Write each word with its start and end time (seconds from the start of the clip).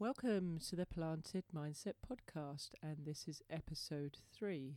Welcome 0.00 0.60
to 0.68 0.76
the 0.76 0.86
Planted 0.86 1.42
Mindset 1.52 1.94
podcast, 2.08 2.70
and 2.80 2.98
this 3.04 3.26
is 3.26 3.42
episode 3.50 4.18
three 4.32 4.76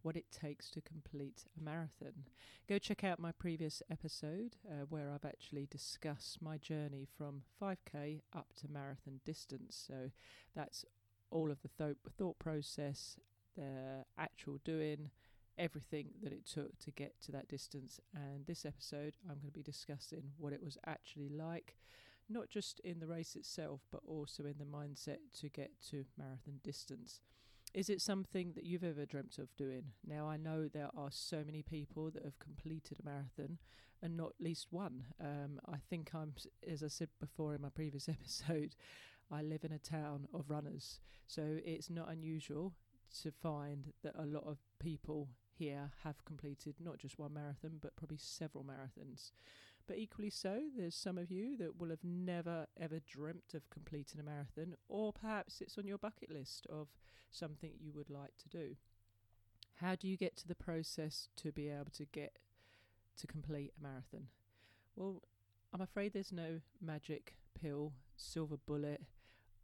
What 0.00 0.16
It 0.16 0.24
Takes 0.32 0.70
to 0.70 0.80
Complete 0.80 1.44
a 1.60 1.62
Marathon. 1.62 2.24
Go 2.66 2.78
check 2.78 3.04
out 3.04 3.18
my 3.20 3.32
previous 3.32 3.82
episode 3.90 4.56
uh, 4.66 4.86
where 4.88 5.10
I've 5.10 5.26
actually 5.26 5.68
discussed 5.70 6.40
my 6.40 6.56
journey 6.56 7.06
from 7.18 7.42
5k 7.60 8.22
up 8.34 8.54
to 8.62 8.68
marathon 8.72 9.20
distance. 9.26 9.84
So 9.86 10.10
that's 10.56 10.86
all 11.30 11.50
of 11.50 11.58
the 11.60 11.68
th- 11.76 11.98
thought 12.16 12.38
process, 12.38 13.18
the 13.54 14.06
actual 14.16 14.58
doing, 14.64 15.10
everything 15.58 16.12
that 16.22 16.32
it 16.32 16.46
took 16.46 16.78
to 16.78 16.90
get 16.92 17.20
to 17.26 17.32
that 17.32 17.46
distance. 17.46 18.00
And 18.14 18.46
this 18.46 18.64
episode, 18.64 19.12
I'm 19.28 19.36
going 19.36 19.48
to 19.48 19.52
be 19.52 19.62
discussing 19.62 20.32
what 20.38 20.54
it 20.54 20.64
was 20.64 20.78
actually 20.86 21.28
like, 21.28 21.76
not 22.28 22.48
just 22.48 22.80
in 22.80 23.00
the 23.00 23.06
race 23.06 23.36
itself, 23.36 23.80
but 23.90 24.00
also 24.06 24.44
in 24.44 24.54
the 24.58 24.64
mindset 24.64 25.18
to 25.40 25.48
get 25.48 25.70
to 25.90 26.04
marathon 26.18 26.60
distance. 26.62 27.20
Is 27.74 27.88
it 27.88 28.02
something 28.02 28.52
that 28.54 28.64
you've 28.64 28.84
ever 28.84 29.06
dreamt 29.06 29.38
of 29.38 29.56
doing? 29.56 29.92
Now, 30.06 30.28
I 30.28 30.36
know 30.36 30.68
there 30.68 30.90
are 30.96 31.10
so 31.10 31.42
many 31.44 31.62
people 31.62 32.10
that 32.10 32.24
have 32.24 32.38
completed 32.38 32.98
a 33.00 33.04
marathon 33.04 33.58
and 34.02 34.16
not 34.16 34.32
least 34.38 34.66
one. 34.70 35.04
Um, 35.20 35.60
I 35.66 35.76
think 35.88 36.10
I'm, 36.14 36.34
as 36.68 36.82
I 36.82 36.88
said 36.88 37.08
before 37.18 37.54
in 37.54 37.62
my 37.62 37.70
previous 37.70 38.08
episode, 38.10 38.74
I 39.30 39.42
live 39.42 39.64
in 39.64 39.72
a 39.72 39.78
town 39.78 40.28
of 40.34 40.50
runners. 40.50 41.00
So 41.26 41.58
it's 41.64 41.88
not 41.88 42.10
unusual 42.10 42.74
to 43.22 43.30
find 43.30 43.92
that 44.02 44.14
a 44.18 44.26
lot 44.26 44.44
of 44.46 44.58
people 44.78 45.28
here 45.58 45.90
have 46.02 46.24
completed 46.24 46.74
not 46.80 46.98
just 46.98 47.18
one 47.18 47.34
marathon 47.34 47.78
but 47.80 47.96
probably 47.96 48.18
several 48.18 48.64
marathons. 48.64 49.32
But 49.86 49.98
equally 49.98 50.30
so, 50.30 50.60
there's 50.76 50.94
some 50.94 51.18
of 51.18 51.30
you 51.30 51.56
that 51.58 51.78
will 51.78 51.90
have 51.90 52.04
never 52.04 52.66
ever 52.80 53.00
dreamt 53.00 53.54
of 53.54 53.68
completing 53.70 54.20
a 54.20 54.24
marathon, 54.24 54.76
or 54.88 55.12
perhaps 55.12 55.60
it's 55.60 55.76
on 55.78 55.86
your 55.86 55.98
bucket 55.98 56.30
list 56.30 56.66
of 56.70 56.88
something 57.30 57.72
you 57.80 57.92
would 57.92 58.10
like 58.10 58.36
to 58.38 58.48
do. 58.48 58.76
How 59.76 59.96
do 59.96 60.06
you 60.06 60.16
get 60.16 60.36
to 60.36 60.48
the 60.48 60.54
process 60.54 61.28
to 61.36 61.50
be 61.50 61.68
able 61.68 61.90
to 61.96 62.04
get 62.04 62.38
to 63.18 63.26
complete 63.26 63.72
a 63.78 63.82
marathon? 63.82 64.28
Well, 64.94 65.22
I'm 65.72 65.80
afraid 65.80 66.12
there's 66.12 66.32
no 66.32 66.60
magic 66.80 67.34
pill, 67.60 67.92
silver 68.16 68.58
bullet, 68.66 69.02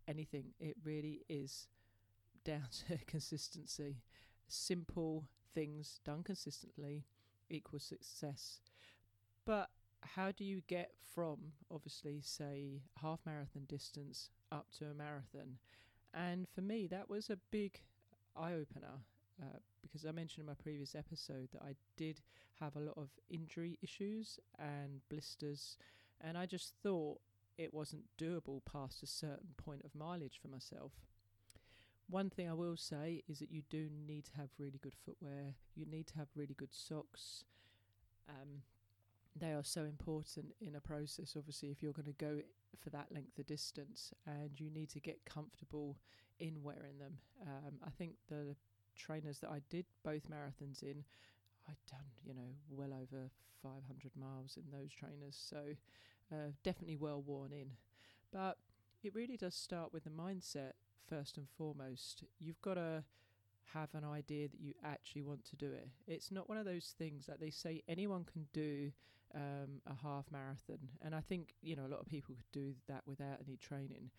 anything. 0.08 0.54
It 0.58 0.76
really 0.82 1.22
is 1.28 1.68
down 2.44 2.68
to 2.88 2.98
consistency. 3.06 3.96
Simple 4.48 5.28
things 5.54 6.00
done 6.04 6.22
consistently 6.22 7.04
equals 7.50 7.84
success. 7.84 8.60
But 9.44 9.68
how 10.02 10.32
do 10.32 10.44
you 10.44 10.62
get 10.66 10.92
from, 11.14 11.38
obviously, 11.70 12.20
say, 12.22 12.82
half 13.00 13.20
marathon 13.26 13.64
distance 13.68 14.30
up 14.50 14.66
to 14.78 14.86
a 14.86 14.94
marathon? 14.94 15.58
And 16.14 16.46
for 16.54 16.62
me, 16.62 16.86
that 16.88 17.10
was 17.10 17.30
a 17.30 17.38
big 17.50 17.80
eye 18.36 18.52
opener. 18.52 19.02
Uh, 19.40 19.58
because 19.82 20.04
I 20.04 20.10
mentioned 20.10 20.42
in 20.42 20.46
my 20.46 20.54
previous 20.60 20.94
episode 20.94 21.48
that 21.52 21.62
I 21.62 21.74
did 21.96 22.20
have 22.60 22.74
a 22.74 22.80
lot 22.80 22.96
of 22.96 23.10
injury 23.30 23.78
issues 23.82 24.40
and 24.58 25.00
blisters, 25.08 25.76
and 26.20 26.36
I 26.36 26.46
just 26.46 26.74
thought 26.82 27.20
it 27.56 27.72
wasn't 27.72 28.04
doable 28.20 28.60
past 28.64 29.02
a 29.02 29.06
certain 29.06 29.54
point 29.56 29.82
of 29.84 29.94
mileage 29.94 30.40
for 30.40 30.48
myself. 30.48 30.92
One 32.10 32.30
thing 32.30 32.48
I 32.48 32.54
will 32.54 32.76
say 32.76 33.22
is 33.28 33.38
that 33.38 33.52
you 33.52 33.62
do 33.68 33.88
need 34.06 34.24
to 34.26 34.36
have 34.36 34.48
really 34.58 34.80
good 34.82 34.94
footwear. 35.04 35.54
You 35.74 35.84
need 35.86 36.06
to 36.08 36.16
have 36.16 36.28
really 36.34 36.54
good 36.54 36.72
socks. 36.72 37.44
Um, 38.28 38.62
they 39.40 39.52
are 39.52 39.64
so 39.64 39.82
important 39.82 40.46
in 40.60 40.76
a 40.76 40.80
process, 40.80 41.34
obviously, 41.36 41.70
if 41.70 41.82
you're 41.82 41.92
going 41.92 42.06
to 42.06 42.24
go 42.24 42.40
for 42.82 42.90
that 42.90 43.12
length 43.12 43.38
of 43.38 43.46
distance, 43.46 44.12
and 44.26 44.50
you 44.58 44.70
need 44.70 44.90
to 44.90 45.00
get 45.00 45.24
comfortable 45.24 45.96
in 46.38 46.62
wearing 46.62 46.98
them. 46.98 47.18
Um, 47.42 47.74
I 47.84 47.90
think 47.90 48.12
the 48.28 48.54
trainers 48.96 49.38
that 49.40 49.50
I 49.50 49.60
did 49.70 49.86
both 50.04 50.30
marathons 50.30 50.82
in, 50.82 51.04
I'd 51.68 51.76
done, 51.90 52.06
you 52.24 52.34
know, 52.34 52.54
well 52.70 52.92
over 52.92 53.30
500 53.62 54.12
miles 54.16 54.56
in 54.56 54.70
those 54.70 54.92
trainers, 54.92 55.36
so 55.38 55.74
uh, 56.32 56.52
definitely 56.62 56.96
well 56.96 57.22
worn 57.22 57.52
in. 57.52 57.70
But 58.32 58.58
it 59.02 59.14
really 59.14 59.36
does 59.36 59.54
start 59.54 59.92
with 59.92 60.04
the 60.04 60.10
mindset 60.10 60.72
first 61.08 61.36
and 61.36 61.48
foremost. 61.56 62.24
You've 62.38 62.60
got 62.60 62.74
to 62.74 63.04
have 63.74 63.88
an 63.94 64.04
idea 64.04 64.48
that 64.48 64.60
you 64.60 64.74
actually 64.84 65.22
want 65.22 65.44
to 65.44 65.56
do 65.56 65.66
it. 65.66 65.88
It's 66.06 66.30
not 66.30 66.48
one 66.48 66.58
of 66.58 66.64
those 66.64 66.94
things 66.98 67.26
that 67.26 67.40
they 67.40 67.50
say 67.50 67.82
anyone 67.88 68.24
can 68.24 68.46
do 68.52 68.92
um, 69.34 69.80
a 69.86 69.94
half 70.02 70.24
marathon, 70.30 70.78
and 71.02 71.14
I 71.14 71.20
think 71.20 71.54
you 71.62 71.76
know 71.76 71.86
a 71.86 71.92
lot 71.92 72.00
of 72.00 72.06
people 72.06 72.34
could 72.34 72.52
do 72.52 72.74
that 72.88 73.02
without 73.06 73.38
any 73.46 73.56
training. 73.56 74.10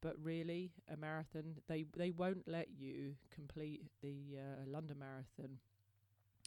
But 0.00 0.16
really, 0.20 0.72
a 0.92 0.96
marathon 0.96 1.56
they 1.68 1.84
they 1.96 2.10
won't 2.10 2.46
let 2.46 2.68
you 2.76 3.14
complete 3.30 3.82
the 4.02 4.38
uh, 4.38 4.70
London 4.70 4.98
Marathon 4.98 5.58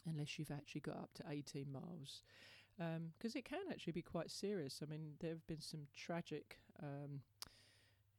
unless 0.08 0.38
you've 0.38 0.50
actually 0.50 0.82
got 0.82 0.96
up 0.96 1.10
to 1.14 1.24
18 1.28 1.66
miles 1.72 2.22
because 2.76 3.34
um, 3.34 3.38
it 3.38 3.44
can 3.44 3.60
actually 3.70 3.92
be 3.92 4.02
quite 4.02 4.30
serious. 4.30 4.80
I 4.82 4.90
mean, 4.90 5.14
there 5.20 5.30
have 5.30 5.46
been 5.46 5.60
some 5.60 5.86
tragic. 5.94 6.58
Um, 6.82 7.20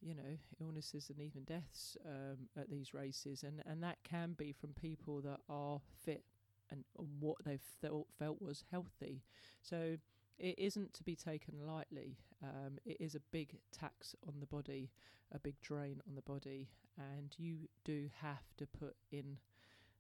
you 0.02 0.16
know, 0.16 0.38
illnesses 0.62 1.10
and 1.10 1.20
even 1.20 1.44
deaths 1.44 1.98
um, 2.06 2.50
at 2.56 2.70
these 2.70 2.94
races, 2.94 3.44
and, 3.44 3.62
and 3.66 3.84
that 3.84 3.98
can 4.04 4.34
be 4.38 4.52
from 4.52 4.72
people 4.74 5.22
that 5.22 5.40
are 5.50 5.80
fit 6.04 6.24
and, 6.70 6.84
and 6.98 7.08
what 7.20 7.38
they've 7.46 7.62
felt, 7.82 8.08
felt 8.20 8.42
was 8.42 8.64
healthy. 8.72 9.24
So 9.62 9.98
it 10.38 10.56
isn't 10.58 10.94
to 10.96 11.04
be 11.04 11.16
taken 11.16 11.66
lightly. 11.66 12.18
Um, 12.44 12.78
it 12.86 12.98
is 13.00 13.16
a 13.16 13.22
big 13.32 13.58
tax 13.72 14.16
on 14.28 14.36
the 14.40 14.46
body, 14.46 14.92
a 15.32 15.40
big 15.40 15.60
drain 15.62 16.02
on 16.08 16.16
the 16.16 16.22
body, 16.22 16.70
and 16.98 17.34
you 17.38 17.70
do 17.84 18.10
have 18.22 18.44
to 18.58 18.68
put 18.68 18.96
in 19.12 19.38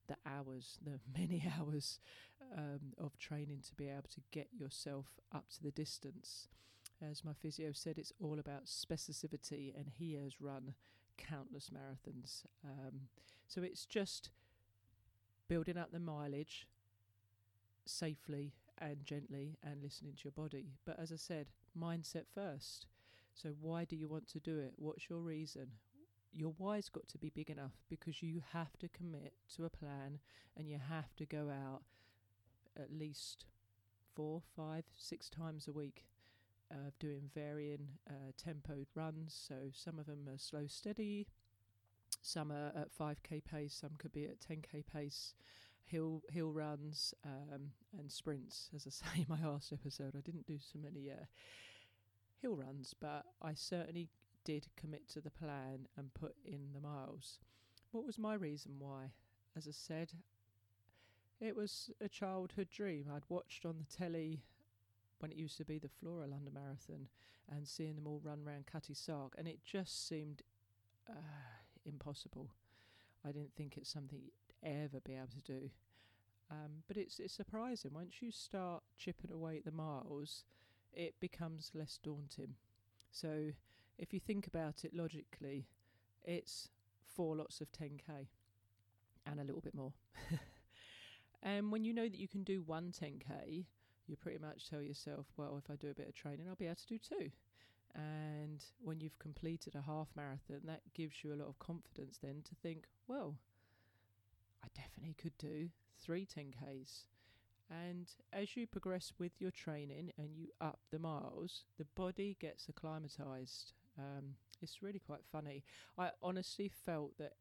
the 0.07 0.17
hours, 0.25 0.77
the 0.83 0.99
many 1.19 1.43
hours 1.57 1.99
um, 2.55 2.93
of 2.97 3.17
training 3.17 3.61
to 3.67 3.75
be 3.75 3.89
able 3.89 4.09
to 4.13 4.21
get 4.31 4.47
yourself 4.57 5.19
up 5.33 5.49
to 5.49 5.63
the 5.63 5.71
distance. 5.71 6.47
As 7.01 7.23
my 7.23 7.33
physio 7.33 7.71
said, 7.73 7.97
it's 7.97 8.13
all 8.19 8.39
about 8.39 8.65
specificity, 8.65 9.75
and 9.75 9.87
he 9.87 10.15
has 10.15 10.41
run 10.41 10.73
countless 11.17 11.69
marathons. 11.69 12.43
Um, 12.63 13.01
so 13.47 13.61
it's 13.61 13.85
just 13.85 14.29
building 15.47 15.77
up 15.77 15.91
the 15.91 15.99
mileage 15.99 16.67
safely 17.85 18.53
and 18.79 19.05
gently 19.05 19.57
and 19.63 19.81
listening 19.81 20.13
to 20.13 20.23
your 20.25 20.31
body. 20.31 20.73
But 20.85 20.99
as 20.99 21.11
I 21.11 21.15
said, 21.15 21.47
mindset 21.79 22.25
first. 22.33 22.87
So, 23.33 23.49
why 23.61 23.85
do 23.85 23.95
you 23.95 24.07
want 24.07 24.27
to 24.29 24.39
do 24.39 24.57
it? 24.57 24.73
What's 24.77 25.09
your 25.09 25.19
reason? 25.19 25.67
Your 26.33 26.53
why's 26.57 26.89
got 26.89 27.07
to 27.09 27.17
be 27.17 27.29
big 27.29 27.49
enough 27.49 27.73
because 27.89 28.23
you 28.23 28.41
have 28.53 28.77
to 28.79 28.89
commit 28.89 29.33
to 29.55 29.65
a 29.65 29.69
plan 29.69 30.19
and 30.55 30.67
you 30.67 30.79
have 30.89 31.15
to 31.17 31.25
go 31.25 31.49
out 31.49 31.81
at 32.75 32.91
least 32.91 33.45
four, 34.15 34.41
five, 34.55 34.85
six 34.97 35.29
times 35.29 35.67
a 35.67 35.71
week 35.71 36.05
of 36.71 36.97
doing 36.99 37.29
varying 37.33 37.87
uh, 38.09 38.31
tempoed 38.37 38.87
runs. 38.95 39.39
So 39.47 39.55
some 39.73 39.99
of 39.99 40.05
them 40.05 40.27
are 40.27 40.37
slow, 40.37 40.65
steady. 40.67 41.27
Some 42.21 42.51
are 42.51 42.71
at 42.75 42.95
5k 42.97 43.43
pace. 43.45 43.73
Some 43.73 43.91
could 43.97 44.11
be 44.11 44.25
at 44.25 44.39
10k 44.39 44.83
pace. 44.91 45.33
Hill 45.85 46.21
hill 46.29 46.51
runs 46.51 47.13
um, 47.25 47.71
and 47.97 48.11
sprints. 48.11 48.69
As 48.75 48.85
I 48.85 48.89
say 48.89 49.21
in 49.21 49.25
my 49.29 49.47
last 49.47 49.71
episode, 49.71 50.13
I 50.17 50.21
didn't 50.21 50.45
do 50.45 50.57
so 50.59 50.79
many 50.79 51.09
uh, 51.09 51.25
hill 52.41 52.55
runs, 52.55 52.93
but 52.99 53.25
I 53.41 53.53
certainly 53.53 54.09
did 54.43 54.67
commit 54.75 55.07
to 55.09 55.21
the 55.21 55.29
plan 55.29 55.87
and 55.97 56.13
put 56.13 56.35
in 56.45 56.73
the 56.73 56.81
miles. 56.81 57.39
What 57.91 58.05
was 58.05 58.17
my 58.17 58.33
reason 58.33 58.73
why? 58.79 59.11
As 59.55 59.67
I 59.67 59.71
said, 59.71 60.11
it 61.39 61.55
was 61.55 61.89
a 62.01 62.09
childhood 62.09 62.69
dream. 62.69 63.05
I'd 63.13 63.29
watched 63.29 63.65
on 63.65 63.75
the 63.77 63.97
telly 63.97 64.43
when 65.19 65.31
it 65.31 65.37
used 65.37 65.57
to 65.57 65.65
be 65.65 65.79
the 65.79 65.89
Flora 65.89 66.27
London 66.27 66.53
Marathon 66.53 67.07
and 67.51 67.67
seeing 67.67 67.95
them 67.95 68.07
all 68.07 68.21
run 68.23 68.39
around 68.45 68.65
Cutty 68.65 68.93
Sark, 68.93 69.33
and 69.37 69.47
it 69.47 69.59
just 69.63 70.07
seemed 70.07 70.41
uh, 71.09 71.13
impossible. 71.85 72.49
I 73.25 73.31
didn't 73.31 73.55
think 73.55 73.77
it's 73.77 73.89
something 73.89 74.19
you'd 74.21 74.33
ever 74.63 74.99
be 74.99 75.13
able 75.13 75.27
to 75.27 75.41
do. 75.41 75.69
Um, 76.49 76.83
but 76.87 76.95
it's 76.97 77.19
it's 77.19 77.33
surprising 77.33 77.91
once 77.93 78.21
you 78.21 78.31
start 78.31 78.83
chipping 78.97 79.31
away 79.31 79.57
at 79.57 79.65
the 79.65 79.71
miles, 79.71 80.45
it 80.93 81.13
becomes 81.19 81.71
less 81.73 81.99
daunting. 82.01 82.55
So 83.11 83.51
if 83.97 84.13
you 84.13 84.19
think 84.19 84.47
about 84.47 84.85
it 84.85 84.93
logically, 84.93 85.67
it's 86.23 86.69
four 87.05 87.35
lots 87.35 87.61
of 87.61 87.71
10k 87.71 88.27
and 89.25 89.39
a 89.39 89.43
little 89.43 89.61
bit 89.61 89.75
more. 89.75 89.93
and 91.43 91.71
when 91.71 91.83
you 91.83 91.93
know 91.93 92.07
that 92.07 92.19
you 92.19 92.27
can 92.27 92.43
do 92.43 92.61
one 92.61 92.91
10k, 92.91 93.65
you 94.07 94.15
pretty 94.15 94.39
much 94.39 94.69
tell 94.69 94.81
yourself, 94.81 95.25
well, 95.37 95.57
if 95.57 95.69
I 95.69 95.75
do 95.75 95.89
a 95.89 95.93
bit 95.93 96.07
of 96.07 96.15
training, 96.15 96.47
I'll 96.47 96.55
be 96.55 96.65
able 96.65 96.75
to 96.75 96.87
do 96.87 96.97
two. 96.97 97.31
And 97.95 98.63
when 98.83 98.99
you've 99.01 99.19
completed 99.19 99.75
a 99.75 99.81
half 99.81 100.07
marathon, 100.15 100.61
that 100.65 100.81
gives 100.93 101.23
you 101.23 101.33
a 101.33 101.39
lot 101.41 101.47
of 101.47 101.59
confidence 101.59 102.19
then 102.21 102.41
to 102.47 102.55
think, 102.55 102.85
well, 103.07 103.35
I 104.63 104.67
definitely 104.75 105.15
could 105.15 105.37
do 105.37 105.69
three 105.97 106.25
10Ks. 106.25 107.05
And 107.69 108.07
as 108.31 108.55
you 108.55 108.65
progress 108.67 109.13
with 109.19 109.33
your 109.39 109.51
training 109.51 110.11
and 110.17 110.35
you 110.37 110.49
up 110.61 110.79
the 110.91 110.99
miles, 110.99 111.63
the 111.77 111.85
body 111.95 112.37
gets 112.39 112.69
acclimatized. 112.69 113.73
Um, 113.97 114.35
It's 114.61 114.81
really 114.81 114.99
quite 114.99 115.25
funny. 115.31 115.63
I 115.97 116.11
honestly 116.21 116.69
felt 116.69 117.17
that 117.17 117.33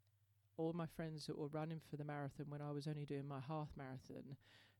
all 0.56 0.72
my 0.72 0.86
friends 0.86 1.26
that 1.26 1.38
were 1.38 1.48
running 1.48 1.80
for 1.80 1.96
the 1.96 2.04
marathon 2.04 2.46
when 2.48 2.62
I 2.62 2.70
was 2.72 2.86
only 2.86 3.04
doing 3.04 3.28
my 3.28 3.40
half 3.40 3.68
marathon, 3.76 4.36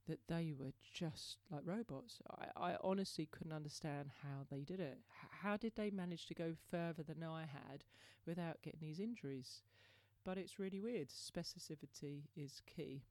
that 0.08 0.20
they 0.28 0.52
were 0.56 0.72
just 0.92 1.38
like 1.50 1.62
robots. 1.64 2.20
I, 2.56 2.72
I 2.72 2.76
honestly 2.82 3.26
couldn't 3.30 3.52
understand 3.52 4.10
how 4.22 4.46
they 4.50 4.62
did 4.62 4.80
it. 4.80 4.98
H- 5.22 5.30
how 5.42 5.56
did 5.56 5.72
they 5.76 5.90
manage 5.90 6.26
to 6.26 6.34
go 6.34 6.54
further 6.70 7.02
than 7.02 7.22
I 7.22 7.42
had 7.42 7.84
without 8.26 8.62
getting 8.62 8.80
these 8.80 9.00
injuries? 9.00 9.62
But 10.24 10.38
it's 10.38 10.58
really 10.58 10.80
weird. 10.80 11.08
Specificity 11.08 12.22
is 12.36 12.62
key 12.66 13.02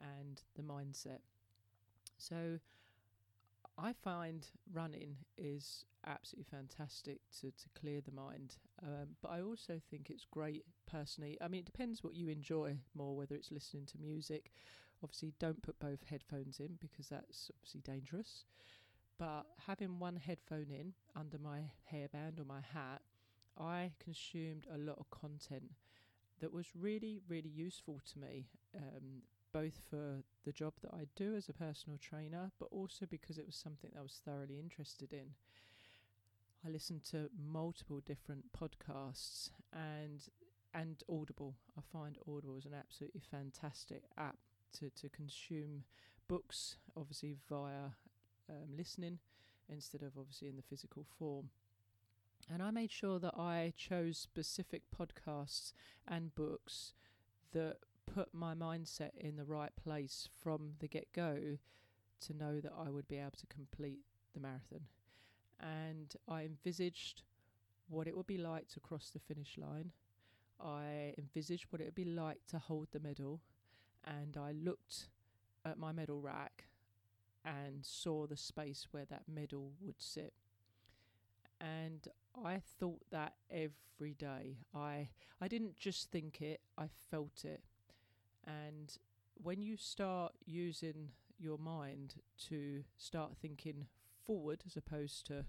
and 0.00 0.42
the 0.56 0.62
mindset. 0.62 1.20
So 2.18 2.58
I 3.78 3.92
find 3.92 4.46
running 4.72 5.16
is 5.38 5.84
absolutely 6.06 6.46
fantastic 6.50 7.20
to, 7.40 7.50
to 7.50 7.68
clear 7.80 8.00
the 8.00 8.12
mind. 8.12 8.56
Um, 8.82 9.16
but 9.22 9.30
I 9.30 9.40
also 9.40 9.80
think 9.90 10.10
it's 10.10 10.26
great 10.30 10.64
personally. 10.86 11.38
I 11.40 11.48
mean, 11.48 11.60
it 11.60 11.66
depends 11.66 12.04
what 12.04 12.14
you 12.14 12.28
enjoy 12.28 12.76
more, 12.94 13.16
whether 13.16 13.34
it's 13.34 13.50
listening 13.50 13.86
to 13.86 13.98
music. 13.98 14.52
Obviously, 15.02 15.32
don't 15.38 15.62
put 15.62 15.78
both 15.80 16.04
headphones 16.08 16.60
in 16.60 16.78
because 16.80 17.08
that's 17.08 17.50
obviously 17.56 17.80
dangerous. 17.80 18.44
But 19.18 19.46
having 19.66 19.98
one 19.98 20.16
headphone 20.16 20.70
in 20.70 20.94
under 21.14 21.38
my 21.38 21.70
hairband 21.92 22.40
or 22.40 22.44
my 22.44 22.60
hat, 22.60 23.02
I 23.58 23.92
consumed 24.02 24.66
a 24.72 24.78
lot 24.78 24.98
of 24.98 25.10
content 25.10 25.72
that 26.40 26.52
was 26.52 26.66
really, 26.74 27.20
really 27.28 27.50
useful 27.50 28.00
to 28.12 28.18
me. 28.18 28.48
Um, 28.76 29.22
both 29.52 29.80
for 29.90 30.22
the 30.44 30.52
job 30.52 30.72
that 30.82 30.94
I 30.94 31.06
do 31.14 31.34
as 31.36 31.48
a 31.48 31.52
personal 31.52 31.98
trainer, 31.98 32.50
but 32.58 32.68
also 32.70 33.06
because 33.06 33.36
it 33.38 33.46
was 33.46 33.54
something 33.54 33.90
that 33.92 34.00
I 34.00 34.02
was 34.02 34.20
thoroughly 34.24 34.58
interested 34.58 35.12
in. 35.12 35.34
I 36.66 36.70
listened 36.70 37.04
to 37.10 37.28
multiple 37.38 38.00
different 38.00 38.44
podcasts 38.52 39.50
and 39.72 40.22
and 40.74 41.02
Audible. 41.10 41.54
I 41.76 41.82
find 41.92 42.16
Audible 42.26 42.56
is 42.56 42.64
an 42.64 42.72
absolutely 42.74 43.20
fantastic 43.30 44.04
app 44.16 44.38
to, 44.78 44.90
to 44.90 45.08
consume 45.08 45.84
books, 46.28 46.76
obviously 46.96 47.36
via 47.48 47.92
um, 48.48 48.76
listening 48.76 49.18
instead 49.68 50.02
of 50.02 50.12
obviously 50.18 50.48
in 50.48 50.56
the 50.56 50.62
physical 50.62 51.04
form. 51.18 51.50
And 52.52 52.62
I 52.62 52.70
made 52.70 52.90
sure 52.90 53.18
that 53.20 53.34
I 53.38 53.72
chose 53.76 54.18
specific 54.18 54.82
podcasts 54.96 55.72
and 56.08 56.34
books 56.34 56.94
that 57.52 57.76
put 58.12 58.34
my 58.34 58.54
mindset 58.54 59.10
in 59.18 59.36
the 59.36 59.44
right 59.44 59.72
place 59.82 60.28
from 60.42 60.72
the 60.80 60.88
get 60.88 61.12
go 61.12 61.58
to 62.20 62.36
know 62.36 62.60
that 62.60 62.72
I 62.78 62.90
would 62.90 63.08
be 63.08 63.18
able 63.18 63.32
to 63.38 63.46
complete 63.46 64.00
the 64.34 64.40
marathon. 64.40 64.82
And 65.60 66.14
I 66.28 66.42
envisaged 66.42 67.22
what 67.88 68.06
it 68.06 68.16
would 68.16 68.26
be 68.26 68.38
like 68.38 68.68
to 68.68 68.80
cross 68.80 69.10
the 69.12 69.20
finish 69.20 69.56
line. 69.56 69.92
I 70.60 71.14
envisaged 71.18 71.66
what 71.70 71.80
it 71.80 71.84
would 71.84 71.94
be 71.94 72.04
like 72.04 72.38
to 72.48 72.58
hold 72.58 72.88
the 72.92 73.00
medal. 73.00 73.40
And 74.04 74.36
I 74.36 74.52
looked 74.52 75.08
at 75.64 75.78
my 75.78 75.92
medal 75.92 76.20
rack 76.20 76.64
and 77.44 77.84
saw 77.84 78.26
the 78.26 78.36
space 78.36 78.88
where 78.90 79.04
that 79.06 79.22
medal 79.28 79.72
would 79.80 80.00
sit. 80.00 80.32
And 81.60 82.08
I 82.44 82.60
thought 82.78 83.02
that 83.10 83.34
every 83.50 84.14
day. 84.14 84.58
I 84.74 85.10
I 85.40 85.48
didn't 85.48 85.76
just 85.76 86.10
think 86.10 86.40
it, 86.40 86.60
I 86.76 86.88
felt 87.10 87.44
it. 87.44 87.62
And 88.46 88.96
when 89.42 89.62
you 89.62 89.76
start 89.76 90.32
using 90.44 91.10
your 91.38 91.58
mind 91.58 92.14
to 92.48 92.84
start 92.96 93.32
thinking 93.40 93.86
forward 94.24 94.62
as 94.66 94.76
opposed 94.76 95.26
to 95.26 95.44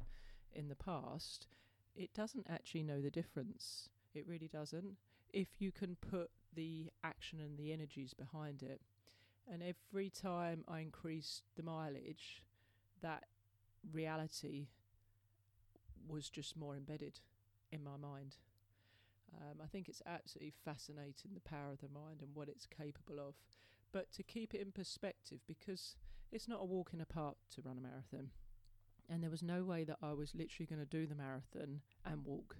in 0.51 0.67
the 0.67 0.75
past, 0.75 1.47
it 1.95 2.13
doesn't 2.13 2.47
actually 2.49 2.83
know 2.83 3.01
the 3.01 3.11
difference. 3.11 3.89
It 4.13 4.27
really 4.27 4.47
doesn't. 4.47 4.97
If 5.31 5.47
you 5.59 5.71
can 5.71 5.95
put 5.95 6.29
the 6.55 6.89
action 7.03 7.39
and 7.39 7.57
the 7.57 7.71
energies 7.71 8.13
behind 8.13 8.63
it. 8.63 8.81
And 9.51 9.61
every 9.61 10.09
time 10.09 10.63
I 10.67 10.79
increased 10.79 11.43
the 11.55 11.63
mileage, 11.63 12.43
that 13.01 13.25
reality 13.91 14.67
was 16.07 16.29
just 16.29 16.55
more 16.55 16.75
embedded 16.75 17.19
in 17.71 17.83
my 17.83 17.97
mind. 17.97 18.37
Um, 19.35 19.59
I 19.63 19.67
think 19.67 19.89
it's 19.89 20.01
absolutely 20.05 20.53
fascinating 20.63 21.31
the 21.33 21.41
power 21.41 21.71
of 21.71 21.79
the 21.79 21.89
mind 21.93 22.21
and 22.21 22.29
what 22.33 22.49
it's 22.49 22.65
capable 22.65 23.19
of. 23.19 23.35
But 23.91 24.11
to 24.13 24.23
keep 24.23 24.53
it 24.53 24.61
in 24.61 24.71
perspective, 24.71 25.39
because 25.47 25.95
it's 26.31 26.47
not 26.47 26.61
a 26.61 26.65
walk 26.65 26.91
in 26.93 27.01
a 27.01 27.05
park 27.05 27.35
to 27.55 27.61
run 27.61 27.77
a 27.77 27.81
marathon, 27.81 28.29
and 29.09 29.21
there 29.21 29.29
was 29.29 29.43
no 29.43 29.63
way 29.63 29.83
that 29.83 29.97
I 30.01 30.13
was 30.13 30.33
literally 30.33 30.67
going 30.67 30.79
to 30.79 30.85
do 30.85 31.05
the 31.05 31.15
marathon 31.15 31.81
and 32.05 32.25
walk. 32.25 32.57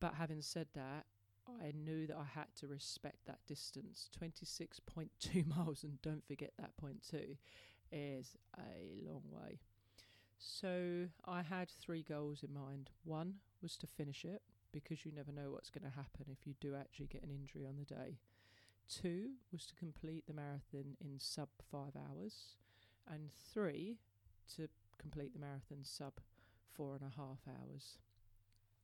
But 0.00 0.14
having 0.14 0.42
said 0.42 0.68
that, 0.74 1.04
I 1.48 1.72
knew 1.72 2.06
that 2.06 2.16
I 2.16 2.24
had 2.34 2.46
to 2.60 2.66
respect 2.66 3.26
that 3.26 3.40
distance. 3.46 4.08
26.2 4.20 5.46
miles, 5.56 5.84
and 5.84 6.00
don't 6.02 6.26
forget 6.26 6.52
that 6.58 6.76
point 6.76 7.06
two, 7.08 7.36
is 7.92 8.36
a 8.58 9.04
long 9.06 9.22
way. 9.30 9.58
So 10.38 11.08
I 11.24 11.42
had 11.42 11.68
three 11.70 12.02
goals 12.02 12.42
in 12.42 12.54
mind. 12.54 12.90
One 13.04 13.34
was 13.62 13.76
to 13.78 13.86
finish 13.86 14.24
it, 14.24 14.42
because 14.72 15.04
you 15.04 15.12
never 15.12 15.32
know 15.32 15.50
what's 15.50 15.70
going 15.70 15.90
to 15.90 15.96
happen 15.96 16.26
if 16.30 16.46
you 16.46 16.54
do 16.60 16.74
actually 16.74 17.06
get 17.06 17.22
an 17.22 17.30
injury 17.30 17.66
on 17.66 17.76
the 17.76 17.94
day. 17.94 18.18
Two 18.88 19.30
was 19.52 19.66
to 19.66 19.74
complete 19.74 20.26
the 20.26 20.34
marathon 20.34 20.96
in 21.00 21.18
sub 21.18 21.48
five 21.70 21.92
hours, 21.96 22.56
and 23.10 23.30
three 23.52 23.98
to 24.56 24.68
complete 24.98 25.32
the 25.32 25.40
marathon 25.40 25.78
sub 25.82 26.14
four 26.72 26.94
and 26.94 27.02
a 27.02 27.16
half 27.16 27.38
hours. 27.48 27.98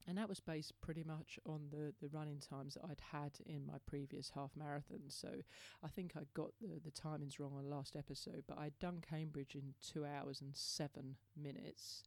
And 0.09 0.17
that 0.19 0.29
was 0.29 0.39
based 0.39 0.81
pretty 0.81 1.03
much 1.03 1.39
on 1.47 1.63
the, 1.71 1.93
the 2.01 2.09
running 2.17 2.39
times 2.39 2.75
that 2.75 2.85
I'd 2.89 3.01
had 3.13 3.33
in 3.45 3.67
my 3.67 3.79
previous 3.87 4.31
half 4.35 4.51
marathon. 4.57 5.01
So 5.09 5.29
I 5.83 5.89
think 5.89 6.13
I 6.17 6.21
got 6.33 6.53
the, 6.61 6.81
the 6.85 6.93
timings 6.93 7.41
wrong 7.41 7.55
on 7.57 7.65
the 7.65 7.75
last 7.75 7.97
episode, 7.97 8.45
but 8.47 8.59
I'd 8.59 8.79
done 8.79 9.03
Cambridge 9.09 9.57
in 9.57 9.75
two 9.83 10.07
hours 10.07 10.41
and 10.41 10.55
seven 10.55 11.17
minutes 11.37 12.05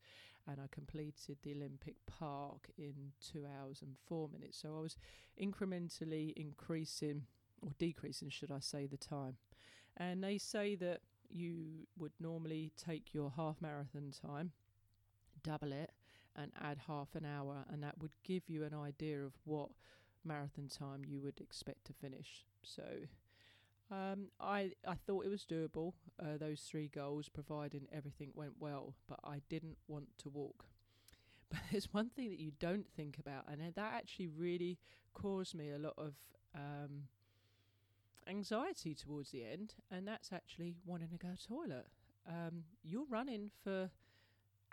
and 0.47 0.59
I 0.59 0.65
completed 0.71 1.37
the 1.43 1.53
Olympic 1.53 1.95
Park 2.07 2.69
in 2.77 2.93
two 3.21 3.45
hours 3.45 3.81
and 3.81 3.95
four 4.07 4.29
minutes. 4.29 4.59
So 4.61 4.77
I 4.77 4.81
was 4.81 4.97
incrementally 5.41 6.33
increasing 6.35 7.23
or 7.61 7.71
decreasing, 7.77 8.29
should 8.29 8.51
I 8.51 8.59
say, 8.59 8.87
the 8.87 8.97
time. 8.97 9.35
And 9.97 10.23
they 10.23 10.37
say 10.37 10.75
that 10.75 11.01
you 11.29 11.87
would 11.97 12.13
normally 12.19 12.71
take 12.77 13.13
your 13.13 13.33
half 13.35 13.61
marathon 13.61 14.11
time, 14.25 14.51
double 15.43 15.71
it, 15.71 15.91
and 16.39 16.51
add 16.61 16.79
half 16.87 17.15
an 17.15 17.25
hour, 17.25 17.65
and 17.71 17.83
that 17.83 17.99
would 17.99 18.11
give 18.23 18.43
you 18.47 18.63
an 18.63 18.73
idea 18.73 19.23
of 19.23 19.33
what 19.43 19.69
marathon 20.23 20.67
time 20.67 21.03
you 21.05 21.21
would 21.21 21.39
expect 21.39 21.85
to 21.85 21.93
finish. 21.93 22.45
So 22.63 22.83
um, 23.91 24.27
I 24.39 24.71
I 24.87 24.95
thought 24.95 25.25
it 25.25 25.29
was 25.29 25.45
doable. 25.45 25.93
Uh, 26.21 26.37
those 26.39 26.61
three 26.61 26.87
goals, 26.87 27.29
providing 27.29 27.87
everything 27.91 28.31
went 28.35 28.53
well, 28.59 28.93
but 29.07 29.19
I 29.23 29.41
didn't 29.49 29.77
want 29.87 30.07
to 30.19 30.29
walk. 30.29 30.65
But 31.51 31.61
there's 31.71 31.91
one 31.91 32.09
thing 32.11 32.29
that 32.29 32.39
you 32.39 32.51
don't 32.59 32.85
think 32.95 33.17
about, 33.17 33.45
and 33.51 33.59
that 33.73 33.93
actually 33.95 34.27
really 34.27 34.77
caused 35.15 35.55
me 35.55 35.71
a 35.71 35.79
lot 35.79 35.95
of 35.97 36.13
um, 36.53 37.07
anxiety 38.27 38.93
towards 38.93 39.31
the 39.31 39.43
end, 39.43 39.73
and 39.89 40.07
that's 40.07 40.31
actually 40.31 40.75
wanting 40.85 41.09
to 41.09 41.17
go 41.17 41.29
to 41.35 41.47
toilet. 41.47 41.87
Um, 42.27 42.65
you're 42.83 43.07
running 43.09 43.49
for 43.63 43.89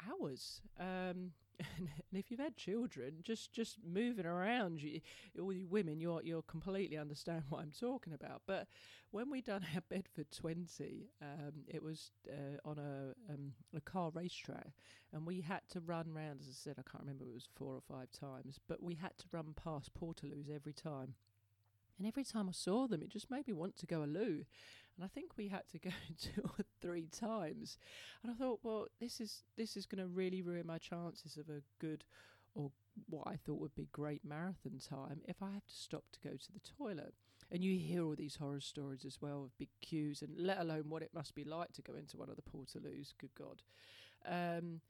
hours. 0.07 0.61
Um, 0.79 1.33
and 1.79 1.89
if 2.13 2.31
you've 2.31 2.41
had 2.41 2.57
children, 2.57 3.15
just 3.23 3.53
just 3.53 3.79
moving 3.85 4.27
around, 4.27 4.83
you, 4.83 5.01
all 5.41 5.53
you 5.53 5.67
women, 5.67 6.01
you're 6.01 6.23
you'll 6.23 6.43
completely 6.43 6.97
understand 6.97 7.45
what 7.49 7.63
I'm 7.63 7.73
talking 7.79 8.13
about. 8.13 8.43
But 8.47 8.67
when 9.11 9.31
we 9.31 9.41
done 9.41 9.65
our 9.75 9.81
Bedford 9.89 10.31
20, 10.31 11.11
um, 11.23 11.53
it 11.69 11.83
was 11.83 12.11
uh, 12.29 12.69
on 12.69 12.79
a 12.79 13.33
um, 13.33 13.53
a 13.75 13.81
car 13.81 14.11
racetrack, 14.15 14.73
and 15.13 15.27
we 15.27 15.41
had 15.41 15.61
to 15.71 15.81
run 15.81 16.13
round. 16.13 16.41
As 16.41 16.49
I 16.49 16.53
said, 16.53 16.75
I 16.79 16.89
can't 16.91 17.05
remember 17.05 17.25
it 17.25 17.35
was 17.35 17.49
four 17.55 17.75
or 17.75 17.83
five 17.89 18.11
times, 18.11 18.59
but 18.69 18.83
we 18.83 18.95
had 18.95 19.17
to 19.19 19.25
run 19.33 19.55
past 19.63 19.91
Portaloos 19.95 20.51
every 20.55 20.75
time. 20.75 21.15
And 21.99 22.07
every 22.07 22.25
time 22.25 22.47
I 22.49 22.53
saw 22.53 22.87
them, 22.87 23.03
it 23.03 23.09
just 23.09 23.31
made 23.31 23.47
me 23.47 23.55
want 23.55 23.77
to 23.79 23.87
go 23.87 24.03
a 24.03 24.05
loo. 24.05 24.45
And 24.97 25.05
I 25.05 25.09
think 25.09 25.33
we 25.37 25.49
had 25.49 25.67
to 25.73 25.79
go 25.79 25.91
two 26.21 26.43
or 26.43 26.65
three 26.87 27.09
times. 27.09 27.79
And 28.23 28.31
I 28.31 28.35
thought, 28.35 28.61
well, 28.63 28.87
this 29.01 29.21
is 29.21 29.43
this 29.57 29.77
is 29.77 29.87
going 29.87 30.03
to 30.03 30.09
really 30.09 30.43
ruin 30.43 30.67
my 30.67 30.79
chances 30.79 31.37
of 31.37 31.49
a 31.49 31.63
good 31.81 32.05
or 32.55 32.71
what 33.09 33.27
I 33.27 33.37
thought 33.37 33.61
would 33.61 33.75
be 33.75 33.89
great 33.93 34.25
marathon 34.25 34.79
time 34.79 35.21
if 35.29 35.43
I 35.43 35.51
have 35.53 35.67
to 35.67 35.75
stop 35.75 36.05
to 36.13 36.29
go 36.29 36.35
to 36.35 36.53
the 36.53 36.61
toilet. 36.79 37.15
And 37.53 37.63
you 37.63 37.79
hear 37.79 38.03
all 38.03 38.17
these 38.17 38.37
horror 38.37 38.61
stories 38.61 39.05
as 39.05 39.19
well 39.21 39.45
of 39.45 39.59
big 39.59 39.69
queues, 39.81 40.23
and 40.23 40.33
let 40.37 40.59
alone 40.59 40.85
what 40.89 41.03
it 41.03 41.11
must 41.15 41.35
be 41.35 41.45
like 41.45 41.73
to 41.75 41.83
go 41.83 41.95
into 41.95 42.17
one 42.17 42.29
of 42.29 42.37
the 42.37 42.43
portaloos. 42.43 43.13
Good 43.19 43.31
God. 43.39 43.63
Um, 44.27 44.81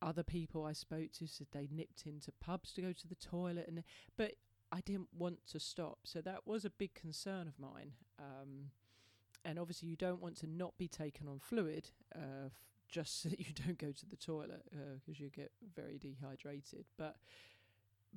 other 0.00 0.22
people 0.22 0.64
I 0.64 0.72
spoke 0.72 1.12
to 1.18 1.26
said 1.26 1.48
they 1.50 1.68
nipped 1.70 2.06
into 2.06 2.30
pubs 2.32 2.72
to 2.74 2.82
go 2.82 2.92
to 2.92 3.08
the 3.08 3.16
toilet, 3.16 3.66
and 3.66 3.82
but 4.16 4.34
I 4.70 4.80
didn't 4.82 5.08
want 5.16 5.38
to 5.48 5.58
stop, 5.58 5.98
so 6.04 6.20
that 6.20 6.46
was 6.46 6.64
a 6.64 6.70
big 6.70 6.94
concern 6.94 7.48
of 7.48 7.58
mine. 7.58 7.92
Um, 8.18 8.70
and 9.44 9.58
obviously 9.58 9.88
you 9.88 9.96
don't 9.96 10.20
want 10.20 10.36
to 10.38 10.46
not 10.46 10.76
be 10.78 10.88
taken 10.88 11.28
on 11.28 11.38
fluid 11.38 11.90
uh, 12.14 12.46
f- 12.46 12.52
just 12.88 13.22
so 13.22 13.28
that 13.28 13.38
you 13.40 13.52
don't 13.66 13.78
go 13.78 13.92
to 13.92 14.06
the 14.06 14.16
toilet 14.16 14.64
because 15.00 15.20
you 15.20 15.30
get 15.30 15.50
very 15.74 15.98
dehydrated. 15.98 16.86
But 16.96 17.16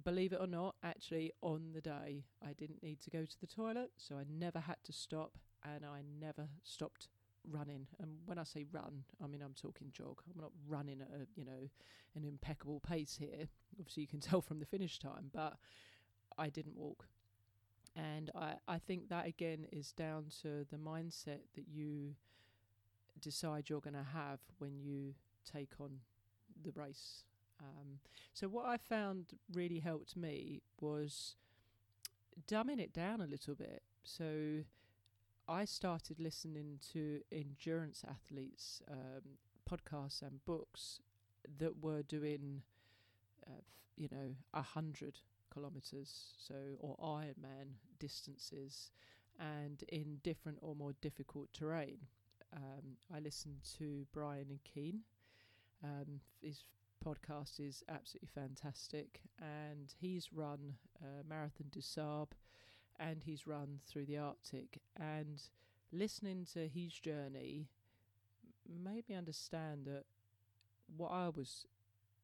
believe 0.03 0.33
it 0.33 0.39
or 0.41 0.47
not, 0.47 0.75
actually, 0.83 1.31
on 1.41 1.71
the 1.73 1.81
day, 1.81 2.25
I 2.43 2.53
didn't 2.53 2.83
need 2.83 3.01
to 3.01 3.09
go 3.09 3.25
to 3.25 3.39
the 3.39 3.47
toilet, 3.47 3.91
so 3.97 4.15
I 4.15 4.23
never 4.29 4.59
had 4.59 4.77
to 4.85 4.93
stop, 4.93 5.37
and 5.63 5.85
I 5.85 6.01
never 6.19 6.47
stopped 6.63 7.07
running. 7.49 7.87
And 7.99 8.17
when 8.25 8.37
I 8.37 8.43
say 8.43 8.65
run, 8.71 9.03
I 9.23 9.27
mean 9.27 9.41
I'm 9.41 9.53
talking 9.53 9.91
jog. 9.91 10.21
I'm 10.33 10.41
not 10.41 10.51
running 10.67 11.01
at 11.01 11.09
a 11.09 11.27
you 11.35 11.45
know 11.45 11.69
an 12.15 12.23
impeccable 12.23 12.79
pace 12.79 13.15
here. 13.19 13.47
Obviously, 13.79 14.01
you 14.01 14.07
can 14.07 14.19
tell 14.21 14.41
from 14.41 14.59
the 14.59 14.65
finish 14.65 14.99
time, 14.99 15.29
but 15.33 15.57
I 16.37 16.49
didn't 16.49 16.75
walk. 16.75 17.07
And 17.95 18.29
I, 18.35 18.55
I 18.67 18.77
think 18.77 19.09
that 19.09 19.25
again 19.25 19.67
is 19.71 19.91
down 19.91 20.25
to 20.41 20.65
the 20.69 20.77
mindset 20.77 21.39
that 21.55 21.67
you 21.71 22.15
decide 23.21 23.69
you're 23.69 23.81
going 23.81 23.93
to 23.93 24.05
have 24.13 24.39
when 24.57 24.79
you 24.79 25.13
take 25.49 25.71
on 25.79 25.99
the 26.63 26.71
race. 26.71 27.23
Um, 27.61 27.99
so, 28.33 28.47
what 28.47 28.65
I 28.65 28.77
found 28.77 29.27
really 29.53 29.79
helped 29.79 30.17
me 30.17 30.61
was 30.81 31.35
dumbing 32.47 32.79
it 32.79 32.91
down 32.93 33.21
a 33.21 33.27
little 33.27 33.55
bit. 33.55 33.81
So, 34.03 34.63
I 35.47 35.63
started 35.65 36.19
listening 36.19 36.79
to 36.93 37.21
endurance 37.31 38.03
athletes' 38.07 38.81
um, 38.91 39.37
podcasts 39.69 40.21
and 40.21 40.43
books 40.43 40.99
that 41.59 41.81
were 41.81 42.01
doing, 42.01 42.63
uh, 43.47 43.61
you 43.95 44.09
know, 44.11 44.35
a 44.53 44.61
hundred 44.61 45.19
kilometers, 45.55 46.33
so 46.37 46.55
or 46.79 46.95
Ironman 46.97 47.69
distances, 47.99 48.91
and 49.39 49.83
in 49.89 50.19
different 50.23 50.59
or 50.61 50.75
more 50.75 50.93
difficult 51.01 51.49
terrain. 51.53 51.97
Um, 52.55 52.97
I 53.13 53.19
listened 53.19 53.59
to 53.77 54.05
Brian 54.13 54.47
and 54.49 54.63
Keane. 54.63 55.01
Um, 55.83 56.19
his 56.41 56.63
podcast 57.05 57.59
is 57.59 57.83
absolutely 57.89 58.29
fantastic, 58.33 59.21
and 59.39 59.93
he's 59.99 60.33
run 60.33 60.73
uh, 61.01 61.23
Marathon 61.27 61.67
des 61.71 61.81
Sables, 61.81 62.29
and 62.99 63.23
he's 63.23 63.47
run 63.47 63.79
through 63.87 64.05
the 64.05 64.17
Arctic. 64.17 64.81
And 64.97 65.41
listening 65.91 66.45
to 66.53 66.67
his 66.67 66.93
journey 66.93 67.69
made 68.67 69.07
me 69.07 69.15
understand 69.15 69.85
that 69.85 70.05
what 70.97 71.09
I 71.09 71.29
was, 71.29 71.65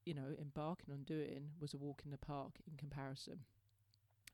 you 0.06 0.14
know, 0.14 0.36
embarking 0.40 0.94
on 0.94 1.04
doing 1.04 1.50
was 1.60 1.74
a 1.74 1.78
walk 1.78 2.02
in 2.06 2.12
the 2.12 2.18
park 2.18 2.54
in 2.70 2.78
comparison. 2.78 3.40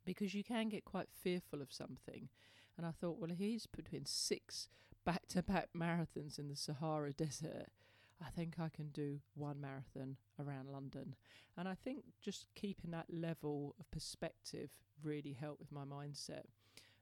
Because 0.06 0.34
you 0.34 0.44
can 0.44 0.70
get 0.70 0.86
quite 0.86 1.10
fearful 1.12 1.62
of 1.62 1.72
something. 1.72 2.30
And 2.78 2.86
I 2.86 2.92
thought, 2.92 3.18
well, 3.20 3.32
he's 3.38 3.66
between 3.66 4.06
six 4.06 4.70
back 5.06 5.28
to 5.30 5.42
back 5.42 5.70
marathons 5.76 6.38
in 6.38 6.48
the 6.48 6.56
Sahara 6.56 7.14
Desert. 7.14 7.68
I 8.26 8.30
think 8.30 8.56
I 8.60 8.70
can 8.70 8.90
do 8.90 9.20
one 9.36 9.62
marathon 9.62 10.18
around 10.40 10.70
London. 10.70 11.16
And 11.58 11.68
I 11.68 11.76
think 11.76 12.04
just 12.22 12.48
keeping 12.56 12.92
that 12.92 13.06
level 13.10 13.76
of 13.80 13.90
perspective 13.92 14.70
really 15.04 15.34
helped 15.40 15.60
with 15.60 15.72
my 15.72 15.84
mindset. 15.84 16.46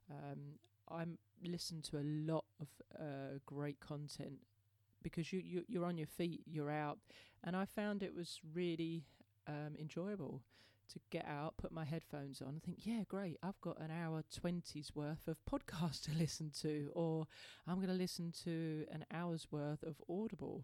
Um, 0.09 0.59
I'm 0.89 1.17
listen 1.43 1.81
to 1.81 1.97
a 1.97 2.05
lot 2.05 2.45
of 2.59 2.67
uh, 2.99 3.39
great 3.45 3.79
content 3.79 4.39
because 5.05 5.31
you, 5.31 5.39
you 5.45 5.63
you're 5.67 5.85
on 5.85 5.97
your 5.97 6.07
feet, 6.07 6.41
you're 6.47 6.71
out, 6.71 6.97
and 7.43 7.55
I 7.55 7.65
found 7.65 8.01
it 8.01 8.15
was 8.15 8.39
really 8.53 9.03
um, 9.47 9.75
enjoyable 9.79 10.41
to 10.93 10.99
get 11.11 11.25
out, 11.27 11.57
put 11.57 11.71
my 11.71 11.85
headphones 11.85 12.41
on, 12.41 12.49
and 12.49 12.63
think, 12.63 12.79
yeah, 12.81 13.03
great, 13.07 13.37
I've 13.43 13.59
got 13.61 13.79
an 13.79 13.91
hour 13.91 14.23
20's 14.41 14.95
worth 14.95 15.27
of 15.27 15.37
podcast 15.49 16.03
to 16.05 16.11
listen 16.17 16.51
to, 16.61 16.89
or 16.95 17.27
I'm 17.67 17.75
going 17.75 17.87
to 17.87 17.93
listen 17.93 18.33
to 18.43 18.85
an 18.91 19.05
hour's 19.11 19.47
worth 19.51 19.83
of 19.83 19.95
Audible. 20.09 20.63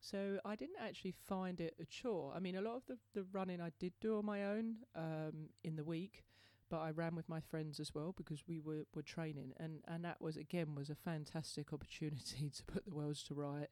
So 0.00 0.38
I 0.44 0.56
didn't 0.56 0.76
actually 0.80 1.14
find 1.28 1.60
it 1.60 1.74
a 1.80 1.84
chore. 1.84 2.32
I 2.34 2.40
mean, 2.40 2.56
a 2.56 2.62
lot 2.62 2.76
of 2.76 2.82
the, 2.86 2.98
the 3.14 3.26
running 3.32 3.60
I 3.60 3.70
did 3.78 3.92
do 4.00 4.18
on 4.18 4.26
my 4.26 4.44
own 4.44 4.76
um, 4.96 5.50
in 5.62 5.76
the 5.76 5.84
week, 5.84 6.24
but 6.72 6.80
I 6.80 6.90
ran 6.90 7.14
with 7.14 7.28
my 7.28 7.40
friends 7.40 7.78
as 7.78 7.94
well 7.94 8.14
because 8.16 8.44
we 8.48 8.58
were, 8.58 8.86
were 8.94 9.02
training, 9.02 9.52
and, 9.58 9.80
and 9.86 10.02
that 10.06 10.22
was 10.22 10.38
again 10.38 10.74
was 10.74 10.88
a 10.88 10.94
fantastic 10.94 11.70
opportunity 11.72 12.50
to 12.56 12.64
put 12.64 12.86
the 12.86 12.94
worlds 12.94 13.22
to 13.24 13.34
right. 13.34 13.68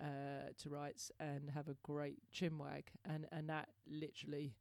Uh, 0.00 0.48
to 0.56 0.70
rights 0.70 1.12
and 1.20 1.50
have 1.50 1.68
a 1.68 1.74
great 1.82 2.22
chinwag 2.34 2.84
and 3.04 3.26
and 3.32 3.50
that 3.50 3.68
literally 3.86 4.54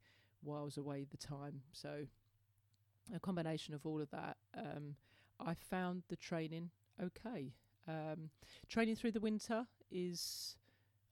whiles 0.43 0.77
away 0.77 1.05
the 1.09 1.15
time. 1.15 1.61
So 1.71 2.07
a 3.15 3.19
combination 3.21 3.73
of 3.73 3.85
all 3.85 4.01
of 4.01 4.09
that, 4.11 4.35
um, 4.57 4.95
I 5.39 5.53
found 5.53 6.03
the 6.09 6.17
training 6.17 6.71
okay. 7.01 7.53
Um, 7.87 8.31
training 8.67 8.97
through 8.97 9.11
the 9.11 9.21
winter 9.21 9.65
is, 9.89 10.57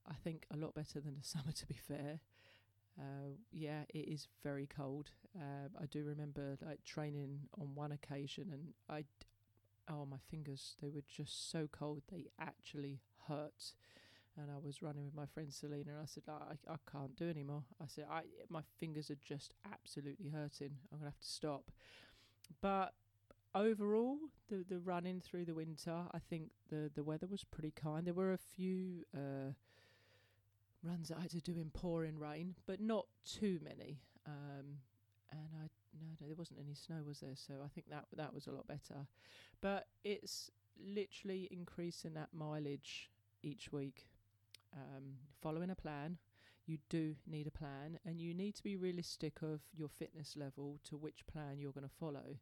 I 0.05 0.15
think, 0.15 0.45
a 0.53 0.57
lot 0.57 0.75
better 0.75 0.99
than 0.99 1.15
the 1.15 1.23
summer. 1.27 1.53
To 1.55 1.65
be 1.65 1.77
fair, 1.87 2.19
uh, 2.99 3.35
yeah, 3.51 3.81
it 3.89 4.07
is 4.09 4.27
very 4.43 4.67
cold. 4.67 5.11
Uh, 5.37 5.69
I 5.81 5.85
do 5.85 6.03
remember 6.03 6.57
like 6.65 6.83
training 6.83 7.39
on 7.59 7.75
one 7.75 7.91
occasion, 7.91 8.49
and 8.51 8.73
I, 8.89 9.05
oh 9.91 10.05
my 10.05 10.17
fingers, 10.29 10.75
they 10.81 10.89
were 10.89 11.03
just 11.07 11.51
so 11.51 11.67
cold 11.71 12.01
they 12.11 12.27
actually 12.39 12.99
hurt 13.27 13.73
and 14.37 14.51
I 14.51 14.59
was 14.63 14.81
running 14.81 15.03
with 15.03 15.15
my 15.15 15.25
friend 15.25 15.51
Selena. 15.51 15.91
And 15.91 16.01
I 16.01 16.05
said, 16.05 16.23
I, 16.29 16.53
I 16.71 16.75
can't 16.89 17.15
do 17.15 17.29
anymore. 17.29 17.63
I 17.81 17.85
said, 17.87 18.05
I 18.09 18.21
my 18.49 18.61
fingers 18.79 19.09
are 19.09 19.17
just 19.23 19.53
absolutely 19.71 20.29
hurting. 20.29 20.77
I'm 20.91 20.99
gonna 20.99 21.09
have 21.09 21.19
to 21.19 21.27
stop. 21.27 21.71
But 22.61 22.93
overall, 23.55 24.17
the 24.49 24.63
the 24.67 24.79
running 24.79 25.21
through 25.21 25.45
the 25.45 25.55
winter, 25.55 26.03
I 26.11 26.19
think 26.19 26.51
the 26.69 26.91
the 26.93 27.03
weather 27.03 27.27
was 27.27 27.43
pretty 27.43 27.71
kind. 27.71 28.05
There 28.05 28.13
were 28.13 28.33
a 28.33 28.37
few 28.37 29.05
uh, 29.15 29.53
runs 30.83 31.09
that 31.09 31.17
I 31.17 31.21
had 31.21 31.31
to 31.31 31.41
do 31.41 31.57
in 31.57 31.69
pouring 31.71 32.19
rain, 32.19 32.55
but 32.65 32.79
not 32.79 33.05
too 33.25 33.59
many. 33.63 34.01
Um, 34.25 34.79
and 35.31 35.49
I 35.63 35.67
no, 35.99 36.07
no, 36.21 36.27
there 36.27 36.35
wasn't 36.35 36.59
any 36.59 36.75
snow, 36.75 36.97
was 37.05 37.19
there? 37.19 37.35
So 37.35 37.55
I 37.63 37.67
think 37.67 37.89
that 37.89 38.05
that 38.15 38.33
was 38.33 38.47
a 38.47 38.51
lot 38.51 38.67
better. 38.67 39.07
But 39.61 39.87
it's 40.03 40.51
literally 40.79 41.47
increasing 41.51 42.13
that 42.13 42.29
mileage 42.33 43.09
each 43.43 43.71
week 43.71 44.07
um, 44.73 45.15
following 45.41 45.69
a 45.69 45.75
plan. 45.75 46.17
You 46.65 46.77
do 46.89 47.15
need 47.25 47.47
a 47.47 47.51
plan, 47.51 47.97
and 48.05 48.19
you 48.19 48.33
need 48.33 48.55
to 48.55 48.63
be 48.63 48.75
realistic 48.75 49.41
of 49.41 49.61
your 49.73 49.87
fitness 49.87 50.35
level 50.35 50.79
to 50.89 50.97
which 50.97 51.25
plan 51.25 51.59
you're 51.59 51.71
going 51.71 51.87
to 51.87 51.95
follow. 51.99 52.37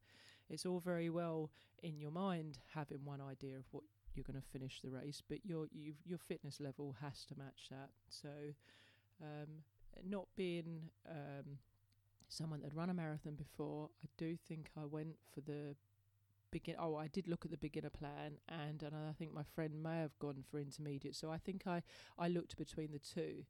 It's 0.50 0.66
all 0.66 0.80
very 0.80 1.10
well 1.10 1.52
in 1.84 2.00
your 2.00 2.12
mind 2.12 2.60
having 2.74 3.06
one 3.06 3.22
idea 3.22 3.58
of 3.58 3.66
what 3.72 3.84
you're 4.16 4.24
going 4.24 4.42
to 4.42 4.48
finish 4.58 4.82
the 4.82 4.90
race, 4.90 5.22
but 5.28 5.46
your 5.46 5.68
your 6.06 6.18
fitness 6.18 6.60
level 6.60 6.96
has 7.02 7.26
to 7.26 7.36
match 7.38 7.70
that. 7.70 7.90
So, 8.10 8.30
um, 9.22 9.64
not 10.08 10.28
being 10.36 10.90
um, 11.10 11.60
someone 12.28 12.62
that 12.62 12.74
run 12.74 12.90
a 12.90 12.94
marathon 12.94 13.36
before, 13.36 13.90
I 14.04 14.08
do 14.18 14.36
think 14.36 14.70
I 14.78 14.86
went 14.86 15.16
for 15.34 15.42
the 15.42 15.76
begin. 16.52 16.76
Oh, 16.80 16.96
I 16.96 17.08
did 17.08 17.28
look 17.28 17.46
at 17.46 17.52
the 17.52 17.58
beginner 17.58 17.90
plan, 17.90 18.38
and 18.48 18.82
and 18.82 18.96
I 18.96 19.14
think 19.18 19.34
my 19.34 19.44
friend 19.44 19.84
may 19.84 19.98
have 20.00 20.18
gone 20.20 20.44
for 20.50 20.60
intermediate. 20.60 21.16
So 21.16 21.32
I 21.32 21.38
think 21.38 21.68
I 21.68 21.84
I 22.18 22.28
looked 22.28 22.58
between 22.58 22.92
the 22.92 23.00
two, 23.00 23.46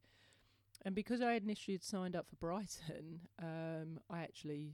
and 0.84 0.96
because 0.96 1.22
I 1.22 1.34
had 1.34 1.44
initially 1.44 1.76
had 1.76 1.84
signed 1.84 2.16
up 2.16 2.28
for 2.28 2.36
Brighton, 2.36 3.22
um, 3.42 4.00
I 4.10 4.22
actually 4.22 4.74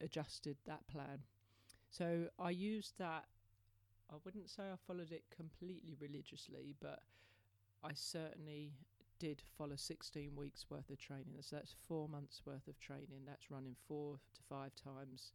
adjusted 0.00 0.56
that 0.66 0.86
plan. 0.88 1.20
So 1.90 2.26
I 2.38 2.50
used 2.50 2.98
that. 2.98 3.24
I 4.10 4.16
wouldn't 4.24 4.50
say 4.50 4.64
I 4.64 4.76
followed 4.86 5.12
it 5.12 5.24
completely 5.34 5.96
religiously, 6.00 6.74
but 6.80 7.00
I 7.84 7.92
certainly 7.94 8.72
did 9.18 9.42
follow 9.56 9.76
16 9.76 10.34
weeks 10.34 10.66
worth 10.68 10.90
of 10.90 10.98
training. 10.98 11.36
So 11.40 11.56
that's 11.56 11.74
four 11.86 12.08
months 12.08 12.42
worth 12.44 12.66
of 12.66 12.78
training. 12.80 13.22
That's 13.26 13.50
running 13.50 13.76
four 13.86 14.14
to 14.34 14.40
five 14.48 14.72
times 14.74 15.32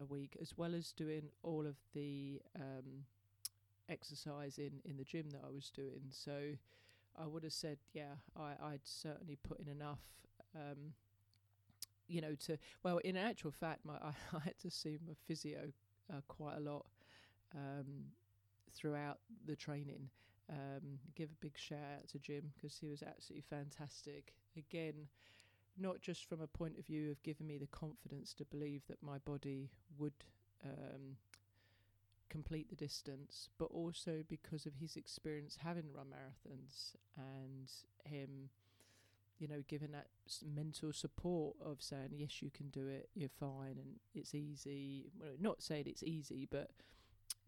a 0.00 0.04
week, 0.04 0.36
as 0.40 0.54
well 0.56 0.74
as 0.74 0.92
doing 0.92 1.24
all 1.42 1.66
of 1.66 1.76
the 1.92 2.40
um, 2.56 3.04
exercise 3.88 4.58
in, 4.58 4.80
in 4.84 4.96
the 4.96 5.04
gym 5.04 5.28
that 5.30 5.42
I 5.46 5.50
was 5.52 5.70
doing. 5.70 6.04
So 6.10 6.52
I 7.20 7.26
would 7.26 7.42
have 7.42 7.52
said, 7.52 7.78
yeah, 7.92 8.14
I, 8.38 8.52
I'd 8.62 8.80
certainly 8.84 9.36
put 9.42 9.60
in 9.60 9.68
enough. 9.68 10.00
Um, 10.54 10.94
you 12.08 12.20
know, 12.20 12.34
to 12.46 12.58
well, 12.82 12.98
in 12.98 13.16
actual 13.16 13.52
fact, 13.52 13.84
my 13.84 13.94
I, 13.94 14.12
I 14.36 14.40
had 14.40 14.58
to 14.60 14.70
see 14.70 14.98
my 15.06 15.14
physio 15.26 15.72
uh, 16.12 16.20
quite 16.26 16.56
a 16.56 16.60
lot 16.60 16.86
um, 17.54 18.06
throughout 18.72 19.18
the 19.46 19.56
training. 19.56 20.08
Um, 20.48 20.98
give 21.14 21.28
a 21.30 21.40
big 21.44 21.56
shout 21.56 21.78
out 21.98 22.08
to 22.08 22.18
Jim 22.18 22.52
because 22.54 22.76
he 22.76 22.88
was 22.88 23.02
absolutely 23.02 23.44
fantastic. 23.48 24.34
Again, 24.56 25.06
not 25.78 26.00
just 26.00 26.28
from 26.28 26.40
a 26.40 26.46
point 26.46 26.78
of 26.78 26.86
view 26.86 27.10
of 27.10 27.22
giving 27.22 27.46
me 27.46 27.58
the 27.58 27.68
confidence 27.68 28.34
to 28.34 28.44
believe 28.44 28.82
that 28.88 29.02
my 29.02 29.18
body 29.18 29.70
would 29.98 30.12
um, 30.64 31.16
complete 32.28 32.68
the 32.68 32.76
distance, 32.76 33.48
but 33.58 33.66
also 33.66 34.24
because 34.28 34.66
of 34.66 34.74
his 34.74 34.96
experience 34.96 35.58
having 35.62 35.92
run 35.94 36.06
marathons 36.06 36.94
and 37.16 37.70
him, 38.04 38.50
you 39.38 39.48
know, 39.48 39.62
giving 39.68 39.92
that 39.92 40.08
mental 40.54 40.92
support 40.92 41.56
of 41.64 41.80
saying, 41.80 42.10
yes, 42.12 42.42
you 42.42 42.50
can 42.50 42.68
do 42.68 42.86
it, 42.88 43.08
you're 43.14 43.28
fine, 43.28 43.76
and 43.78 43.96
it's 44.14 44.34
easy. 44.34 45.10
Well, 45.18 45.30
not 45.40 45.62
saying 45.62 45.84
it's 45.86 46.02
easy, 46.02 46.46
but 46.50 46.70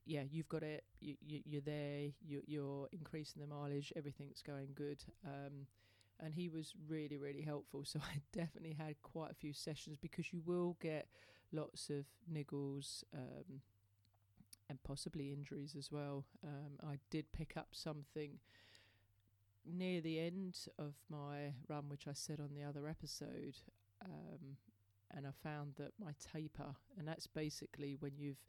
yeah, 0.04 0.22
you've 0.30 0.48
got 0.48 0.62
it. 0.62 0.84
You, 1.00 1.16
you 1.20 1.40
you're 1.44 1.62
there. 1.62 2.08
You, 2.20 2.42
you're 2.46 2.88
increasing 2.92 3.40
the 3.40 3.48
mileage. 3.48 3.92
Everything's 3.96 4.42
going 4.42 4.68
good. 4.74 5.04
Um, 5.26 5.66
and 6.20 6.34
he 6.34 6.48
was 6.48 6.74
really 6.88 7.18
really 7.18 7.42
helpful. 7.42 7.84
So 7.86 8.00
I 8.02 8.20
definitely 8.32 8.76
had 8.78 9.00
quite 9.02 9.30
a 9.30 9.34
few 9.34 9.52
sessions 9.52 9.96
because 10.00 10.32
you 10.32 10.42
will 10.44 10.76
get 10.80 11.08
lots 11.52 11.90
of 11.90 12.06
niggles. 12.32 13.04
Um, 13.14 13.60
and 14.68 14.82
possibly 14.84 15.32
injuries 15.32 15.74
as 15.76 15.92
well. 15.92 16.24
Um, 16.42 16.78
I 16.82 16.96
did 17.10 17.30
pick 17.32 17.56
up 17.58 17.68
something 17.72 18.38
near 19.66 20.00
the 20.00 20.18
end 20.18 20.58
of 20.78 20.94
my 21.10 21.52
run, 21.68 21.88
which 21.88 22.08
I 22.08 22.12
said 22.14 22.40
on 22.40 22.54
the 22.54 22.62
other 22.62 22.88
episode, 22.88 23.56
um, 24.04 24.56
and 25.14 25.26
I 25.26 25.30
found 25.42 25.74
that 25.76 25.92
my 26.00 26.12
taper, 26.32 26.74
and 26.98 27.06
that's 27.06 27.26
basically 27.26 27.96
when 28.00 28.12
you've 28.16 28.42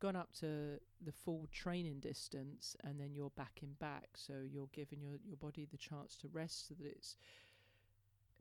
gone 0.00 0.16
up 0.16 0.32
to 0.40 0.80
the 1.04 1.12
full 1.12 1.46
training 1.52 2.00
distance 2.00 2.76
and 2.84 2.98
then 2.98 3.14
you're 3.14 3.32
backing 3.36 3.76
back, 3.78 4.08
so 4.14 4.34
you're 4.50 4.68
giving 4.72 5.00
your 5.00 5.18
your 5.26 5.36
body 5.36 5.66
the 5.70 5.76
chance 5.76 6.16
to 6.16 6.28
rest 6.28 6.68
so 6.68 6.74
that 6.74 6.86
it's 6.86 7.16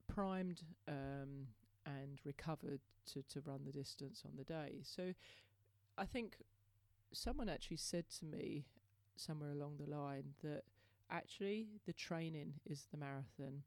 primed 0.07 0.63
um, 0.87 1.47
and 1.85 2.19
recovered 2.25 2.79
to 3.13 3.21
to 3.23 3.41
run 3.45 3.61
the 3.65 3.71
distance 3.71 4.23
on 4.25 4.31
the 4.37 4.43
day. 4.43 4.79
So 4.83 5.13
I 5.97 6.05
think 6.05 6.37
someone 7.11 7.49
actually 7.49 7.77
said 7.77 8.05
to 8.19 8.25
me 8.25 8.65
somewhere 9.15 9.51
along 9.51 9.75
the 9.77 9.89
line 9.89 10.33
that 10.43 10.63
actually 11.11 11.67
the 11.85 11.93
training 11.93 12.53
is 12.65 12.87
the 12.91 12.97
marathon 12.97 13.63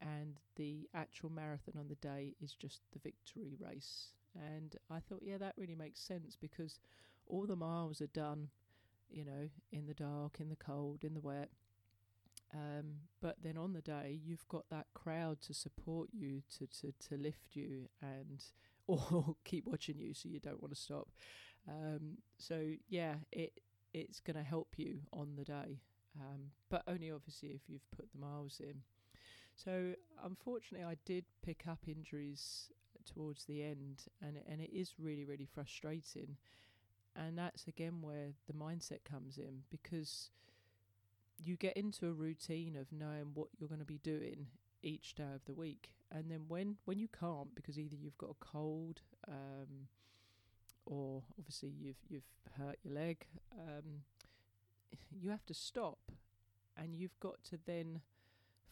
and 0.00 0.40
the 0.56 0.88
actual 0.94 1.30
marathon 1.30 1.74
on 1.78 1.88
the 1.88 1.94
day 1.96 2.34
is 2.42 2.54
just 2.54 2.80
the 2.92 2.98
victory 2.98 3.56
race. 3.58 4.08
And 4.34 4.76
I 4.90 5.00
thought, 5.00 5.20
yeah, 5.22 5.38
that 5.38 5.54
really 5.56 5.74
makes 5.74 6.00
sense 6.00 6.36
because 6.40 6.78
all 7.30 7.46
the 7.46 7.56
miles 7.56 8.00
are 8.00 8.08
done, 8.08 8.48
you 9.10 9.24
know, 9.24 9.48
in 9.72 9.86
the 9.86 9.94
dark, 9.94 10.38
in 10.40 10.48
the 10.48 10.56
cold, 10.56 11.04
in 11.04 11.14
the 11.14 11.20
wet. 11.20 11.50
Um, 12.52 12.94
but 13.20 13.36
then 13.42 13.56
on 13.56 13.72
the 13.72 13.80
day, 13.80 14.18
you've 14.24 14.46
got 14.48 14.68
that 14.70 14.86
crowd 14.92 15.40
to 15.42 15.54
support 15.54 16.08
you, 16.12 16.42
to, 16.58 16.66
to, 16.80 16.92
to 17.08 17.16
lift 17.16 17.54
you, 17.54 17.88
and 18.02 18.42
or 18.86 19.36
keep 19.44 19.66
watching 19.66 19.98
you 19.98 20.14
so 20.14 20.28
you 20.28 20.40
don't 20.40 20.60
want 20.60 20.74
to 20.74 20.80
stop. 20.80 21.08
Um, 21.68 22.18
so 22.38 22.72
yeah, 22.88 23.16
it 23.30 23.52
it's 23.92 24.20
going 24.20 24.36
to 24.36 24.42
help 24.42 24.68
you 24.76 25.00
on 25.12 25.34
the 25.36 25.44
day, 25.44 25.80
um, 26.18 26.50
but 26.68 26.82
only 26.86 27.10
obviously 27.10 27.50
if 27.50 27.62
you've 27.68 27.90
put 27.96 28.06
the 28.12 28.20
miles 28.20 28.60
in. 28.60 28.82
So 29.56 29.94
unfortunately, 30.24 30.86
I 30.86 30.96
did 31.04 31.24
pick 31.44 31.64
up 31.68 31.80
injuries 31.86 32.70
towards 33.04 33.44
the 33.44 33.62
end, 33.62 34.04
and 34.22 34.38
and 34.48 34.60
it 34.60 34.70
is 34.72 34.94
really 34.98 35.24
really 35.24 35.48
frustrating. 35.52 36.36
And 37.20 37.36
that's 37.36 37.66
again 37.66 37.98
where 38.00 38.32
the 38.46 38.54
mindset 38.54 39.04
comes 39.04 39.36
in 39.36 39.64
because 39.70 40.30
you 41.42 41.56
get 41.56 41.76
into 41.76 42.08
a 42.08 42.12
routine 42.12 42.76
of 42.76 42.86
knowing 42.90 43.32
what 43.34 43.48
you're 43.58 43.68
going 43.68 43.80
to 43.80 43.84
be 43.84 44.00
doing 44.02 44.46
each 44.82 45.14
day 45.14 45.34
of 45.34 45.44
the 45.44 45.52
week, 45.52 45.90
and 46.10 46.30
then 46.30 46.46
when 46.48 46.76
when 46.86 46.98
you 46.98 47.08
can't 47.08 47.54
because 47.54 47.78
either 47.78 47.96
you've 47.96 48.18
got 48.18 48.30
a 48.30 48.44
cold. 48.44 49.02
Um, 49.28 49.88
or 50.86 51.22
obviously 51.38 51.72
you've 51.78 52.02
you've 52.08 52.22
hurt 52.58 52.78
your 52.82 52.94
leg, 52.94 53.26
um, 53.58 54.02
you 55.12 55.30
have 55.30 55.44
to 55.46 55.54
stop, 55.54 55.98
and 56.76 56.94
you've 56.96 57.18
got 57.20 57.42
to 57.44 57.58
then 57.66 58.00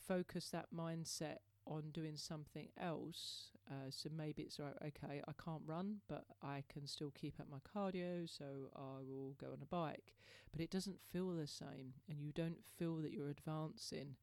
focus 0.07 0.49
that 0.51 0.67
mindset 0.77 1.39
on 1.69 1.91
doing 1.93 2.17
something 2.17 2.69
else. 2.81 3.51
Uh, 3.71 3.91
so 3.91 4.09
maybe 4.17 4.43
it's 4.43 4.59
right, 4.59 4.75
okay, 4.83 5.23
I 5.29 5.33
can't 5.43 5.63
run, 5.67 5.97
but 6.09 6.25
I 6.43 6.65
can 6.73 6.87
still 6.87 7.13
keep 7.21 7.39
up 7.39 7.47
my 7.51 7.59
cardio, 7.59 8.29
so 8.29 8.45
I 8.75 9.03
will 9.07 9.35
go 9.39 9.49
on 9.49 9.59
a 9.63 9.67
bike. 9.67 10.15
But 10.51 10.63
it 10.63 10.71
doesn't 10.71 11.01
feel 11.13 11.31
the 11.31 11.47
same, 11.47 11.93
and 12.09 12.23
you 12.23 12.33
don't 12.33 12.65
feel 12.79 12.97
that 12.97 13.13
you're 13.13 13.29
advancing, 13.29 14.17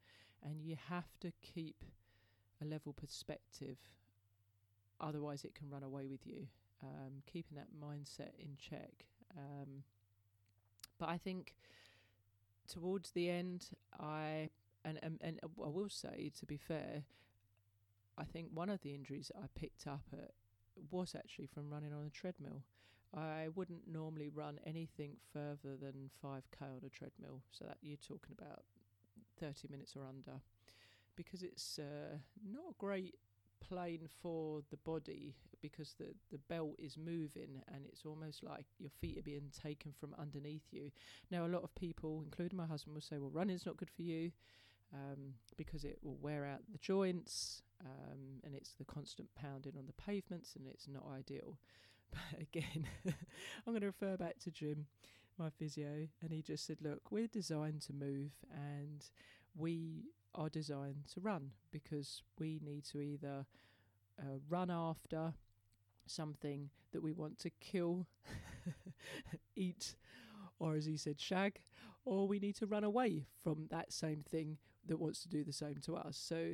and 0.44 0.62
you 0.62 0.76
have 0.90 1.20
to 1.22 1.32
keep 1.42 1.84
a 2.62 2.66
level 2.66 2.94
perspective. 2.94 3.78
Otherwise, 5.00 5.44
it 5.44 5.54
can 5.54 5.70
run 5.70 5.84
away 5.84 6.08
with 6.08 6.26
you 6.26 6.48
um, 6.82 7.22
keeping 7.32 7.58
that 7.58 7.68
mindset 7.80 8.32
in 8.40 8.56
check. 8.58 9.06
Um, 9.38 9.84
but 11.00 11.10
I 11.10 11.18
think 11.18 11.56
towards 12.68 13.12
the 13.12 13.30
end, 13.30 13.70
I 14.00 14.50
and, 14.84 15.00
and 15.02 15.20
and 15.22 15.40
I 15.44 15.68
will 15.68 15.90
say, 15.90 16.32
to 16.40 16.46
be 16.46 16.58
fair, 16.58 17.04
I 18.18 18.24
think 18.24 18.50
one 18.54 18.70
of 18.70 18.82
the 18.82 18.94
injuries 18.94 19.32
I 19.36 19.48
picked 19.56 19.88
up 19.88 20.04
at 20.14 20.32
was 20.92 21.16
actually 21.16 21.48
from 21.48 21.70
running 21.70 21.94
on 21.94 22.06
a 22.06 22.10
treadmill. 22.10 22.64
I 23.16 23.48
wouldn't 23.56 23.88
normally 23.88 24.30
run 24.30 24.60
anything 24.66 25.18
further 25.32 25.76
than 25.80 26.10
5k 26.24 26.62
on 26.62 26.82
a 26.86 26.90
treadmill, 26.90 27.42
so 27.50 27.66
that 27.66 27.78
you're 27.82 27.98
talking 27.98 28.36
about 28.38 28.64
30 29.40 29.68
minutes 29.70 29.96
or 29.96 30.06
under, 30.06 30.42
because 31.16 31.44
it's 31.44 31.80
uh, 31.80 32.18
not 32.46 32.72
a 32.72 32.76
great 32.78 33.16
plane 33.62 34.08
for 34.22 34.62
the 34.70 34.78
body 34.78 35.36
because 35.62 35.96
the, 35.98 36.14
the 36.32 36.38
belt 36.50 36.76
is 36.78 36.98
moving 36.98 37.62
and 37.74 37.86
it's 37.88 38.06
almost 38.06 38.44
like 38.44 38.66
your 38.78 38.92
feet 39.02 39.18
are 39.18 39.24
being 39.24 39.52
taken 39.64 39.94
from 40.00 40.14
underneath 40.20 40.66
you. 40.72 40.92
Now, 41.32 41.46
a 41.46 41.48
lot 41.48 41.64
of 41.64 41.74
people, 41.76 42.22
including 42.24 42.58
my 42.58 42.66
husband, 42.66 42.94
will 42.94 43.02
say, 43.02 43.18
well, 43.18 43.32
running's 43.32 43.66
not 43.66 43.78
good 43.78 43.90
for 43.90 44.04
you 44.04 44.32
um, 44.94 45.34
because 45.58 45.84
it 45.84 45.98
will 46.04 46.18
wear 46.22 46.46
out 46.46 46.62
the 46.72 46.78
joints 46.78 47.64
um, 47.84 48.42
and 48.44 48.56
it's 48.56 48.74
the 48.74 48.86
constant 48.86 49.30
pounding 49.36 49.74
on 49.78 49.86
the 49.88 49.94
pavements 49.94 50.56
and 50.56 50.68
it's 50.68 50.88
not 50.88 51.06
ideal. 51.18 51.58
But 52.12 52.42
again, 52.44 52.88
I'm 53.06 53.74
going 53.74 53.82
to 53.82 53.88
refer 53.88 54.16
back 54.16 54.40
to 54.44 54.52
Jim, 54.52 54.86
my 55.38 55.50
physio, 55.50 56.08
and 56.22 56.32
he 56.32 56.42
just 56.42 56.66
said, 56.66 56.78
look, 56.82 57.12
we're 57.12 57.28
designed 57.28 57.82
to 57.82 57.94
move 57.94 58.32
and 58.54 59.04
we 59.58 60.06
are 60.34 60.48
designed 60.48 61.08
to 61.14 61.20
run 61.20 61.52
because 61.72 62.22
we 62.40 62.62
need 62.64 62.86
to 62.86 63.02
either 63.02 63.46
uh, 64.20 64.38
run 64.48 64.70
after 64.70 65.34
something 66.06 66.70
that 66.92 67.02
we 67.02 67.12
want 67.12 67.40
to 67.40 67.50
kill, 67.60 68.08
eat, 69.56 69.96
or 70.60 70.76
as 70.76 70.86
he 70.86 70.98
said, 70.98 71.20
shag, 71.20 71.60
or 72.06 72.28
we 72.28 72.40
need 72.40 72.56
to 72.56 72.66
run 72.66 72.84
away 72.84 73.26
from 73.44 73.68
that 73.72 73.92
same 73.92 74.24
thing 74.30 74.58
that 74.88 75.00
wants 75.00 75.22
to 75.24 75.30
do 75.30 75.44
the 75.44 75.54
same 75.54 75.78
to 75.84 75.96
us. 75.96 76.18
So 76.18 76.54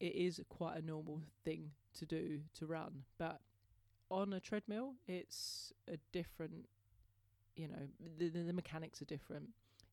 it 0.00 0.14
is 0.14 0.40
quite 0.48 0.76
a 0.76 0.84
normal 0.84 1.22
thing 1.44 1.70
to 1.98 2.06
do 2.06 2.40
to 2.54 2.66
run. 2.66 3.04
But 3.18 3.40
on 4.10 4.32
a 4.32 4.40
treadmill, 4.40 4.94
it's 5.06 5.72
a 5.88 5.98
different, 6.12 6.68
you 7.54 7.68
know, 7.68 7.88
the, 8.18 8.28
the, 8.28 8.42
the 8.42 8.52
mechanics 8.52 9.00
are 9.02 9.06
different 9.06 9.50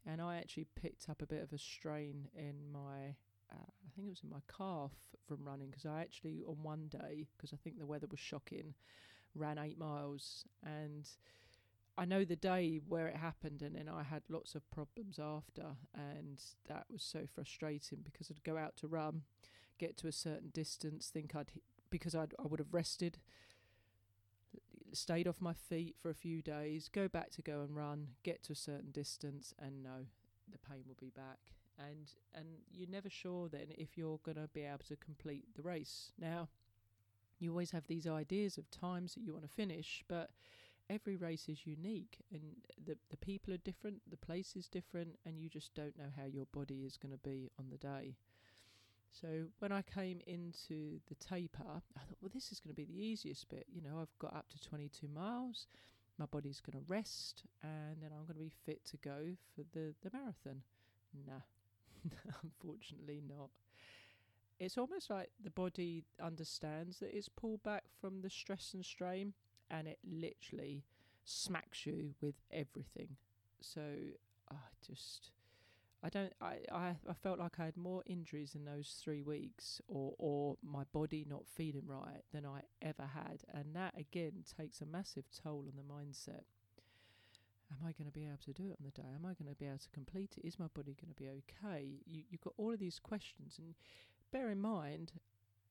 and 0.08 0.22
I 0.22 0.38
actually 0.38 0.68
picked 0.76 1.10
up 1.10 1.22
a 1.22 1.28
bit 1.28 1.44
of 1.44 1.52
a 1.52 1.58
strain 1.58 2.28
in 2.36 2.56
my, 2.72 3.16
uh, 3.52 3.68
I 3.68 3.90
think 3.96 4.08
it 4.08 4.12
was 4.12 4.24
in 4.24 4.30
my 4.30 4.42
calf 4.58 4.92
from 5.28 5.44
running 5.44 5.70
because 5.70 5.86
I 5.86 6.00
actually 6.00 6.44
on 6.48 6.64
one 6.64 6.88
day 6.88 7.28
because 7.36 7.52
I 7.52 7.58
think 7.58 7.78
the 7.78 7.86
weather 7.86 8.08
was 8.10 8.20
shocking, 8.20 8.74
ran 9.36 9.58
eight 9.58 9.78
miles 9.78 10.46
and. 10.66 11.08
I 12.00 12.06
know 12.06 12.24
the 12.26 12.36
day 12.36 12.80
where 12.88 13.08
it 13.08 13.16
happened, 13.16 13.64
and 13.64 13.76
then 13.76 13.90
I 13.90 14.04
had 14.04 14.22
lots 14.30 14.54
of 14.54 14.70
problems 14.70 15.18
after, 15.18 15.66
and 15.96 16.40
that 16.70 16.86
was 16.92 17.02
so 17.02 17.22
frustrating 17.34 18.02
because 18.04 18.30
I'd 18.30 18.44
go 18.44 18.56
out 18.56 18.78
to 18.78 18.88
run, 18.88 19.24
get 19.78 19.98
to 19.98 20.08
a 20.08 20.12
certain 20.12 20.50
distance, 20.54 21.10
think 21.10 21.36
I'd 21.36 21.52
because 21.90 22.16
I'd, 22.16 22.34
I 22.40 22.48
would 22.48 22.60
have 22.60 22.74
rested, 22.74 23.18
stayed 24.94 25.28
off 25.28 25.40
my 25.40 25.54
feet 25.54 25.96
for 26.02 26.10
a 26.10 26.16
few 26.16 26.42
days, 26.42 26.90
go 26.90 27.08
back 27.08 27.32
to 27.32 27.42
go 27.42 27.62
and 27.62 27.76
run, 27.76 28.08
get 28.24 28.44
to 28.44 28.54
a 28.54 28.56
certain 28.56 28.92
distance, 28.92 29.54
and 29.60 29.84
no, 29.84 30.08
the 30.52 30.58
pain 30.58 30.84
will 30.88 30.98
be 31.00 31.12
back. 31.16 31.40
And 31.80 32.12
and 32.34 32.48
you're 32.72 32.90
never 32.90 33.10
sure 33.10 33.50
then 33.50 33.68
if 33.78 33.98
you're 33.98 34.20
to 34.26 34.50
be 34.54 34.64
able 34.64 34.80
to 34.88 34.96
complete 34.96 35.46
the 35.56 35.62
race. 35.62 36.12
Now, 36.20 36.50
you 37.40 37.52
always 37.52 37.72
have 37.72 37.86
these 37.88 38.08
ideas 38.08 38.58
of 38.58 38.70
times 38.72 39.14
that 39.14 39.22
you 39.22 39.32
want 39.32 39.46
to 39.46 39.52
finish, 39.54 40.04
but 40.08 40.32
every 40.90 41.16
race 41.16 41.48
is 41.48 41.68
unique, 41.68 42.20
and 42.32 42.42
the 42.84 42.98
the 43.10 43.18
people 43.18 43.54
are 43.54 43.58
different, 43.58 44.02
the 44.10 44.18
place 44.18 44.56
is 44.56 44.68
different, 44.68 45.20
and 45.26 45.40
you 45.40 45.50
just 45.50 45.74
don't 45.76 45.98
know 45.98 46.12
how 46.16 46.26
your 46.26 46.46
body 46.52 46.84
is 46.86 46.98
going 46.98 47.12
to 47.12 47.30
be 47.30 47.50
on 47.60 47.70
the 47.70 47.78
day. 47.78 48.16
So 49.22 49.46
when 49.60 49.72
I 49.72 49.82
came 49.82 50.22
into 50.28 51.00
the 51.08 51.16
taper, 51.16 51.64
I 51.64 52.00
thought, 52.00 52.18
well, 52.22 52.32
this 52.34 52.52
is 52.52 52.60
going 52.60 52.76
to 52.76 52.82
be 52.82 52.86
the 52.86 53.02
easiest 53.02 53.50
bit. 53.50 53.66
You 53.74 53.82
know, 53.82 54.00
I've 54.00 54.18
got 54.20 54.36
up 54.36 54.50
to 54.50 54.70
22 54.70 55.08
miles. 55.08 55.68
My 56.20 56.26
body's 56.26 56.62
going 56.62 56.84
to 56.84 56.92
rest, 56.92 57.44
and 57.64 57.98
then 58.02 58.10
I'm 58.12 58.26
going 58.26 58.38
to 58.38 58.44
be 58.44 58.52
fit 58.66 58.84
to 58.86 58.98
go 58.98 59.36
for 59.56 59.64
the 59.74 59.94
the 60.02 60.10
marathon. 60.12 60.62
Nah, 61.28 61.42
unfortunately 62.44 63.22
not. 63.28 63.50
It's 64.60 64.78
almost 64.78 65.12
like 65.12 65.30
the 65.44 65.52
body 65.52 66.04
understands 66.22 66.98
that 67.00 67.16
it's 67.16 67.30
pulled 67.30 67.62
back 67.62 67.84
from 68.02 68.22
the 68.22 68.30
stress 68.30 68.72
and 68.74 68.84
strain, 68.84 69.34
and 69.70 69.88
it 69.88 70.00
literally 70.04 70.84
smacks 71.24 71.86
you 71.86 72.16
with 72.20 72.36
everything. 72.52 73.18
So 73.62 73.82
I 74.50 74.56
just 74.86 75.32
I 76.04 76.10
don't. 76.10 76.34
I, 76.40 76.58
I 76.72 76.96
I 77.10 77.14
felt 77.22 77.40
like 77.40 77.60
I 77.60 77.66
had 77.66 77.78
more 77.78 78.04
injuries 78.06 78.54
in 78.56 78.66
those 78.66 79.00
three 79.04 79.24
weeks, 79.24 79.82
or 79.88 80.14
or 80.20 80.58
my 80.62 80.84
body 80.94 81.26
not 81.28 81.48
feeling 81.48 81.88
right 81.88 82.24
than 82.32 82.46
I 82.46 82.62
ever 82.82 83.10
had, 83.14 83.44
and 83.52 83.76
that 83.76 83.98
again 83.98 84.44
takes 84.58 84.82
a 84.82 84.86
massive 84.86 85.26
toll 85.32 85.66
on 85.68 85.74
the 85.76 85.94
mindset. 85.94 86.44
am 87.72 87.80
I 87.82 87.92
going 87.94 88.06
to 88.06 88.12
be 88.12 88.26
able 88.26 88.38
to 88.46 88.54
do 88.54 88.70
it 88.70 88.78
on 88.80 88.86
the 88.86 89.02
day? 89.02 89.08
Am 89.16 89.26
I 89.26 89.34
going 89.34 89.50
to 89.50 89.56
be 89.56 89.66
able 89.66 89.80
to 89.80 89.90
complete 89.90 90.36
it? 90.38 90.48
Is 90.48 90.60
my 90.60 90.68
body 90.68 90.96
going 91.02 91.14
to 91.14 91.22
be 91.22 91.30
okay? 91.30 92.00
You, 92.06 92.24
you've 92.30 92.42
got 92.42 92.54
all 92.58 92.72
of 92.72 92.80
these 92.80 93.00
questions, 93.00 93.56
and 93.58 93.74
bear 94.32 94.50
in 94.52 94.62
mind, 94.62 95.14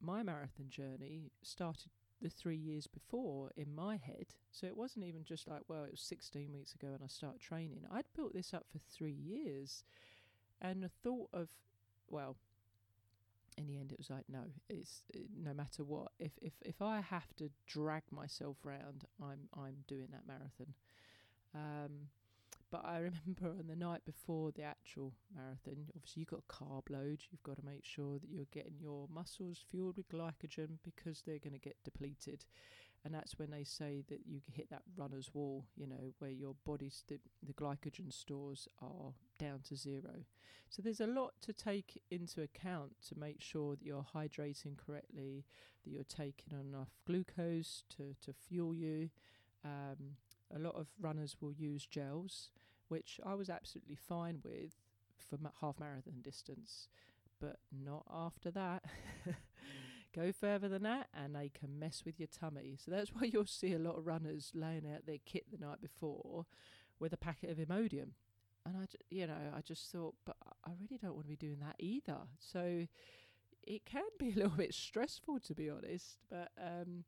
my 0.01 0.23
marathon 0.23 0.69
journey 0.69 1.31
started 1.43 1.91
the 2.21 2.31
three 2.31 2.57
years 2.57 2.87
before 2.87 3.51
in 3.57 3.75
my 3.75 3.97
head. 3.97 4.27
So 4.51 4.67
it 4.67 4.77
wasn't 4.77 5.05
even 5.05 5.25
just 5.25 5.49
like, 5.49 5.63
well, 5.69 5.85
it 5.85 5.91
was 5.91 6.01
16 6.01 6.53
weeks 6.53 6.75
ago 6.75 6.89
and 6.89 7.03
I 7.05 7.09
started 7.09 7.41
training. 7.41 7.85
I'd 7.93 8.07
built 8.15 8.35
this 8.35 8.55
up 8.55 8.67
for 8.73 8.79
three 8.79 9.13
years. 9.13 9.85
And 10.61 10.83
the 10.83 10.91
thought 11.03 11.29
of, 11.33 11.49
well, 12.09 12.37
in 13.59 13.67
the 13.67 13.79
end, 13.79 13.93
it 13.93 13.99
was 13.99 14.11
like, 14.11 14.25
no, 14.29 14.45
it's 14.69 15.03
no 15.43 15.55
matter 15.55 15.85
what. 15.85 16.13
If 16.19 16.33
if 16.43 16.53
if 16.65 16.83
I 16.83 17.01
have 17.01 17.35
to 17.37 17.51
drag 17.67 18.03
myself 18.11 18.59
round, 18.65 19.05
I'm 19.23 19.49
I'm 19.57 19.77
doing 19.87 20.09
that 20.13 20.27
marathon. 20.27 20.75
Um, 21.55 22.09
but 22.71 22.85
I 22.85 22.97
remember 23.27 23.59
on 23.59 23.67
the 23.69 23.77
night 23.77 24.05
before 24.05 24.53
the 24.53 24.63
actual 24.63 25.13
marathon, 25.35 25.87
obviously 25.95 26.21
you've 26.21 26.31
got 26.31 26.43
a 26.49 26.53
carb 26.53 26.91
load. 26.91 27.21
You've 27.31 27.43
got 27.43 27.57
to 27.57 27.65
make 27.65 27.85
sure 27.85 28.19
that 28.19 28.29
you're 28.31 28.47
getting 28.53 28.77
your 28.79 29.07
muscles 29.13 29.65
fueled 29.71 29.97
with 29.97 30.09
glycogen 30.09 30.79
because 30.85 31.23
they're 31.23 31.39
going 31.39 31.53
to 31.55 31.59
get 31.59 31.77
depleted. 31.85 32.45
And 33.07 33.15
that's 33.15 33.39
when 33.39 33.53
they 33.53 33.63
say 33.63 34.03
that 34.09 34.27
you 34.27 34.41
hit 34.53 34.69
that 34.71 34.83
runner's 34.97 35.31
wall, 35.33 35.65
you 35.77 35.87
know, 35.87 36.13
where 36.19 36.33
your 36.33 36.57
body's 36.65 37.05
the, 37.07 37.21
the 37.41 37.53
glycogen 37.53 38.13
stores 38.13 38.67
are 38.83 39.13
down 39.39 39.61
to 39.69 39.77
zero. 39.77 40.25
So 40.71 40.83
there's 40.83 41.01
a 41.01 41.07
lot 41.07 41.35
to 41.43 41.53
take 41.53 42.03
into 42.11 42.43
account 42.43 42.97
to 43.07 43.17
make 43.17 43.41
sure 43.41 43.77
that 43.77 43.87
you're 43.87 44.05
hydrating 44.13 44.77
correctly, 44.77 45.45
that 45.85 45.91
you're 45.93 46.03
taking 46.03 46.59
enough 46.59 46.89
glucose 47.07 47.85
to, 47.97 48.17
to 48.25 48.33
fuel 48.33 48.75
you. 48.75 49.11
Um, 49.65 50.17
a 50.53 50.59
lot 50.59 50.75
of 50.75 50.89
runners 51.01 51.37
will 51.41 51.53
use 51.53 51.87
gels, 51.87 52.51
which 52.89 53.21
I 53.25 53.35
was 53.35 53.49
absolutely 53.49 53.95
fine 53.95 54.41
with 54.43 54.73
for 55.17 55.39
half 55.61 55.79
marathon 55.79 56.23
distance, 56.23 56.89
but 57.41 57.59
not 57.71 58.05
after 58.13 58.51
that. 58.51 58.83
Go 60.17 60.33
further 60.33 60.69
than 60.69 60.83
that, 60.85 61.09
and 61.13 61.37
they 61.37 61.51
can 61.51 61.79
mess 61.79 62.03
with 62.07 62.19
your 62.19 62.29
tummy. 62.29 62.79
So 62.83 62.91
that's 62.91 63.11
why 63.15 63.31
you'll 63.33 63.47
see 63.47 63.75
a 63.75 63.79
lot 63.79 63.99
of 63.99 64.07
runners 64.07 64.51
laying 64.55 64.87
out 64.93 65.07
their 65.07 65.19
kit 65.27 65.45
the 65.53 65.65
night 65.65 65.81
before 65.81 66.47
with 66.99 67.13
a 67.13 67.19
packet 67.19 67.51
of 67.51 67.59
Imodium. 67.59 68.11
And 68.65 68.77
I, 68.79 68.87
you 69.11 69.27
know, 69.27 69.53
I 69.55 69.61
just 69.61 69.93
thought, 69.93 70.15
but 70.25 70.37
I 70.65 70.71
really 70.81 70.99
don't 71.01 71.15
want 71.15 71.27
to 71.27 71.29
be 71.29 71.37
doing 71.37 71.61
that 71.61 71.77
either. 71.79 72.19
So 72.39 72.87
it 73.63 73.85
can 73.85 74.05
be 74.19 74.31
a 74.33 74.37
little 74.37 74.57
bit 74.57 74.75
stressful, 74.75 75.41
to 75.41 75.55
be 75.55 75.69
honest. 75.69 76.19
But 76.31 76.51
um, 76.59 77.05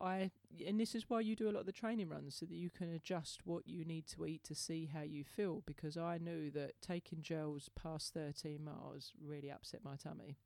I 0.00 0.30
and 0.66 0.78
this 0.78 0.94
is 0.94 1.08
why 1.08 1.20
you 1.20 1.34
do 1.34 1.48
a 1.48 1.52
lot 1.52 1.60
of 1.60 1.66
the 1.66 1.72
training 1.72 2.08
runs 2.08 2.36
so 2.36 2.46
that 2.46 2.54
you 2.54 2.70
can 2.70 2.92
adjust 2.92 3.46
what 3.46 3.66
you 3.66 3.84
need 3.84 4.06
to 4.08 4.26
eat 4.26 4.44
to 4.44 4.54
see 4.54 4.88
how 4.92 5.02
you 5.02 5.24
feel 5.24 5.62
because 5.66 5.96
I 5.96 6.18
knew 6.18 6.50
that 6.52 6.80
taking 6.80 7.22
gels 7.22 7.70
past 7.74 8.12
13 8.14 8.62
miles 8.62 9.12
really 9.20 9.50
upset 9.50 9.80
my 9.84 9.96
tummy. 9.96 10.36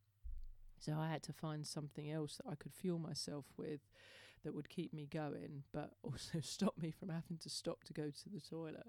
So 0.81 0.97
I 0.99 1.11
had 1.11 1.23
to 1.25 1.33
find 1.33 1.67
something 1.67 2.11
else 2.11 2.37
that 2.37 2.51
I 2.51 2.55
could 2.55 2.73
fuel 2.73 2.99
myself 2.99 3.45
with 3.57 3.81
that 4.43 4.55
would 4.55 4.71
keep 4.71 4.95
me 4.95 5.07
going 5.11 5.65
but 5.73 5.93
also 6.03 6.41
stop 6.41 6.75
me 6.81 6.91
from 6.91 7.11
having 7.11 7.37
to 7.39 7.51
stop 7.51 7.85
to 7.85 7.93
go 7.93 8.11
to 8.11 8.29
the 8.29 8.41
toilet. 8.41 8.87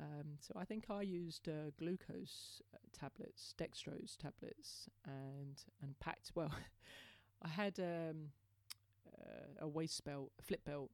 Um, 0.00 0.36
so 0.40 0.52
I 0.56 0.64
think 0.64 0.86
I 0.90 1.02
used 1.02 1.48
uh, 1.48 1.70
glucose 1.78 2.60
uh, 2.74 2.78
tablets, 2.92 3.54
dextrose 3.58 4.16
tablets, 4.18 4.90
and 5.06 5.62
and 5.80 5.98
packed. 6.00 6.32
Well, 6.34 6.52
I 7.42 7.48
had 7.48 7.78
um, 7.80 8.30
uh, 9.06 9.64
a 9.64 9.68
waist 9.68 10.04
belt, 10.04 10.32
a 10.38 10.42
flip 10.42 10.64
belt, 10.66 10.90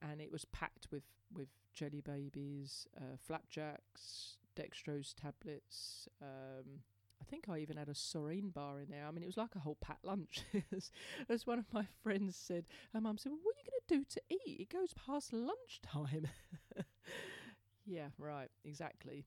and 0.00 0.20
it 0.20 0.30
was 0.30 0.44
packed 0.44 0.86
with 0.92 1.02
with 1.34 1.48
jelly 1.74 2.00
babies, 2.00 2.86
uh, 2.96 3.16
flapjacks, 3.18 4.36
dextrose 4.56 5.14
tablets. 5.14 6.08
Um, 6.22 6.82
I 7.20 7.24
think 7.24 7.48
I 7.48 7.58
even 7.58 7.76
had 7.76 7.88
a 7.88 7.94
Soreen 7.94 8.50
bar 8.50 8.80
in 8.80 8.90
there. 8.90 9.06
I 9.06 9.10
mean, 9.10 9.22
it 9.22 9.26
was 9.26 9.36
like 9.36 9.54
a 9.56 9.60
whole 9.60 9.78
packed 9.80 10.04
lunch. 10.04 10.42
as, 11.28 11.46
one 11.46 11.58
of 11.58 11.72
my 11.72 11.86
friends 12.02 12.36
said, 12.36 12.66
her 12.92 13.00
mum 13.00 13.18
said, 13.18 13.32
well, 13.32 13.40
"What 13.42 13.54
are 13.54 13.58
you 13.58 13.70
going 13.70 13.80
to 13.88 13.96
do 13.96 14.20
to 14.20 14.50
eat? 14.50 14.60
It 14.60 14.72
goes 14.72 14.94
past 14.94 15.32
lunchtime." 15.32 16.28
yeah, 17.86 18.08
right, 18.18 18.50
exactly. 18.64 19.24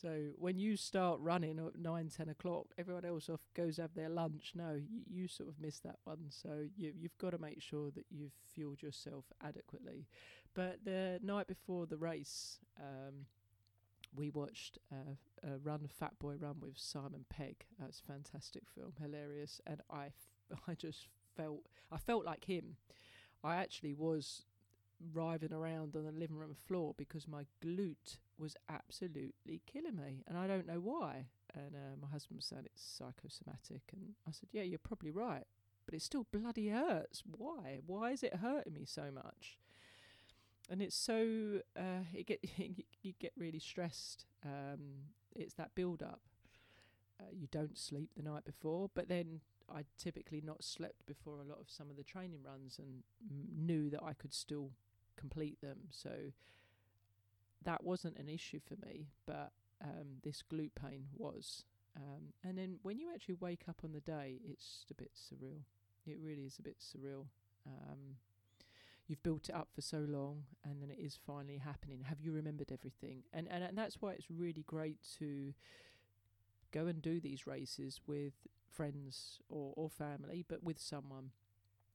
So 0.00 0.28
when 0.38 0.58
you 0.58 0.76
start 0.76 1.20
running 1.20 1.58
at 1.58 1.78
nine, 1.78 2.08
ten 2.08 2.28
o'clock, 2.30 2.66
everyone 2.78 3.04
else 3.04 3.28
off 3.28 3.40
goes 3.54 3.76
have 3.76 3.94
their 3.94 4.08
lunch. 4.08 4.52
No, 4.54 4.72
you, 4.72 5.02
you 5.06 5.28
sort 5.28 5.48
of 5.48 5.60
miss 5.60 5.80
that 5.80 5.96
one. 6.04 6.26
So 6.30 6.66
you, 6.76 6.92
you've 6.96 7.18
got 7.18 7.30
to 7.30 7.38
make 7.38 7.60
sure 7.60 7.90
that 7.90 8.06
you've 8.10 8.32
fueled 8.54 8.82
yourself 8.82 9.26
adequately. 9.42 10.06
But 10.54 10.78
the 10.84 11.20
night 11.22 11.48
before 11.48 11.86
the 11.86 11.98
race, 11.98 12.58
um, 12.78 13.26
we 14.14 14.30
watched 14.30 14.78
uh, 14.92 15.14
uh, 15.46 15.58
Run 15.62 15.86
Fat 15.88 16.18
Boy 16.18 16.34
Run 16.38 16.56
with 16.60 16.76
Simon 16.76 17.24
Pegg. 17.28 17.64
That's 17.78 18.00
a 18.00 18.12
fantastic 18.12 18.64
film, 18.74 18.92
hilarious, 19.00 19.60
and 19.66 19.80
I, 19.90 20.06
f- 20.06 20.58
I 20.68 20.74
just 20.74 21.08
felt 21.36 21.66
I 21.92 21.96
felt 21.98 22.24
like 22.24 22.44
him. 22.44 22.76
I 23.42 23.56
actually 23.56 23.94
was 23.94 24.44
writhing 25.14 25.52
around 25.52 25.96
on 25.96 26.04
the 26.04 26.12
living 26.12 26.36
room 26.36 26.54
floor 26.54 26.94
because 26.96 27.26
my 27.26 27.46
glute 27.64 28.18
was 28.38 28.56
absolutely 28.68 29.62
killing 29.66 29.96
me, 29.96 30.24
and 30.26 30.36
I 30.36 30.46
don't 30.46 30.66
know 30.66 30.80
why. 30.80 31.26
And 31.54 31.74
uh, 31.74 31.96
my 32.00 32.08
husband 32.08 32.38
was 32.38 32.46
saying 32.46 32.62
it's 32.66 32.82
psychosomatic, 32.82 33.82
and 33.92 34.14
I 34.26 34.32
said, 34.32 34.48
"Yeah, 34.52 34.62
you're 34.62 34.78
probably 34.78 35.10
right, 35.10 35.44
but 35.86 35.94
it 35.94 36.02
still 36.02 36.26
bloody 36.30 36.68
hurts. 36.68 37.22
Why? 37.36 37.78
Why 37.86 38.12
is 38.12 38.22
it 38.22 38.36
hurting 38.36 38.74
me 38.74 38.84
so 38.84 39.10
much?" 39.12 39.58
And 40.70 40.80
it's 40.80 40.96
so 40.96 41.60
uh, 41.76 42.04
it 42.14 42.26
get 42.26 42.44
you 43.02 43.12
get 43.18 43.32
really 43.36 43.58
stressed. 43.58 44.26
Um, 44.44 45.08
it's 45.34 45.54
that 45.54 45.74
build 45.74 46.02
up. 46.02 46.20
Uh, 47.20 47.24
you 47.32 47.48
don't 47.50 47.76
sleep 47.76 48.10
the 48.16 48.22
night 48.22 48.44
before, 48.44 48.88
but 48.94 49.08
then 49.08 49.40
I 49.72 49.84
typically 49.98 50.40
not 50.40 50.64
slept 50.64 51.06
before 51.06 51.40
a 51.40 51.44
lot 51.44 51.58
of 51.60 51.68
some 51.68 51.90
of 51.90 51.96
the 51.96 52.02
training 52.04 52.40
runs 52.44 52.78
and 52.78 53.02
m- 53.30 53.66
knew 53.66 53.90
that 53.90 54.02
I 54.02 54.14
could 54.14 54.32
still 54.32 54.70
complete 55.16 55.60
them. 55.60 55.78
So 55.90 56.10
that 57.64 57.84
wasn't 57.84 58.16
an 58.16 58.28
issue 58.28 58.60
for 58.66 58.74
me, 58.86 59.08
but 59.26 59.52
um, 59.82 60.18
this 60.22 60.42
glute 60.50 60.74
pain 60.80 61.04
was. 61.16 61.64
Um, 61.96 62.32
and 62.44 62.56
then 62.56 62.76
when 62.82 62.98
you 62.98 63.08
actually 63.12 63.36
wake 63.40 63.64
up 63.68 63.80
on 63.84 63.92
the 63.92 64.00
day, 64.00 64.40
it's 64.48 64.86
a 64.90 64.94
bit 64.94 65.10
surreal. 65.14 65.60
It 66.06 66.18
really 66.22 66.42
is 66.44 66.58
a 66.58 66.62
bit 66.62 66.76
surreal. 66.78 67.26
Um, 67.66 68.16
you've 69.10 69.22
built 69.24 69.48
it 69.48 69.54
up 69.54 69.68
for 69.74 69.80
so 69.80 69.98
long, 69.98 70.44
and 70.64 70.80
then 70.80 70.88
it 70.88 70.98
is 71.02 71.18
finally 71.26 71.58
happening. 71.58 72.04
Have 72.08 72.20
you 72.20 72.32
remembered 72.32 72.70
everything? 72.72 73.24
And 73.32 73.48
and, 73.50 73.64
and 73.64 73.76
that's 73.76 74.00
why 74.00 74.12
it's 74.12 74.30
really 74.30 74.62
great 74.66 74.98
to 75.18 75.52
go 76.70 76.86
and 76.86 77.02
do 77.02 77.20
these 77.20 77.46
races 77.46 78.00
with 78.06 78.34
friends 78.70 79.40
or, 79.48 79.72
or 79.76 79.90
family, 79.90 80.44
but 80.48 80.62
with 80.62 80.78
someone 80.78 81.32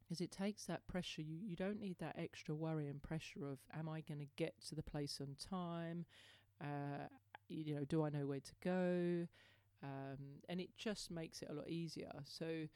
because 0.04 0.20
it 0.20 0.30
takes 0.30 0.66
that 0.66 0.86
pressure. 0.88 1.22
You 1.22 1.38
you 1.42 1.56
don't 1.56 1.80
need 1.80 1.98
that 2.00 2.18
extra 2.20 2.54
worry 2.54 2.88
and 2.88 3.02
pressure 3.02 3.46
of 3.46 3.60
am 3.78 3.88
I 3.88 4.02
going 4.02 4.20
to 4.20 4.28
get 4.36 4.54
to 4.68 4.76
the 4.76 4.84
place 4.84 5.20
on 5.22 5.36
time? 5.40 6.06
Uh, 6.62 7.08
you 7.48 7.76
know, 7.76 7.86
do 7.86 8.04
I 8.04 8.10
know 8.10 8.28
where 8.28 8.42
to 8.42 8.54
go? 8.62 9.28
Um, 9.84 10.42
and 10.50 10.60
it 10.60 10.70
just 10.78 11.12
makes 11.12 11.42
it 11.42 11.50
a 11.50 11.54
lot 11.54 11.70
easier. 11.70 12.12
So 12.26 12.68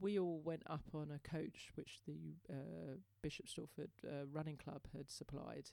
we 0.00 0.18
all 0.18 0.40
went 0.44 0.62
up 0.68 0.84
on 0.94 1.10
a 1.14 1.28
coach 1.28 1.70
which 1.74 2.00
the 2.06 2.36
uh, 2.50 2.96
Bishop 3.22 3.46
Stortford 3.46 3.90
uh, 4.04 4.26
Running 4.32 4.56
Club 4.56 4.82
had 4.96 5.10
supplied, 5.10 5.70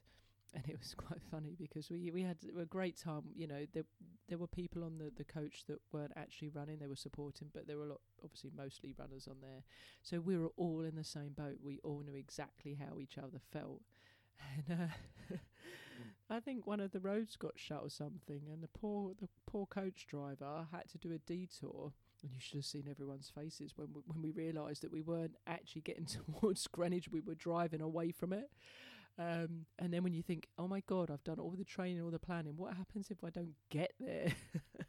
and 0.53 0.63
it 0.67 0.77
was 0.79 0.93
quite 0.97 1.21
funny 1.31 1.55
because 1.57 1.89
we 1.89 2.11
we 2.11 2.23
had 2.23 2.38
a 2.59 2.65
great 2.65 2.97
time. 2.97 3.23
You 3.35 3.47
know, 3.47 3.65
there 3.73 3.85
there 4.27 4.38
were 4.38 4.47
people 4.47 4.83
on 4.83 4.97
the 4.97 5.11
the 5.15 5.23
coach 5.23 5.65
that 5.67 5.79
weren't 5.91 6.13
actually 6.15 6.49
running; 6.49 6.79
they 6.79 6.88
were 6.88 6.95
supporting, 6.95 7.49
but 7.53 7.67
there 7.67 7.77
were 7.77 7.85
a 7.85 7.89
lot, 7.89 8.01
obviously, 8.23 8.51
mostly 8.55 8.93
runners 8.97 9.27
on 9.27 9.38
there. 9.41 9.63
So 10.01 10.19
we 10.19 10.38
were 10.38 10.51
all 10.57 10.83
in 10.83 10.95
the 10.95 11.03
same 11.03 11.33
boat. 11.35 11.57
We 11.63 11.79
all 11.83 12.01
knew 12.05 12.15
exactly 12.15 12.75
how 12.75 12.99
each 12.99 13.17
other 13.17 13.39
felt, 13.51 13.81
and 14.69 14.81
uh, 14.81 15.38
I 16.29 16.39
think 16.39 16.65
one 16.65 16.79
of 16.79 16.91
the 16.91 16.99
roads 16.99 17.35
got 17.35 17.53
shut 17.55 17.81
or 17.83 17.89
something, 17.89 18.41
and 18.51 18.63
the 18.63 18.67
poor 18.67 19.13
the 19.19 19.29
poor 19.45 19.65
coach 19.65 20.07
driver 20.07 20.67
had 20.71 20.89
to 20.89 20.97
do 20.97 21.13
a 21.13 21.19
detour. 21.19 21.93
And 22.25 22.33
you 22.33 22.39
should 22.39 22.55
have 22.55 22.65
seen 22.65 22.88
everyone's 22.89 23.29
faces 23.29 23.73
when 23.75 23.89
we, 23.93 24.01
when 24.07 24.21
we 24.23 24.31
realised 24.31 24.81
that 24.81 24.91
we 24.91 25.01
weren't 25.01 25.35
actually 25.45 25.81
getting 25.81 26.05
towards 26.41 26.65
Greenwich. 26.65 27.07
We 27.11 27.19
were 27.19 27.35
driving 27.35 27.81
away 27.81 28.11
from 28.11 28.33
it. 28.33 28.49
Um, 29.19 29.67
and 29.77 29.93
then 29.93 30.03
when 30.03 30.15
you 30.15 30.23
think, 30.23 30.47
oh 30.57 30.67
my 30.67 30.81
God, 30.88 31.11
I've 31.11 31.23
done 31.23 31.39
all 31.39 31.53
the 31.55 31.63
training, 31.63 32.01
all 32.01 32.09
the 32.09 32.17
planning, 32.17 32.57
what 32.57 32.73
happens 32.73 33.11
if 33.11 33.23
I 33.23 33.29
don't 33.29 33.53
get 33.69 33.93
there? 33.99 34.33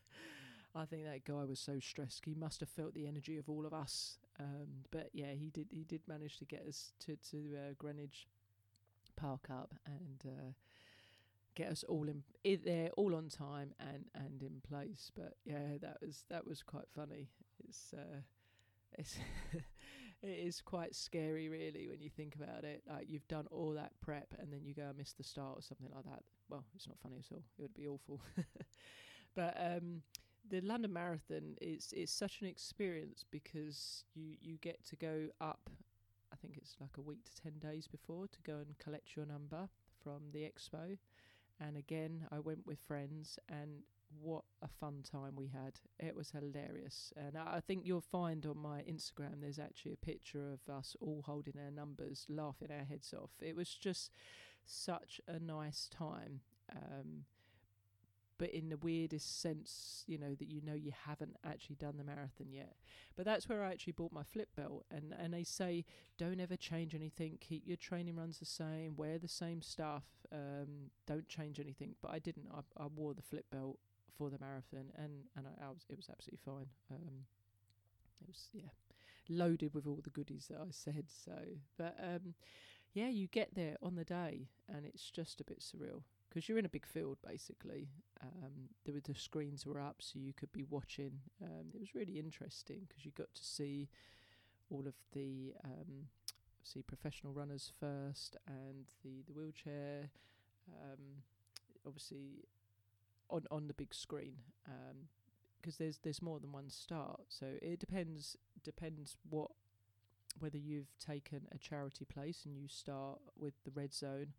I 0.75 0.87
think 0.87 1.05
that 1.05 1.25
guy 1.25 1.45
was 1.45 1.61
so 1.61 1.79
stressed. 1.79 2.25
He 2.25 2.35
must 2.35 2.61
have 2.61 2.71
felt 2.71 2.95
the 2.95 3.07
energy 3.07 3.37
of 3.37 3.51
all 3.51 3.67
of 3.67 3.75
us. 3.75 4.19
Um, 4.41 4.85
but 4.91 5.11
yeah, 5.13 5.33
he 5.33 5.51
did. 5.51 5.69
He 5.71 5.85
did 5.85 6.01
manage 6.09 6.39
to 6.39 6.45
get 6.45 6.67
us 6.67 6.93
to 7.07 7.17
to 7.31 7.57
uh, 7.57 7.73
Greenwich 7.79 8.27
Park 9.17 9.49
up 9.51 9.75
and 9.87 10.23
uh, 10.27 10.53
get 11.57 11.73
us 11.73 11.85
all 11.89 12.09
in, 12.09 12.23
in 12.45 12.61
there, 12.65 12.91
all 12.97 13.17
on 13.17 13.29
time 13.29 13.75
and 13.81 14.05
and 14.15 14.43
in 14.43 14.61
place. 14.69 15.11
But 15.17 15.35
yeah, 15.45 15.79
that 15.81 15.97
was 16.01 16.25
that 16.31 16.47
was 16.47 16.63
quite 16.63 16.87
funny. 16.95 17.31
It's 17.67 17.93
uh, 17.93 18.21
it's 18.97 19.17
it 20.23 20.29
is 20.29 20.61
quite 20.61 20.95
scary, 20.95 21.49
really, 21.49 21.89
when 21.89 22.01
you 22.01 22.11
think 22.11 22.37
about 22.37 22.65
it. 22.65 22.83
Like 22.89 23.07
you've 23.09 23.27
done 23.27 23.47
all 23.51 23.73
that 23.73 23.93
prep, 24.01 24.35
and 24.39 24.53
then 24.53 24.61
you 24.65 24.75
go 24.75 24.89
and 24.89 24.99
miss 24.99 25.15
the 25.15 25.25
start 25.25 25.59
or 25.59 25.63
something 25.63 25.91
like 25.95 26.05
that. 26.05 26.23
Well, 26.49 26.65
it's 26.77 26.87
not 26.87 26.99
funny 27.03 27.17
at 27.19 27.33
all. 27.33 27.43
It 27.59 27.63
would 27.63 27.75
be 27.75 27.89
awful. 27.89 28.21
but 29.35 29.57
um, 29.59 30.03
the 30.49 30.61
London 30.61 30.93
Marathon 30.93 31.57
is 31.61 31.93
is 31.93 32.11
such 32.11 32.41
an 32.43 32.47
experience 32.47 33.25
because 33.31 34.05
you 34.15 34.37
you 34.41 34.59
get 34.59 34.85
to 34.87 34.97
go 34.97 35.29
up. 35.41 35.71
I 36.33 36.37
think 36.37 36.59
it's 36.59 36.77
like 36.81 36.99
a 36.99 37.01
week 37.01 37.25
to 37.25 37.43
ten 37.43 37.59
days 37.59 37.87
before 37.87 38.27
to 38.29 38.43
go 38.43 38.57
and 38.57 38.77
collect 38.79 39.17
your 39.17 39.27
number 39.27 39.69
from 40.03 40.31
the 40.33 40.41
expo. 40.41 40.99
And 41.61 41.77
again, 41.77 42.27
I 42.31 42.39
went 42.39 42.67
with 42.67 42.79
friends, 42.87 43.39
and 43.49 43.83
what 44.21 44.45
a 44.63 44.69
fun 44.69 45.03
time 45.03 45.37
we 45.37 45.49
had. 45.49 45.81
It 45.99 46.15
was 46.15 46.31
hilarious. 46.31 47.13
And 47.17 47.37
I, 47.37 47.61
think 47.61 47.83
you'll 47.85 48.01
find 48.01 48.45
on 48.47 48.59
my 48.59 48.83
Instagram 48.83 49.41
there's 49.41 49.59
actually 49.59 49.93
a 49.93 50.07
picture 50.07 50.53
of 50.53 50.73
us 50.73 50.97
all 51.01 51.23
holding 51.27 51.55
our 51.63 51.71
numbers, 51.71 52.27
laughing 52.29 52.69
our 52.71 52.85
heads 52.85 53.15
off. 53.15 53.31
It 53.41 53.57
was 53.57 53.75
just 53.75 54.13
such 54.65 55.21
a 55.29 55.39
nice 55.39 55.89
time. 55.89 56.41
Um, 56.75 57.25
but 58.39 58.51
in 58.51 58.69
the 58.69 58.77
weirdest 58.77 59.41
sense, 59.41 60.05
you 60.07 60.19
know, 60.19 60.35
that 60.35 60.49
you 60.49 60.61
know 60.61 60.75
you 60.75 60.93
haven't 61.07 61.37
actually 61.45 61.77
done 61.77 61.97
the 61.97 62.05
marathon 62.05 62.49
yet. 62.51 62.77
But 63.17 63.25
that's 63.25 63.49
where 63.49 63.63
I 63.63 63.71
actually 63.71 63.95
bought 63.95 64.13
my 64.13 64.23
flip 64.23 64.49
belt. 64.57 64.85
And, 64.91 65.15
and 65.19 65.33
they 65.33 65.45
say, 65.45 65.85
don't 66.19 66.41
ever 66.41 66.57
change 66.57 66.95
anything, 66.95 67.39
keep 67.41 67.67
your 67.67 67.77
training 67.77 68.17
runs 68.17 68.39
the 68.39 68.45
same, 68.45 68.97
wear 68.97 69.19
the 69.19 69.29
same 69.29 69.63
stuff, 69.63 70.05
um, 70.33 70.91
don't 71.07 71.29
change 71.29 71.59
anything. 71.59 71.95
But 72.03 72.13
I 72.13 72.19
didn't. 72.19 72.49
I, 72.55 72.61
I 72.83 72.87
wore 72.87 73.15
the 73.15 73.23
flip 73.23 73.47
belt 73.51 73.79
for 74.17 74.31
the 74.31 74.39
marathon, 74.39 74.93
and, 74.97 75.25
and 75.37 75.47
I, 75.47 75.67
I 75.67 75.69
was, 75.69 75.85
it 75.89 75.97
was 75.97 76.09
absolutely 76.11 76.41
fine. 76.45 76.69
Um, 76.91 77.25
it 78.21 78.29
was, 78.29 78.49
yeah, 78.53 78.71
loaded 79.29 79.75
with 79.75 79.87
all 79.87 80.01
the 80.03 80.11
goodies 80.11 80.49
that 80.51 80.59
I 80.61 80.71
said. 80.71 81.07
So, 81.09 81.33
but 81.79 81.97
um, 82.03 82.35
yeah, 82.93 83.09
you 83.09 83.29
get 83.29 83.55
there 83.55 83.77
on 83.83 83.95
the 83.95 84.05
day, 84.05 84.49
and 84.69 84.85
it's 84.85 85.11
just 85.11 85.41
a 85.41 85.45
bit 85.45 85.61
surreal 85.61 86.03
because 86.37 86.51
you're 86.51 86.59
in 86.59 86.67
a 86.67 86.69
big 86.69 86.85
field 86.85 87.17
basically. 87.27 87.89
Um, 88.23 88.69
there 88.85 88.93
were 88.93 89.01
the 89.01 89.15
screens 89.15 89.65
were 89.65 89.81
up, 89.81 89.97
so 90.01 90.19
you 90.19 90.35
could 90.35 90.53
be 90.53 90.65
watching. 90.69 91.13
Um, 91.43 91.69
it 91.73 91.81
was 91.81 91.95
really 91.95 92.19
interesting 92.19 92.83
because 92.87 93.07
you 93.07 93.13
got 93.17 93.35
to 93.35 93.43
see 93.43 93.89
all 94.69 94.87
of 94.87 94.93
the 95.13 95.55
um, 95.65 96.09
see 96.63 96.83
professional 96.83 97.33
runners 97.33 97.73
first 97.81 98.37
and 98.47 98.85
the 99.03 99.23
the 99.27 99.33
wheelchair. 99.33 100.11
Um, 100.69 101.23
obviously, 101.87 102.45
on 103.31 103.45
on 103.51 103.67
the 103.67 103.75
big 103.75 103.95
screen 103.95 104.35
because 105.59 105.75
um, 105.75 105.79
there's 105.79 106.01
there's 106.03 106.21
more 106.21 106.39
than 106.39 106.53
one 106.53 106.69
start. 106.69 107.23
So 107.31 107.47
it 107.63 107.81
depends 107.81 108.37
depends 108.63 109.17
what 109.31 109.53
whether 110.39 110.59
you've 110.59 110.99
taken 110.99 111.49
a 111.51 111.57
charity 111.57 112.05
place 112.05 112.43
and 112.45 112.59
you 112.59 112.69
start 112.69 113.21
with 113.39 113.55
the 113.65 113.71
red 113.71 113.95
zone 113.95 114.35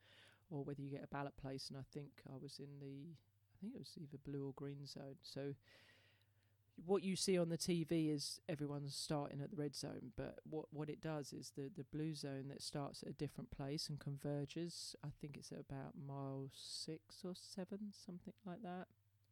or 0.49 0.63
whether 0.63 0.81
you 0.81 0.89
get 0.89 1.03
a 1.03 1.07
ballot 1.07 1.35
place. 1.37 1.69
And 1.69 1.77
I 1.77 1.83
think 1.93 2.09
I 2.27 2.37
was 2.41 2.59
in 2.59 2.79
the, 2.79 3.11
I 3.11 3.55
think 3.59 3.73
it 3.75 3.79
was 3.79 3.93
either 3.97 4.17
blue 4.25 4.47
or 4.47 4.53
green 4.53 4.85
zone. 4.85 5.17
So 5.21 5.53
what 6.85 7.03
you 7.03 7.15
see 7.15 7.37
on 7.37 7.49
the 7.49 7.57
TV 7.57 8.13
is 8.13 8.39
everyone's 8.47 8.95
starting 8.95 9.41
at 9.41 9.49
the 9.49 9.55
red 9.55 9.75
zone, 9.75 10.11
but 10.15 10.39
what 10.47 10.65
what 10.71 10.89
it 10.89 11.01
does 11.01 11.33
is 11.33 11.51
the 11.55 11.71
the 11.75 11.83
blue 11.83 12.13
zone 12.13 12.45
that 12.49 12.61
starts 12.61 13.01
at 13.01 13.09
a 13.09 13.13
different 13.13 13.49
place 13.49 13.89
and 13.89 13.99
converges. 13.99 14.95
I 15.03 15.07
think 15.19 15.37
it's 15.37 15.51
at 15.51 15.59
about 15.59 15.93
mile 16.07 16.49
six 16.53 17.23
or 17.23 17.33
seven, 17.35 17.91
something 18.05 18.33
like 18.45 18.61
that. 18.61 18.87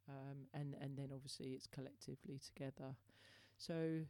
Um, 0.10 0.48
and 0.54 0.76
and 0.82 0.98
then 0.98 1.10
obviously 1.14 1.50
it's 1.50 1.68
collectively 1.68 2.40
together. 2.44 2.96
So 3.58 4.02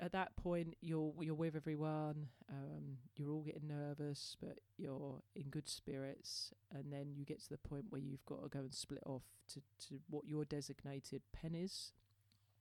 at 0.00 0.12
that 0.12 0.36
point 0.36 0.76
you're 0.80 1.12
you're 1.20 1.34
with 1.34 1.56
everyone 1.56 2.28
um, 2.50 2.98
you're 3.16 3.30
all 3.30 3.42
getting 3.42 3.66
nervous 3.68 4.36
but 4.40 4.58
you're 4.78 5.20
in 5.34 5.50
good 5.50 5.68
spirits. 5.68 6.52
And 6.72 6.92
then 6.92 7.12
you 7.14 7.24
get 7.24 7.42
to 7.42 7.48
the 7.50 7.58
point 7.58 7.86
where 7.90 8.00
you've 8.00 8.24
got 8.24 8.42
to 8.42 8.48
go 8.48 8.60
and 8.60 8.74
split 8.74 9.02
off 9.04 9.22
to, 9.52 9.60
to 9.88 10.00
what 10.08 10.26
your 10.26 10.44
designated 10.44 11.22
pen 11.32 11.54
is 11.54 11.92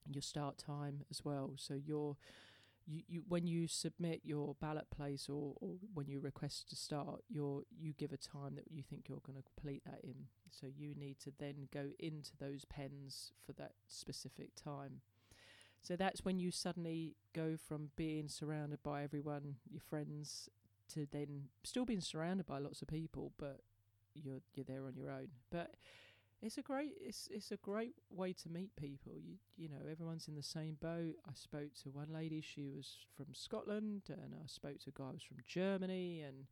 your 0.09 0.21
start 0.21 0.57
time 0.57 1.03
as 1.11 1.23
well. 1.23 1.53
So 1.57 1.73
you're 1.73 2.15
you, 2.85 3.03
you 3.07 3.23
when 3.27 3.45
you 3.45 3.67
submit 3.67 4.21
your 4.23 4.55
ballot 4.61 4.89
place 4.89 5.27
or, 5.29 5.53
or 5.59 5.75
when 5.93 6.07
you 6.07 6.21
request 6.21 6.69
to 6.69 6.77
start 6.77 7.21
you 7.27 7.65
you 7.77 7.91
give 7.97 8.13
a 8.13 8.17
time 8.17 8.55
that 8.55 8.71
you 8.71 8.81
think 8.81 9.09
you're 9.09 9.19
going 9.25 9.37
to 9.37 9.43
complete 9.43 9.83
that 9.85 9.99
in. 10.03 10.15
So 10.49 10.67
you 10.73 10.95
need 10.95 11.19
to 11.19 11.33
then 11.37 11.67
go 11.73 11.89
into 11.99 12.31
those 12.39 12.63
pens 12.63 13.33
for 13.45 13.51
that 13.53 13.73
specific 13.89 14.55
time 14.55 15.01
so 15.81 15.95
that's 15.95 16.25
when 16.25 16.39
you 16.39 16.51
suddenly 16.51 17.15
go 17.33 17.55
from 17.57 17.91
being 17.95 18.27
surrounded 18.27 18.83
by 18.83 19.03
everyone, 19.03 19.55
your 19.71 19.81
friends, 19.81 20.49
to 20.93 21.07
then 21.11 21.45
still 21.63 21.85
being 21.85 22.01
surrounded 22.01 22.45
by 22.45 22.59
lots 22.59 22.81
of 22.81 22.87
people, 22.87 23.31
but 23.37 23.61
you're 24.13 24.41
you're 24.53 24.65
there 24.65 24.85
on 24.85 24.95
your 24.95 25.09
own. 25.09 25.29
But 25.51 25.75
it's 26.41 26.57
a 26.57 26.61
great 26.61 26.93
it's 26.99 27.27
it's 27.31 27.51
a 27.51 27.57
great 27.57 27.95
way 28.09 28.33
to 28.33 28.49
meet 28.49 28.75
people. 28.75 29.13
You 29.19 29.35
you 29.55 29.69
know 29.69 29.89
everyone's 29.89 30.27
in 30.27 30.35
the 30.35 30.43
same 30.43 30.77
boat. 30.81 31.15
I 31.27 31.33
spoke 31.33 31.73
to 31.83 31.89
one 31.89 32.09
lady. 32.13 32.41
She 32.41 32.67
was 32.67 32.97
from 33.15 33.27
Scotland, 33.33 34.03
and 34.09 34.33
I 34.33 34.47
spoke 34.47 34.79
to 34.79 34.89
a 34.89 34.99
guy 34.99 35.07
who 35.07 35.13
was 35.13 35.23
from 35.23 35.37
Germany, 35.45 36.21
and 36.21 36.45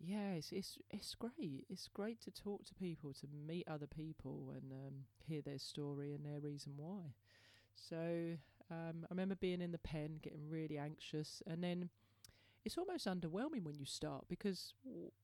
yeah, 0.00 0.32
it's 0.32 0.52
it's 0.52 0.78
it's 0.90 1.14
great. 1.14 1.66
It's 1.68 1.88
great 1.88 2.20
to 2.22 2.30
talk 2.30 2.64
to 2.66 2.74
people, 2.74 3.12
to 3.14 3.26
meet 3.46 3.66
other 3.68 3.86
people, 3.86 4.52
and 4.54 4.72
um, 4.72 4.94
hear 5.26 5.42
their 5.42 5.58
story 5.58 6.12
and 6.12 6.24
their 6.24 6.40
reason 6.40 6.72
why. 6.76 7.14
So 7.74 8.36
um, 8.70 9.04
I 9.04 9.06
remember 9.10 9.34
being 9.34 9.60
in 9.60 9.72
the 9.72 9.78
pen, 9.78 10.18
getting 10.22 10.48
really 10.48 10.78
anxious, 10.78 11.42
and 11.46 11.62
then 11.62 11.90
it's 12.64 12.76
almost 12.76 13.06
underwhelming 13.06 13.62
when 13.62 13.78
you 13.78 13.86
start 13.86 14.24
because, 14.28 14.74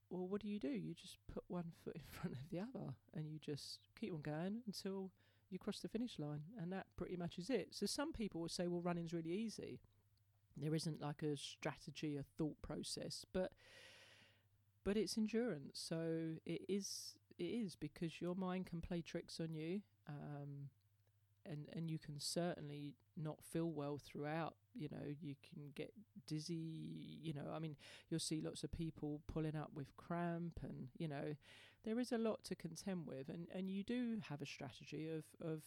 well, 0.09 0.27
what 0.27 0.41
do 0.41 0.47
you 0.47 0.59
do? 0.59 0.69
You 0.69 0.93
just 0.93 1.17
put 1.31 1.43
one 1.47 1.71
foot 1.83 1.95
in 1.95 2.01
front 2.09 2.35
of 2.35 2.49
the 2.49 2.59
other, 2.59 2.93
and 3.13 3.29
you 3.29 3.39
just 3.39 3.79
keep 3.99 4.13
on 4.13 4.21
going 4.21 4.61
until 4.65 5.11
you 5.49 5.59
cross 5.59 5.79
the 5.79 5.87
finish 5.87 6.17
line, 6.17 6.41
and 6.59 6.71
that 6.71 6.87
pretty 6.97 7.15
much 7.15 7.37
is 7.37 7.49
it. 7.49 7.67
So 7.71 7.85
some 7.85 8.13
people 8.13 8.41
will 8.41 8.49
say, 8.49 8.67
well, 8.67 8.81
running's 8.81 9.13
really 9.13 9.31
easy. 9.31 9.79
There 10.57 10.73
isn't 10.73 11.01
like 11.01 11.21
a 11.21 11.37
strategy, 11.37 12.15
a 12.15 12.23
thought 12.23 12.61
process, 12.61 13.25
but 13.33 13.51
but 14.83 14.95
it's 14.95 15.17
endurance. 15.17 15.71
So 15.73 16.35
it 16.45 16.61
is 16.69 17.15
it 17.37 17.43
is 17.43 17.75
because 17.75 18.21
your 18.21 18.35
mind 18.35 18.67
can 18.67 18.81
play 18.81 19.01
tricks 19.01 19.39
on 19.39 19.53
you. 19.53 19.81
Um, 20.07 20.69
and 21.49 21.67
and 21.73 21.89
you 21.89 21.99
can 21.99 22.19
certainly 22.19 22.95
not 23.17 23.43
feel 23.43 23.71
well 23.71 23.97
throughout 23.97 24.55
you 24.73 24.89
know 24.91 25.13
you 25.21 25.35
can 25.41 25.71
get 25.75 25.93
dizzy 26.27 27.19
you 27.21 27.33
know 27.33 27.51
i 27.53 27.59
mean 27.59 27.75
you'll 28.09 28.19
see 28.19 28.41
lots 28.41 28.63
of 28.63 28.71
people 28.71 29.21
pulling 29.31 29.55
up 29.55 29.71
with 29.73 29.95
cramp 29.95 30.59
and 30.63 30.87
you 30.97 31.07
know 31.07 31.35
there 31.83 31.99
is 31.99 32.11
a 32.11 32.17
lot 32.17 32.43
to 32.43 32.55
contend 32.55 33.05
with 33.05 33.29
and 33.29 33.47
and 33.53 33.69
you 33.69 33.83
do 33.83 34.17
have 34.29 34.41
a 34.41 34.45
strategy 34.45 35.07
of 35.09 35.23
of 35.41 35.61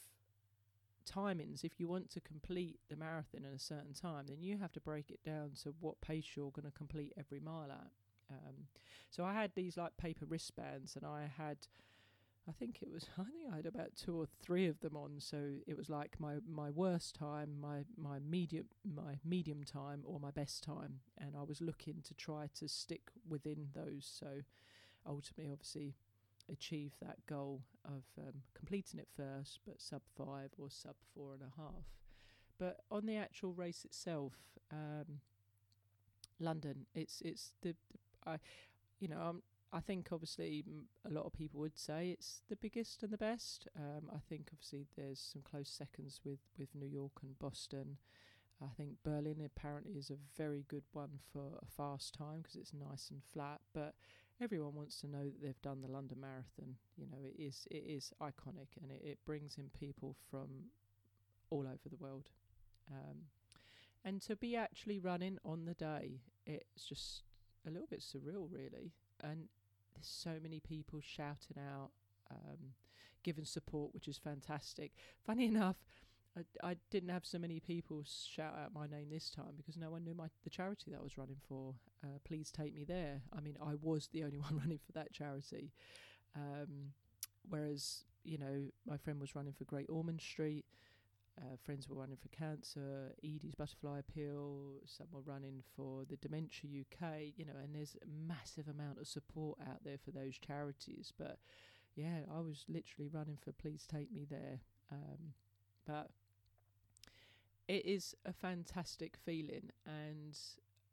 timings. 1.09 1.65
If 1.65 1.81
you 1.81 1.89
want 1.89 2.11
to 2.11 2.21
complete 2.21 2.81
the 2.89 2.97
marathon 2.97 3.45
in 3.45 3.55
a 3.55 3.59
certain 3.59 3.95
time 3.95 4.27
then 4.29 4.43
you 4.43 4.59
have 4.59 4.73
to 4.73 4.81
break 4.81 5.11
it 5.11 5.21
down 5.25 5.53
to 5.63 5.75
what 5.81 6.01
pace 6.01 6.27
you're 6.37 6.51
going 6.51 6.71
to 6.71 6.77
complete 6.77 7.13
every 7.19 7.41
mile 7.41 7.71
at. 7.71 7.91
Um, 8.31 8.67
so 9.11 9.25
i 9.25 9.33
had 9.33 9.53
these 9.55 9.79
like 9.79 9.97
paper 9.97 10.27
wristbands 10.27 10.97
and 10.97 11.07
i 11.07 11.31
had 11.39 11.57
I 12.49 12.53
think 12.53 12.79
it 12.83 12.91
was 12.91 13.07
I 13.19 13.25
think 13.25 13.53
I 13.53 13.57
had 13.57 13.67
about 13.67 13.97
two 13.97 14.19
or 14.19 14.27
three 14.41 14.67
of 14.67 14.81
them 14.81 14.97
on 14.97 15.17
so 15.19 15.39
it 15.67 15.77
was 15.77 15.91
like 15.91 16.19
my 16.19 16.37
my 16.49 16.71
worst 16.71 17.15
time 17.15 17.61
my 17.61 17.85
my 17.97 18.19
medium 18.19 18.67
my 18.85 19.19
medium 19.25 19.63
time 19.65 20.03
or 20.05 20.19
my 20.19 20.31
best 20.31 20.63
time 20.63 21.01
and 21.19 21.37
I 21.39 21.43
was 21.43 21.61
looking 21.61 22.03
to 22.05 22.15
try 22.15 22.49
to 22.59 22.69
stick 22.69 23.11
within 23.29 23.69
those. 23.75 24.11
So 24.19 24.43
ultimately 25.07 25.53
obviously 25.53 25.95
achieve 26.51 26.93
that 27.03 27.19
goal 27.27 27.63
of 27.85 28.05
um, 28.19 28.43
completing 28.55 28.99
it 28.99 29.09
first 29.15 29.61
but 29.67 29.81
sub 29.81 30.03
5 30.17 30.51
or 30.59 30.71
sub 30.71 30.95
four 31.15 31.35
and 31.35 31.43
a 31.43 31.61
half. 31.61 31.85
But 32.59 32.79
on 32.91 33.07
the 33.07 33.17
actual 33.17 33.53
race 33.53 33.85
itself 33.85 34.33
um, 34.73 35.21
London 36.41 36.87
it's 36.95 37.21
it's 37.21 37.53
the, 37.63 37.75
the 37.93 37.99
I 38.31 38.39
you 39.01 39.09
know 39.09 39.19
I'm 39.19 39.43
I 39.73 39.81
think 39.81 40.09
obviously 40.13 40.65
a 41.05 41.13
lot 41.13 41.27
of 41.27 41.33
people 41.33 41.61
would 41.61 41.79
say 41.79 42.11
it's 42.11 42.43
the 42.49 42.57
biggest 42.57 43.03
and 43.03 43.13
the 43.13 43.19
best. 43.19 43.69
Um, 43.77 44.11
I 44.11 44.19
think 44.29 44.49
obviously 44.53 44.87
there's 44.97 45.21
some 45.21 45.43
close 45.43 45.69
seconds 45.69 46.21
with, 46.25 46.39
with 46.59 46.75
New 46.75 46.87
York 46.87 47.13
and 47.23 47.39
Boston. 47.39 47.99
I 48.63 48.69
think 48.77 48.95
Berlin 49.05 49.43
apparently 49.45 49.93
is 49.93 50.11
a 50.11 50.17
very 50.37 50.65
good 50.69 50.85
one 50.93 51.21
for 51.33 51.59
a 51.63 51.67
fast 51.67 52.15
time 52.15 52.39
because 52.43 52.57
it's 52.57 52.73
nice 52.73 53.11
and 53.11 53.23
flat. 53.33 53.61
But 53.75 53.95
everyone 54.41 54.75
wants 54.75 55.01
to 55.01 55.07
know 55.07 55.25
that 55.25 55.43
they've 55.43 55.63
done 55.63 55.83
the 55.83 55.93
London 55.93 56.19
Marathon. 56.21 56.77
You 56.97 57.07
know, 57.07 57.19
it 57.23 57.41
is 57.41 57.69
it 57.71 57.85
is 57.87 58.11
iconic 58.21 58.69
and 58.83 58.91
it, 58.91 59.03
it 59.05 59.19
brings 59.27 59.59
in 59.59 59.71
people 59.79 60.17
from 60.31 60.49
all 61.51 61.67
over 61.67 61.89
the 61.91 61.97
world. 61.97 62.31
Um, 62.91 63.27
and 64.05 64.23
to 64.23 64.37
be 64.37 64.57
actually 64.57 64.99
running 64.99 65.39
on 65.45 65.65
the 65.65 65.75
day, 65.75 66.21
it's 66.47 66.85
just 66.85 67.23
a 67.67 67.71
little 67.71 67.87
bit 67.87 68.01
surreal, 68.01 68.49
really. 68.51 68.93
And 69.23 69.49
there's 69.99 70.07
so 70.09 70.41
many 70.43 70.61
people 70.61 71.01
shouting 71.03 71.57
out, 71.59 71.91
um, 72.31 72.75
giving 73.25 73.45
support, 73.45 73.93
which 73.95 74.09
is 74.09 74.19
fantastic. 74.19 74.93
Funny 75.27 75.47
enough, 75.49 75.77
I, 76.37 76.71
I 76.71 76.77
didn't 76.91 77.09
have 77.09 77.27
so 77.27 77.39
many 77.39 77.59
people 77.61 78.05
shout 78.07 78.55
out 78.57 78.73
my 78.73 78.87
name 78.87 79.09
this 79.11 79.31
time 79.31 79.55
because 79.57 79.77
no 79.77 79.91
one 79.91 80.05
knew 80.05 80.15
my 80.15 80.29
the 80.45 80.51
charity 80.51 80.91
that 80.91 81.01
I 81.01 81.03
was 81.03 81.19
running 81.19 81.41
for. 81.49 81.75
Uh, 82.05 82.19
please 82.25 82.51
take 82.51 82.75
me 82.75 82.85
there. 82.85 83.23
I 83.37 83.41
mean, 83.41 83.57
I 83.61 83.75
was 83.81 84.09
the 84.13 84.25
only 84.25 84.39
one 84.39 84.57
running 84.57 84.79
for 84.79 84.93
that 84.93 85.13
charity. 85.13 85.73
Um, 86.37 86.93
whereas, 87.49 88.05
you 88.25 88.39
know, 88.39 88.67
my 88.87 88.97
friend 88.97 89.21
was 89.21 89.35
running 89.35 89.53
for 89.53 89.65
Great 89.65 89.91
Ormond 89.91 90.21
Street. 90.21 90.65
Uh, 91.41 91.57
friends 91.63 91.89
were 91.89 91.97
running 91.97 92.17
for 92.17 92.29
cancer, 92.29 93.13
Edie's 93.23 93.55
Butterfly 93.55 94.01
Appeal. 94.01 94.81
Some 94.87 95.07
were 95.13 95.21
running 95.21 95.63
for 95.77 96.05
the 96.05 96.17
Dementia 96.17 96.69
UK. 96.81 97.33
You 97.37 97.45
know, 97.45 97.53
and 97.63 97.75
there's 97.75 97.97
a 98.03 98.27
massive 98.27 98.67
amount 98.69 98.99
of 98.99 99.07
support 99.07 99.59
out 99.69 99.85
there 99.85 99.99
for 99.99 100.11
those 100.11 100.37
charities. 100.39 101.13
But 101.17 101.39
yeah, 101.95 102.21
I 102.35 102.41
was 102.41 102.65
literally 102.69 103.09
running 103.13 103.39
for 103.41 103.53
Please 103.53 103.87
Take 103.87 104.13
Me 104.13 104.27
There. 104.29 104.61
Um, 104.91 105.35
but 105.87 106.11
it 107.69 107.85
is 107.85 108.15
a 108.25 108.33
fantastic 108.33 109.17
feeling, 109.17 109.71
and 109.87 110.39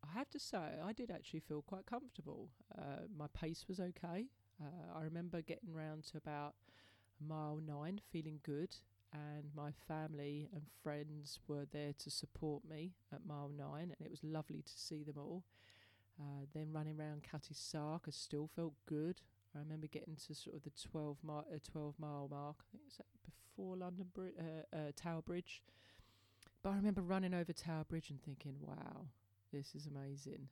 I 0.04 0.18
have 0.18 0.30
to 0.32 0.40
say, 0.40 0.58
I 0.84 0.92
did 0.94 1.10
actually 1.10 1.40
feel 1.40 1.62
quite 1.62 1.86
comfortable. 1.86 2.50
Uh, 2.78 3.08
my 3.18 3.28
pace 3.34 3.66
was 3.68 3.80
okay. 3.80 4.26
Uh, 4.62 4.98
I 4.98 5.04
remember 5.04 5.42
getting 5.42 5.74
round 5.74 6.04
to 6.12 6.18
about 6.18 6.56
mile 7.26 7.60
nine, 7.66 8.02
feeling 8.12 8.40
good, 8.44 8.76
and 9.16 9.46
my 9.56 9.72
family 9.88 10.50
and 10.54 10.64
friends 10.84 11.40
were 11.48 11.66
there 11.72 11.94
to 12.00 12.10
support 12.10 12.64
me 12.70 12.92
at 13.14 13.26
mile 13.26 13.50
nine, 13.56 13.94
and 13.98 14.06
it 14.06 14.12
was 14.12 14.24
lovely 14.24 14.62
to 14.62 14.74
see 14.76 15.04
them 15.04 15.18
all. 15.18 15.44
Uh, 16.20 16.46
then 16.54 16.72
running 16.72 17.00
around 17.00 17.24
Cutty 17.30 17.54
Sark, 17.54 18.04
I 18.08 18.12
still 18.12 18.50
felt 18.56 18.74
good. 18.86 19.22
I 19.56 19.60
remember 19.60 19.88
getting 19.88 20.16
to 20.28 20.36
sort 20.36 20.56
of 20.56 20.64
the 20.64 20.72
12 20.92 21.18
mile, 21.24 21.46
uh, 21.54 21.58
12 21.72 21.96
mile 22.00 22.28
mark. 22.30 22.58
I 22.60 22.66
think 22.72 22.84
it 22.84 22.88
was 22.88 23.02
before 23.26 23.78
London 23.78 24.08
Bri- 24.14 24.34
uh, 24.40 24.76
uh, 24.76 24.92
Tower 24.96 25.22
Bridge. 25.22 25.62
But 26.64 26.72
I 26.72 26.76
remember 26.78 27.02
running 27.02 27.34
over 27.34 27.54
Tower 27.54 27.86
Bridge 27.88 28.10
and 28.10 28.22
thinking, 28.22 28.56
wow, 28.60 29.08
this 29.54 29.76
is 29.76 29.88
amazing. 29.88 30.48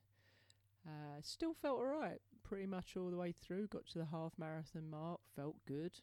Uh, 0.86 1.22
still 1.22 1.54
felt 1.54 1.80
alright, 1.80 2.20
pretty 2.44 2.66
much 2.66 2.96
all 2.98 3.10
the 3.10 3.18
way 3.18 3.34
through. 3.42 3.68
Got 3.68 3.88
to 3.88 4.00
the 4.00 4.06
half 4.06 4.34
marathon 4.38 4.90
mark, 4.90 5.22
felt 5.36 5.56
good. 5.66 5.94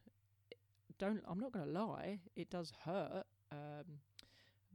Don't, 1.00 1.22
I'm 1.26 1.40
not 1.40 1.52
going 1.52 1.64
to 1.64 1.72
lie, 1.72 2.18
it 2.36 2.50
does 2.50 2.74
hurt, 2.84 3.24
um, 3.50 3.84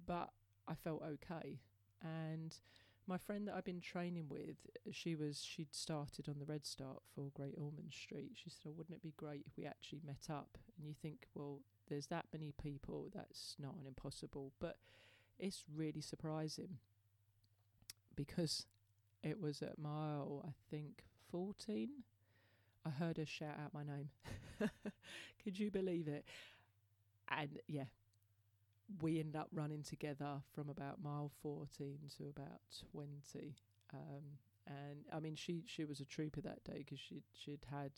but 0.08 0.32
I 0.68 0.74
felt 0.74 1.04
okay. 1.04 1.60
And 2.02 2.58
my 3.06 3.20
friend 3.20 3.48
that 3.48 3.54
I've 3.54 3.64
been 3.64 3.80
training 3.80 4.26
with, 4.28 4.56
she 4.92 5.14
was 5.14 5.44
she'd 5.44 5.76
started 5.76 6.28
on 6.28 6.40
the 6.40 6.46
Red 6.46 6.66
Start 6.66 7.04
for 7.14 7.30
Great 7.36 7.54
Ormond 7.56 7.92
Street. 7.92 8.32
She 8.34 8.50
said, 8.50 8.70
oh, 8.70 8.74
"Wouldn't 8.76 8.96
it 8.96 9.04
be 9.04 9.14
great 9.16 9.44
if 9.46 9.56
we 9.56 9.66
actually 9.68 10.02
met 10.04 10.28
up?" 10.32 10.58
And 10.78 10.88
you 10.88 10.96
think, 11.00 11.28
well, 11.36 11.60
there's 11.90 12.08
that 12.08 12.26
many 12.34 12.54
people, 12.60 13.12
that's 13.14 13.56
not 13.60 13.76
an 13.80 13.86
impossible, 13.86 14.52
but 14.60 14.78
it's 15.38 15.64
really 15.76 16.02
surprising 16.02 16.80
because 18.16 18.66
it 19.22 19.40
was 19.40 19.62
at 19.62 19.78
mile, 19.78 20.44
I 20.48 20.54
think, 20.72 21.04
14. 21.32 21.90
I 22.86 22.90
heard 22.90 23.18
her 23.18 23.26
shout 23.26 23.56
out 23.62 23.74
my 23.74 23.84
name. 23.84 24.10
Could 25.44 25.60
you 25.60 25.72
believe 25.72 26.08
it? 26.08 26.26
And 27.30 27.60
yeah, 27.68 27.86
we 29.02 29.20
ended 29.20 29.36
up 29.36 29.50
running 29.52 29.84
together 29.84 30.42
from 30.54 30.70
about 30.70 31.02
mile 31.04 31.32
14 31.42 32.00
to 32.18 32.30
about 32.30 32.62
20. 32.92 33.56
Um, 33.94 34.24
and 34.68 35.06
I 35.14 35.20
mean, 35.20 35.36
she 35.36 35.64
she 35.68 35.86
was 35.86 36.00
a 36.00 36.06
trooper 36.06 36.42
that 36.42 36.64
day 36.64 36.80
because 36.80 37.00
she 37.00 37.22
she'd 37.34 37.66
had 37.70 37.92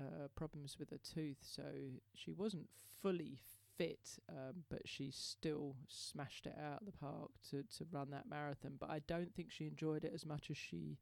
uh, 0.00 0.28
problems 0.34 0.76
with 0.78 0.90
her 0.90 0.98
tooth, 0.98 1.38
so 1.40 1.62
she 2.14 2.32
wasn't 2.32 2.68
fully 3.02 3.38
fit, 3.76 4.18
um, 4.28 4.64
but 4.68 4.82
she 4.86 5.10
still 5.10 5.74
smashed 5.88 6.46
it 6.46 6.54
out 6.60 6.80
of 6.80 6.86
the 6.86 6.92
park 6.92 7.30
to 7.50 7.62
to 7.76 7.84
run 7.90 8.10
that 8.10 8.28
marathon. 8.28 8.72
But 8.78 8.90
I 8.90 9.00
don't 9.06 9.34
think 9.34 9.50
she 9.50 9.66
enjoyed 9.66 10.04
it 10.04 10.12
as 10.14 10.24
much 10.26 10.50
as 10.50 10.56
she 10.56 10.98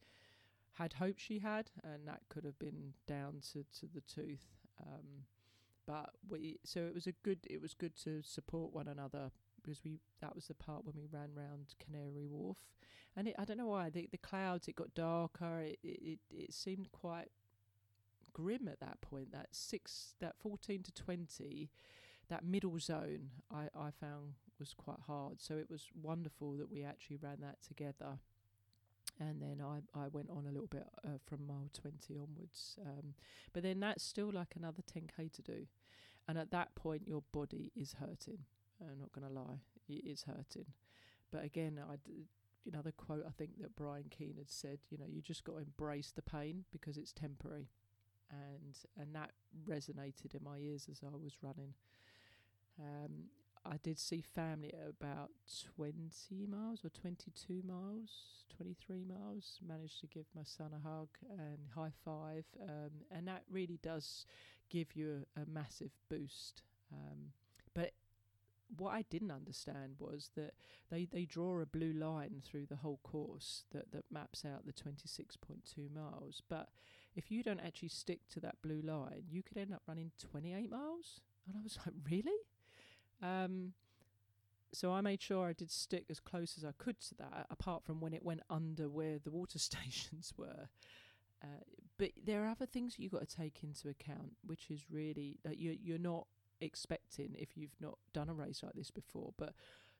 had 0.78 0.94
hoped 0.94 1.20
she 1.20 1.38
had, 1.38 1.70
and 1.82 2.06
that 2.06 2.20
could 2.28 2.44
have 2.44 2.58
been 2.58 2.94
down 3.06 3.40
to 3.52 3.64
to 3.80 3.86
the 3.92 4.02
tooth. 4.02 4.46
Um, 4.80 5.24
but 5.86 6.10
we 6.28 6.58
so 6.64 6.80
it 6.80 6.94
was 6.94 7.06
a 7.06 7.12
good 7.22 7.38
it 7.48 7.60
was 7.60 7.74
good 7.74 7.96
to 8.04 8.22
support 8.22 8.72
one 8.72 8.88
another 8.88 9.30
because 9.62 9.82
we 9.84 10.00
that 10.20 10.34
was 10.34 10.46
the 10.46 10.54
part 10.54 10.84
when 10.84 10.94
we 10.96 11.06
ran 11.10 11.30
round 11.34 11.74
Canary 11.78 12.26
Wharf, 12.26 12.58
and 13.16 13.28
it, 13.28 13.34
I 13.38 13.44
don't 13.44 13.58
know 13.58 13.66
why 13.66 13.90
the 13.90 14.08
the 14.10 14.18
clouds 14.18 14.68
it 14.68 14.76
got 14.76 14.94
darker. 14.94 15.60
It 15.60 15.78
it 15.82 16.18
it 16.30 16.52
seemed 16.52 16.92
quite 16.92 17.30
grim 18.32 18.68
at 18.68 18.80
that 18.80 19.00
point. 19.00 19.32
That 19.32 19.48
six 19.52 20.14
that 20.20 20.36
fourteen 20.38 20.82
to 20.82 20.92
twenty, 20.92 21.70
that 22.28 22.44
middle 22.44 22.78
zone 22.78 23.30
I 23.50 23.68
I 23.74 23.90
found 23.98 24.34
was 24.58 24.74
quite 24.74 25.00
hard. 25.06 25.40
So 25.40 25.54
it 25.54 25.70
was 25.70 25.88
wonderful 26.02 26.56
that 26.56 26.70
we 26.70 26.84
actually 26.84 27.16
ran 27.16 27.38
that 27.40 27.62
together. 27.66 28.18
And 29.18 29.40
then 29.40 29.62
I, 29.64 29.78
I 29.98 30.08
went 30.08 30.28
on 30.30 30.46
a 30.46 30.52
little 30.52 30.66
bit 30.66 30.86
uh, 31.04 31.18
from 31.24 31.46
mile 31.46 31.70
20 31.72 32.14
onwards. 32.16 32.78
Um, 32.84 33.14
but 33.52 33.62
then 33.62 33.80
that's 33.80 34.04
still 34.04 34.30
like 34.30 34.54
another 34.56 34.82
10k 34.82 35.32
to 35.32 35.42
do. 35.42 35.66
And 36.28 36.36
at 36.36 36.50
that 36.50 36.74
point, 36.74 37.06
your 37.06 37.22
body 37.32 37.72
is 37.74 37.94
hurting. 37.94 38.38
I'm 38.80 38.98
not 38.98 39.12
going 39.12 39.26
to 39.26 39.32
lie, 39.32 39.60
it 39.88 40.04
is 40.04 40.24
hurting. 40.24 40.66
But 41.30 41.44
again, 41.44 41.80
I 41.80 41.96
another 42.66 42.92
quote 42.92 43.24
I 43.26 43.30
think 43.30 43.60
that 43.60 43.76
Brian 43.76 44.06
Keane 44.10 44.34
had 44.38 44.50
said, 44.50 44.78
you 44.90 44.98
know, 44.98 45.04
you 45.08 45.22
just 45.22 45.44
got 45.44 45.52
to 45.52 45.58
embrace 45.58 46.12
the 46.14 46.22
pain 46.22 46.64
because 46.72 46.96
it's 46.96 47.12
temporary. 47.12 47.68
And 48.30 48.76
and 48.98 49.14
that 49.14 49.30
resonated 49.68 50.34
in 50.34 50.44
my 50.44 50.58
ears 50.58 50.88
as 50.90 51.00
I 51.02 51.16
was 51.16 51.36
running. 51.42 51.74
Um, 52.78 53.30
I 53.70 53.78
did 53.82 53.98
see 53.98 54.20
family 54.20 54.72
at 54.72 54.88
about 54.88 55.30
20 55.76 56.46
miles 56.46 56.84
or 56.84 56.90
22 56.90 57.62
miles, 57.66 58.44
23 58.56 59.04
miles. 59.04 59.58
Managed 59.66 60.00
to 60.00 60.06
give 60.06 60.26
my 60.34 60.42
son 60.44 60.72
a 60.74 60.88
hug 60.88 61.08
and 61.30 61.58
high 61.74 61.92
five, 62.04 62.44
um, 62.62 62.90
and 63.10 63.26
that 63.28 63.42
really 63.50 63.78
does 63.82 64.26
give 64.70 64.94
you 64.94 65.24
a, 65.36 65.42
a 65.42 65.46
massive 65.46 65.90
boost. 66.08 66.62
Um, 66.92 67.32
but 67.74 67.92
what 68.76 68.94
I 68.94 69.02
didn't 69.10 69.30
understand 69.30 69.94
was 69.98 70.30
that 70.36 70.54
they, 70.90 71.04
they 71.04 71.24
draw 71.24 71.60
a 71.60 71.66
blue 71.66 71.92
line 71.92 72.42
through 72.44 72.66
the 72.66 72.76
whole 72.76 73.00
course 73.02 73.64
that, 73.72 73.92
that 73.92 74.04
maps 74.10 74.44
out 74.44 74.66
the 74.66 74.72
26.2 74.72 75.94
miles. 75.94 76.42
But 76.48 76.68
if 77.14 77.30
you 77.30 77.42
don't 77.42 77.60
actually 77.60 77.88
stick 77.88 78.20
to 78.30 78.40
that 78.40 78.60
blue 78.62 78.82
line, 78.82 79.24
you 79.30 79.42
could 79.42 79.56
end 79.56 79.72
up 79.72 79.82
running 79.86 80.10
28 80.18 80.70
miles. 80.70 81.20
And 81.46 81.56
I 81.56 81.62
was 81.62 81.78
like, 81.84 81.94
really? 82.10 82.38
Um, 83.22 83.72
so 84.72 84.92
I 84.92 85.00
made 85.00 85.22
sure 85.22 85.46
I 85.46 85.52
did 85.52 85.70
stick 85.70 86.06
as 86.10 86.20
close 86.20 86.54
as 86.58 86.64
I 86.64 86.72
could 86.76 87.00
to 87.00 87.14
that, 87.16 87.46
apart 87.50 87.84
from 87.84 88.00
when 88.00 88.12
it 88.12 88.24
went 88.24 88.42
under 88.50 88.88
where 88.88 89.18
the 89.18 89.30
water 89.30 89.58
stations 89.58 90.32
were. 90.36 90.68
Uh, 91.42 91.64
but 91.98 92.10
there 92.22 92.44
are 92.44 92.48
other 92.48 92.66
things 92.66 92.98
you've 92.98 93.12
got 93.12 93.26
to 93.26 93.36
take 93.36 93.62
into 93.62 93.88
account, 93.88 94.36
which 94.44 94.70
is 94.70 94.84
really 94.90 95.38
that 95.44 95.58
you're, 95.58 95.74
you're 95.82 95.98
not 95.98 96.26
expecting 96.60 97.34
if 97.38 97.56
you've 97.56 97.76
not 97.80 97.98
done 98.12 98.28
a 98.28 98.34
race 98.34 98.62
like 98.62 98.74
this 98.74 98.90
before. 98.90 99.32
But 99.38 99.54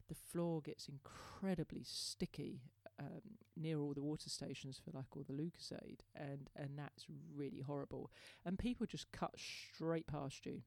the 0.08 0.14
floor 0.14 0.60
gets 0.60 0.88
incredibly 0.88 1.82
sticky 1.84 2.60
um, 2.98 3.20
near 3.56 3.78
all 3.78 3.94
the 3.94 4.02
water 4.02 4.30
stations 4.30 4.80
for 4.82 4.90
like 4.96 5.16
all 5.16 5.24
the 5.26 5.34
Lucozade, 5.34 6.00
and 6.14 6.48
and 6.56 6.70
that's 6.76 7.06
really 7.34 7.60
horrible. 7.60 8.10
And 8.44 8.58
people 8.58 8.86
just 8.86 9.10
cut 9.12 9.32
straight 9.36 10.06
past 10.06 10.46
you. 10.46 10.62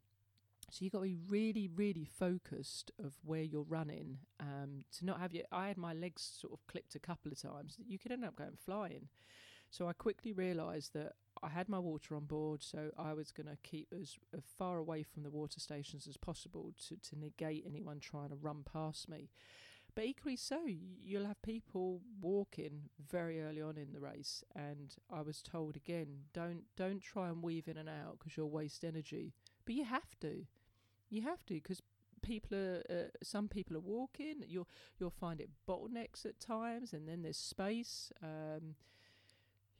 So 0.72 0.84
you've 0.84 0.94
got 0.94 1.00
to 1.00 1.06
be 1.06 1.18
really, 1.28 1.70
really 1.74 2.06
focused 2.06 2.92
of 3.04 3.14
where 3.24 3.42
you're 3.42 3.64
running 3.64 4.20
um, 4.40 4.84
to 4.98 5.06
not 5.06 5.20
have 5.20 5.34
your. 5.34 5.46
I 5.52 5.68
had 5.68 5.78
my 5.78 5.94
legs 5.94 6.22
sort 6.40 6.54
of 6.54 6.66
clipped 6.68 6.96
a 6.96 7.00
couple 7.00 7.32
of 7.32 7.42
times. 7.42 7.78
You 7.88 8.00
could 8.00 8.12
end 8.12 8.26
up 8.26 8.36
going 8.36 8.58
flying. 8.64 9.08
So 9.72 9.88
I 9.88 9.94
quickly 9.94 10.34
realised 10.34 10.94
that 10.94 11.14
I 11.44 11.50
had 11.50 11.70
my 11.70 11.78
water 11.80 12.16
on 12.16 12.26
board, 12.26 12.64
so 12.64 12.90
I 12.98 13.14
was 13.14 13.32
going 13.32 13.48
to 13.48 13.58
keep 13.64 13.94
as, 13.94 14.18
as 14.36 14.42
far 14.58 14.78
away 14.78 15.04
from 15.04 15.24
the 15.24 15.30
water 15.30 15.60
stations 15.60 16.08
as 16.08 16.18
possible 16.18 16.74
to, 16.88 16.98
to 17.10 17.20
negate 17.20 17.66
anyone 17.68 18.00
trying 18.00 18.30
to 18.30 18.36
run 18.36 18.64
past 18.72 19.08
me. 19.08 19.30
But 19.96 20.06
equally 20.06 20.36
so, 20.36 20.60
you'll 20.66 21.26
have 21.26 21.42
people 21.42 22.02
walking 22.22 22.90
very 23.12 23.42
early 23.42 23.62
on 23.62 23.78
in 23.78 23.92
the 23.92 24.00
race, 24.00 24.44
and 24.56 24.96
I 25.12 25.22
was 25.22 25.42
told 25.42 25.76
again, 25.76 26.08
don't 26.34 26.64
don't 26.78 27.02
try 27.02 27.28
and 27.28 27.44
weave 27.44 27.68
in 27.68 27.78
and 27.78 27.90
out 27.90 28.18
because 28.18 28.38
you'll 28.38 28.50
waste 28.50 28.84
energy. 28.84 29.34
But 29.66 29.76
you 29.76 29.84
have 29.86 30.18
to. 30.22 30.46
You 31.10 31.24
have 31.24 31.46
to 31.48 31.56
because 31.56 31.82
people 32.22 32.58
are 32.58 32.84
uh, 32.90 33.10
some 33.24 33.48
people 33.48 33.76
are 33.78 33.82
walking. 33.82 34.44
You'll 34.48 34.68
you'll 35.00 35.10
find 35.10 35.40
it 35.42 35.50
bottlenecks 35.68 36.26
at 36.26 36.40
times, 36.40 36.94
and 36.94 37.08
then 37.08 37.22
there's 37.22 37.38
space. 37.38 38.12
Um, 38.22 38.76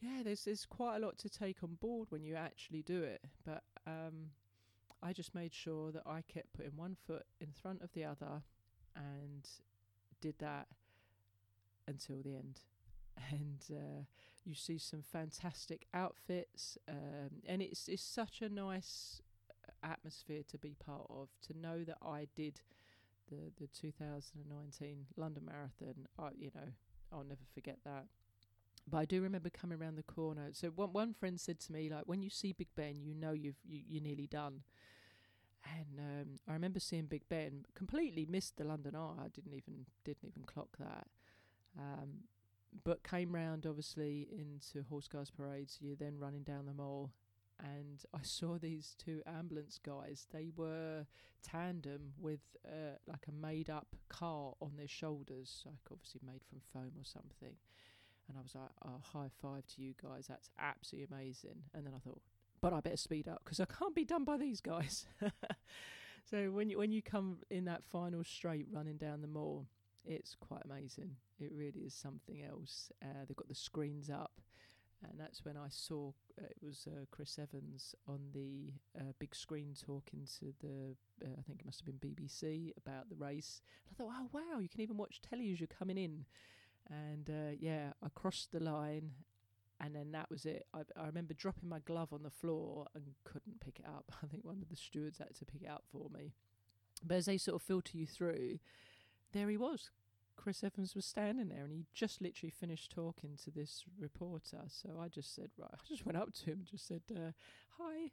yeah, 0.02 0.24
there's 0.24 0.46
there's 0.46 0.66
quite 0.66 0.98
a 0.98 1.00
lot 1.00 1.18
to 1.20 1.30
take 1.30 1.64
on 1.64 1.78
board 1.82 2.08
when 2.10 2.24
you 2.24 2.36
actually 2.36 2.82
do 2.82 3.04
it. 3.04 3.22
But 3.46 3.64
um, 3.86 4.32
I 5.04 5.14
just 5.14 5.36
made 5.36 5.54
sure 5.54 5.92
that 5.92 6.04
I 6.06 6.22
kept 6.22 6.54
putting 6.54 6.76
one 6.76 6.96
foot 7.08 7.26
in 7.40 7.50
front 7.52 7.82
of 7.82 7.92
the 7.94 8.06
other, 8.06 8.44
and 8.96 9.48
did 10.22 10.36
that 10.40 10.68
until 11.88 12.22
the 12.22 12.36
end. 12.36 12.62
And 13.32 13.60
uh, 13.70 14.04
you 14.46 14.56
see 14.56 14.78
some 14.78 15.02
fantastic 15.02 15.88
outfits, 15.94 16.78
um, 16.88 17.42
and 17.46 17.62
it's 17.62 17.90
it's 17.90 18.04
such 18.04 18.42
a 18.42 18.48
nice 18.48 19.22
atmosphere 19.84 20.44
to 20.50 20.58
be 20.58 20.76
part 20.84 21.08
of, 21.10 21.30
to 21.48 21.58
know 21.58 21.84
that 21.84 21.98
I 22.02 22.28
did 22.36 22.62
the 23.30 23.52
the 23.60 23.68
2019 23.68 25.06
London 25.16 25.44
Marathon. 25.46 26.08
I, 26.18 26.30
you 26.38 26.52
know, 26.56 26.72
I'll 27.12 27.24
never 27.24 27.46
forget 27.54 27.78
that. 27.86 28.06
But 28.90 28.98
I 28.98 29.06
do 29.06 29.22
remember 29.22 29.50
coming 29.50 29.80
around 29.80 29.98
the 29.98 30.04
corner. 30.04 30.50
So 30.54 30.70
one 30.70 30.94
one 30.94 31.14
friend 31.14 31.40
said 31.40 31.60
to 31.62 31.72
me, 31.72 31.90
like, 31.90 32.04
when 32.06 32.22
you 32.22 32.30
see 32.30 32.54
Big 32.54 32.70
Ben, 32.76 33.02
you 33.02 33.14
know 33.14 33.32
you've 33.32 33.60
you, 33.66 33.82
you're 33.88 34.04
nearly 34.04 34.28
done. 34.28 34.62
And 35.66 36.00
um, 36.00 36.28
I 36.48 36.54
remember 36.54 36.80
seeing 36.80 37.06
Big 37.06 37.28
Ben. 37.30 37.66
Completely 37.76 38.26
missed 38.26 38.58
the 38.58 38.64
London 38.64 38.96
Eye. 38.96 39.26
I 39.26 39.28
didn't 39.28 39.54
even 39.54 39.86
didn't 40.04 40.26
even 40.26 40.44
clock 40.44 40.78
that. 40.80 41.08
Um, 41.78 42.24
but 42.84 43.04
came 43.04 43.34
round 43.34 43.66
obviously 43.66 44.28
into 44.32 44.88
Horse 44.88 45.08
Guards 45.08 45.32
Parade. 45.32 45.70
So 45.70 45.80
you're 45.82 45.96
then 45.96 46.18
running 46.20 46.44
down 46.44 46.66
the 46.66 46.74
mall, 46.74 47.12
and 47.60 48.04
I 48.14 48.20
saw 48.22 48.58
these 48.58 48.96
two 48.98 49.22
ambulance 49.26 49.80
guys. 49.84 50.28
They 50.32 50.50
were 50.56 51.06
tandem 51.44 52.14
with 52.20 52.40
uh, 52.66 52.98
like 53.08 53.26
a 53.28 53.32
made 53.32 53.70
up 53.70 53.96
car 54.08 54.54
on 54.62 54.72
their 54.78 54.88
shoulders, 54.88 55.64
like 55.66 55.80
obviously 55.92 56.22
made 56.26 56.44
from 56.44 56.60
foam 56.74 56.92
or 56.98 57.06
something. 57.06 57.56
And 58.28 58.38
I 58.38 58.42
was 58.42 58.56
like, 58.56 58.70
oh, 58.86 59.02
high 59.14 59.30
five 59.42 59.66
to 59.76 59.82
you 59.82 59.94
guys. 60.02 60.28
That's 60.28 60.50
absolutely 60.60 61.16
amazing. 61.16 61.64
And 61.74 61.86
then 61.86 61.94
I 61.96 62.00
thought, 62.00 62.22
but 62.62 62.74
I 62.74 62.80
better 62.80 62.98
speed 62.98 63.28
up 63.28 63.42
because 63.44 63.60
I 63.60 63.66
can't 63.66 63.96
be 63.96 64.06
done 64.06 64.24
by 64.24 64.38
these 64.38 64.62
guys. 64.62 65.06
so 66.30 66.52
when 66.52 66.70
you, 66.70 66.78
when 66.78 66.92
you 66.92 67.02
come 67.02 67.40
in 67.50 67.66
that 67.66 67.84
final 67.84 68.24
straight 68.24 68.68
running 68.72 68.98
down 68.98 69.22
the 69.22 69.28
mall, 69.28 69.68
it's 70.06 70.36
quite 70.36 70.62
amazing. 70.64 71.16
It 71.40 71.52
really 71.52 71.82
is 71.82 71.94
something 71.94 72.44
else. 72.44 72.92
Uh, 73.04 73.26
they've 73.28 73.36
got 73.36 73.48
the 73.48 73.56
screens 73.56 74.10
up, 74.10 74.32
and 75.04 75.20
that's 75.20 75.46
when 75.46 75.56
I 75.56 75.68
saw 75.70 76.10
uh, 76.40 76.46
it 76.46 76.58
was 76.62 76.88
uh, 76.88 77.06
Chris 77.12 77.40
Evans 77.40 77.96
on 78.08 78.20
the 78.34 78.74
uh, 79.00 79.14
big 79.18 79.34
screen 79.34 79.74
talking 79.86 80.28
to 80.40 80.54
the 80.62 80.96
uh, 81.26 81.36
I 81.38 81.42
think 81.44 81.62
it 81.62 81.66
must 81.66 81.82
have 81.82 81.86
been 81.86 82.16
BBC 82.16 82.72
about 82.78 83.10
the 83.10 83.16
race. 83.16 83.62
And 83.88 83.96
I 83.96 83.98
thought, 83.98 84.14
oh 84.20 84.30
wow, 84.32 84.60
you 84.60 84.70
can 84.70 84.82
even 84.82 84.98
watch 84.98 85.22
telly 85.22 85.52
as 85.52 85.60
you're 85.60 85.68
coming 85.68 85.98
in. 85.98 86.26
And 86.90 87.30
uh, 87.30 87.56
yeah, 87.60 87.94
I 88.04 88.08
crossed 88.16 88.52
the 88.52 88.60
line, 88.60 89.12
and 89.80 89.96
then 89.96 90.12
that 90.12 90.30
was 90.30 90.46
it. 90.46 90.66
I, 90.74 90.80
I 91.00 91.06
remember 91.06 91.34
dropping 91.34 91.70
my 91.70 91.80
glove 91.80 92.12
on 92.12 92.24
the 92.24 92.30
floor 92.30 92.88
and 92.96 93.04
couldn't 93.24 93.60
pick 93.60 93.80
it 93.80 93.86
up. 93.86 94.12
I 94.24 94.28
think 94.28 94.44
one 94.44 94.60
of 94.62 94.70
the 94.70 94.76
stewards 94.76 95.20
had 95.20 95.36
to 95.36 95.46
pick 95.46 95.62
it 95.62 95.70
up 95.70 95.84
for 95.92 96.10
me. 96.10 96.34
But 97.06 97.18
as 97.18 97.26
they 97.26 97.38
sort 97.38 97.56
of 97.56 97.62
filter 97.62 97.98
you 97.98 98.06
through, 98.06 98.60
there 99.32 99.50
he 99.50 99.58
was. 99.58 99.92
Chris 100.40 100.64
Evans 100.64 100.96
was 100.96 101.06
standing 101.06 101.50
there 101.50 101.64
and 101.64 101.72
he 101.74 101.86
just 101.94 102.22
literally 102.22 102.50
finished 102.50 102.92
talking 102.92 103.38
to 103.44 103.52
this 103.52 103.84
reporter. 104.00 104.62
So 104.70 104.92
I 105.00 105.10
just 105.10 105.36
said, 105.36 105.50
right, 105.58 105.70
I 105.74 105.78
just 105.86 106.06
went 106.06 106.18
up 106.18 106.32
to 106.34 106.46
him 106.46 106.60
and 106.60 106.66
just 106.66 106.88
said, 106.88 107.02
uh, 107.14 107.32
hi, 107.78 108.12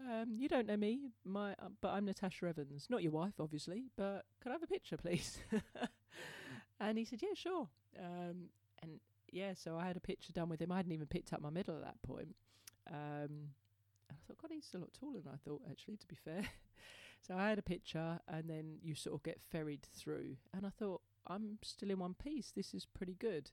um, 0.00 0.36
you 0.38 0.48
don't 0.48 0.66
know 0.66 0.78
me, 0.78 1.10
my, 1.22 1.52
uh, 1.52 1.68
but 1.82 1.88
I'm 1.88 2.06
Natasha 2.06 2.46
Evans. 2.46 2.86
Not 2.88 3.02
your 3.02 3.12
wife, 3.12 3.34
obviously, 3.38 3.84
but 3.94 4.24
could 4.40 4.50
I 4.50 4.54
have 4.54 4.62
a 4.62 4.66
picture, 4.66 4.96
please? 4.96 5.38
and 6.80 6.96
he 6.96 7.04
said, 7.04 7.20
yeah, 7.22 7.34
sure. 7.34 7.68
Um, 7.98 8.48
and 8.82 8.92
yeah, 9.30 9.52
so 9.52 9.76
I 9.76 9.86
had 9.86 9.98
a 9.98 10.00
picture 10.00 10.32
done 10.32 10.48
with 10.48 10.62
him. 10.62 10.72
I 10.72 10.76
hadn't 10.76 10.92
even 10.92 11.06
picked 11.06 11.34
up 11.34 11.42
my 11.42 11.50
medal 11.50 11.76
at 11.76 11.82
that 11.82 12.02
point. 12.02 12.34
Um, 12.90 13.50
and 14.08 14.12
I 14.12 14.26
thought, 14.26 14.38
God, 14.40 14.50
he's 14.50 14.70
a 14.74 14.78
lot 14.78 14.94
taller 14.98 15.20
than 15.22 15.34
I 15.34 15.36
thought, 15.46 15.60
actually, 15.70 15.98
to 15.98 16.06
be 16.06 16.16
fair. 16.16 16.42
so 17.26 17.34
I 17.36 17.48
had 17.48 17.58
a 17.58 17.62
picture, 17.62 18.20
and 18.28 18.48
then 18.48 18.78
you 18.82 18.94
sort 18.94 19.14
of 19.16 19.22
get 19.22 19.40
ferried 19.40 19.86
through. 19.96 20.36
And 20.54 20.66
I 20.66 20.70
thought, 20.70 21.00
I'm 21.26 21.58
still 21.62 21.90
in 21.90 21.98
one 21.98 22.14
piece. 22.14 22.52
This 22.54 22.72
is 22.72 22.86
pretty 22.86 23.14
good. 23.14 23.50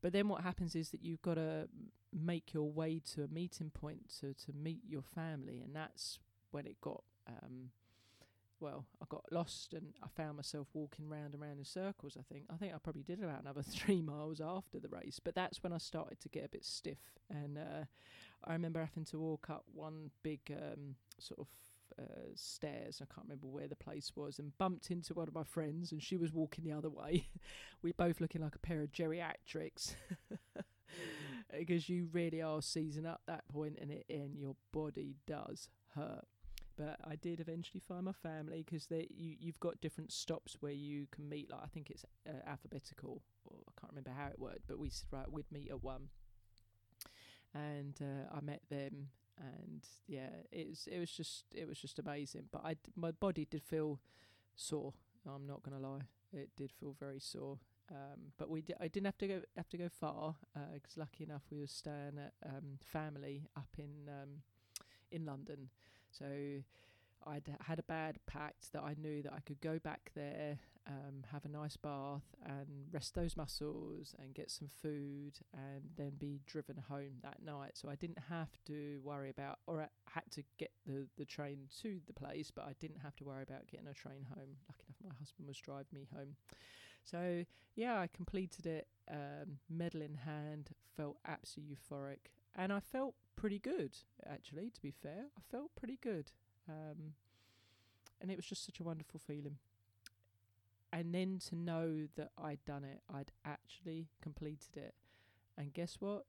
But 0.00 0.12
then 0.12 0.28
what 0.28 0.42
happens 0.42 0.74
is 0.74 0.90
that 0.90 1.04
you've 1.04 1.22
got 1.22 1.34
to 1.34 1.68
make 2.12 2.52
your 2.52 2.70
way 2.70 3.00
to 3.14 3.22
a 3.22 3.28
meeting 3.28 3.70
point 3.70 4.08
to, 4.20 4.34
to 4.34 4.52
meet 4.52 4.80
your 4.88 5.02
family. 5.02 5.60
And 5.64 5.74
that's 5.74 6.18
when 6.50 6.66
it 6.66 6.80
got 6.80 7.04
um, 7.28 7.70
well, 8.62 8.86
I 9.02 9.06
got 9.08 9.24
lost 9.32 9.74
and 9.74 9.88
I 10.02 10.06
found 10.16 10.36
myself 10.36 10.68
walking 10.72 11.08
round 11.08 11.34
and 11.34 11.42
round 11.42 11.58
in 11.58 11.64
circles. 11.64 12.16
I 12.18 12.22
think 12.32 12.44
I 12.50 12.56
think 12.56 12.72
I 12.72 12.78
probably 12.78 13.02
did 13.02 13.22
about 13.22 13.42
another 13.42 13.62
three 13.68 14.00
miles 14.00 14.40
after 14.40 14.78
the 14.78 14.88
race, 14.88 15.20
but 15.22 15.34
that's 15.34 15.62
when 15.62 15.72
I 15.72 15.78
started 15.78 16.20
to 16.20 16.28
get 16.28 16.44
a 16.44 16.48
bit 16.48 16.64
stiff. 16.64 17.18
And 17.28 17.58
uh, 17.58 17.84
I 18.44 18.52
remember 18.52 18.80
having 18.80 19.04
to 19.06 19.18
walk 19.18 19.50
up 19.50 19.64
one 19.74 20.10
big 20.22 20.40
um, 20.50 20.94
sort 21.18 21.40
of 21.40 21.48
uh, 21.98 22.30
stairs. 22.34 23.00
I 23.02 23.12
can't 23.12 23.26
remember 23.26 23.46
where 23.46 23.68
the 23.68 23.76
place 23.76 24.12
was, 24.14 24.38
and 24.38 24.56
bumped 24.58 24.90
into 24.90 25.14
one 25.14 25.28
of 25.28 25.34
my 25.34 25.44
friends, 25.44 25.92
and 25.92 26.02
she 26.02 26.16
was 26.16 26.32
walking 26.32 26.64
the 26.64 26.72
other 26.72 26.90
way. 26.90 27.28
we 27.82 27.92
both 27.92 28.20
looking 28.20 28.42
like 28.42 28.54
a 28.54 28.60
pair 28.60 28.82
of 28.82 28.92
geriatrics. 28.92 29.94
because 31.58 31.88
you 31.88 32.08
really 32.12 32.40
are 32.40 32.62
seizing 32.62 33.06
up 33.06 33.20
that 33.26 33.46
point 33.48 33.78
and 33.80 33.90
it 33.90 34.04
and 34.08 34.38
your 34.38 34.56
body 34.72 35.16
does 35.26 35.68
hurt 35.94 36.24
but 36.76 36.98
I 37.04 37.16
did 37.16 37.40
eventually 37.40 37.80
find 37.80 38.04
my 38.04 38.12
family 38.12 38.64
because 38.64 38.86
you 38.90 39.36
you've 39.38 39.60
got 39.60 39.80
different 39.80 40.12
stops 40.12 40.56
where 40.60 40.72
you 40.72 41.06
can 41.10 41.28
meet. 41.28 41.50
Like 41.50 41.60
I 41.62 41.66
think 41.66 41.90
it's 41.90 42.04
uh, 42.26 42.48
alphabetical, 42.48 43.22
or 43.44 43.56
I 43.68 43.80
can't 43.80 43.92
remember 43.92 44.10
how 44.10 44.28
it 44.28 44.38
worked, 44.38 44.66
but 44.66 44.78
we 44.78 44.90
said 44.90 45.08
right 45.10 45.30
we'd 45.30 45.50
meet 45.52 45.70
at 45.70 45.82
one, 45.82 46.08
and 47.54 47.94
uh, 48.00 48.34
I 48.36 48.40
met 48.40 48.62
them, 48.70 49.08
and 49.42 49.86
yeah, 50.06 50.30
it 50.50 50.68
was 50.68 50.88
it 50.90 50.98
was 50.98 51.10
just 51.10 51.44
it 51.54 51.68
was 51.68 51.78
just 51.78 51.98
amazing. 51.98 52.44
But 52.50 52.64
I 52.64 52.76
my 52.96 53.10
body 53.10 53.46
did 53.50 53.64
feel 53.64 54.00
sore. 54.54 54.94
I'm 55.26 55.46
not 55.46 55.62
gonna 55.62 55.80
lie, 55.80 56.02
it 56.32 56.50
did 56.56 56.72
feel 56.72 56.94
very 56.98 57.20
sore. 57.20 57.58
Um, 57.90 58.32
but 58.38 58.48
we 58.48 58.62
di- 58.62 58.74
I 58.80 58.88
didn't 58.88 59.06
have 59.06 59.18
to 59.18 59.28
go 59.28 59.40
have 59.56 59.68
to 59.70 59.76
go 59.78 59.88
far 59.88 60.36
because 60.72 60.96
uh, 60.96 61.00
lucky 61.00 61.24
enough 61.24 61.42
we 61.50 61.60
were 61.60 61.66
staying 61.66 62.18
at 62.18 62.32
um, 62.48 62.78
family 62.80 63.48
up 63.56 63.68
in 63.78 64.08
um, 64.08 64.42
in 65.10 65.26
London. 65.26 65.68
So 66.10 66.26
I'd 67.26 67.56
had 67.66 67.78
a 67.78 67.82
bad 67.84 68.18
pact 68.26 68.72
that 68.72 68.82
I 68.82 68.94
knew 69.00 69.22
that 69.22 69.32
I 69.32 69.40
could 69.40 69.60
go 69.60 69.78
back 69.78 70.10
there, 70.14 70.58
um, 70.86 71.24
have 71.30 71.44
a 71.44 71.48
nice 71.48 71.76
bath, 71.76 72.34
and 72.44 72.88
rest 72.92 73.14
those 73.14 73.36
muscles, 73.36 74.14
and 74.18 74.34
get 74.34 74.50
some 74.50 74.68
food, 74.68 75.38
and 75.54 75.82
then 75.96 76.12
be 76.18 76.40
driven 76.46 76.76
home 76.88 77.20
that 77.22 77.42
night. 77.44 77.72
So 77.74 77.88
I 77.88 77.94
didn't 77.94 78.18
have 78.28 78.50
to 78.66 79.00
worry 79.04 79.30
about, 79.30 79.58
or 79.66 79.82
I 79.82 79.88
had 80.10 80.30
to 80.32 80.42
get 80.58 80.70
the 80.86 81.06
the 81.16 81.24
train 81.24 81.68
to 81.82 82.00
the 82.06 82.12
place, 82.12 82.50
but 82.50 82.64
I 82.64 82.74
didn't 82.80 83.00
have 83.00 83.16
to 83.16 83.24
worry 83.24 83.42
about 83.42 83.66
getting 83.68 83.88
a 83.88 83.94
train 83.94 84.26
home. 84.34 84.56
Lucky 84.68 84.84
enough, 84.88 85.12
my 85.12 85.14
husband 85.18 85.48
was 85.48 85.58
driving 85.58 85.92
me 85.92 86.08
home. 86.14 86.36
So 87.04 87.44
yeah, 87.74 87.98
I 87.98 88.06
completed 88.06 88.66
it, 88.66 88.86
um, 89.10 89.58
medal 89.68 90.02
in 90.02 90.14
hand, 90.14 90.70
felt 90.96 91.18
absolutely 91.26 91.76
euphoric, 91.76 92.30
and 92.54 92.72
I 92.72 92.80
felt 92.80 93.14
pretty 93.34 93.58
good 93.58 93.96
actually. 94.26 94.70
To 94.70 94.82
be 94.82 94.90
fair, 94.90 95.26
I 95.36 95.40
felt 95.50 95.74
pretty 95.74 95.98
good, 96.02 96.32
um, 96.72 97.14
and 98.20 98.30
it 98.30 98.36
was 98.36 98.46
just 98.46 98.64
such 98.64 98.80
a 98.80 98.84
wonderful 98.84 99.20
feeling. 99.20 99.58
And 100.92 101.14
then 101.14 101.40
to 101.48 101.56
know 101.56 102.06
that 102.16 102.30
I'd 102.36 102.64
done 102.66 102.84
it, 102.84 103.00
I'd 103.12 103.32
actually 103.44 104.08
completed 104.20 104.76
it, 104.76 104.94
and 105.56 105.72
guess 105.72 105.96
what? 106.00 106.26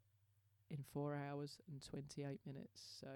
In 0.69 0.79
four 0.93 1.15
hours 1.15 1.57
and 1.69 1.81
twenty-eight 1.81 2.39
minutes, 2.45 2.81
so 3.01 3.07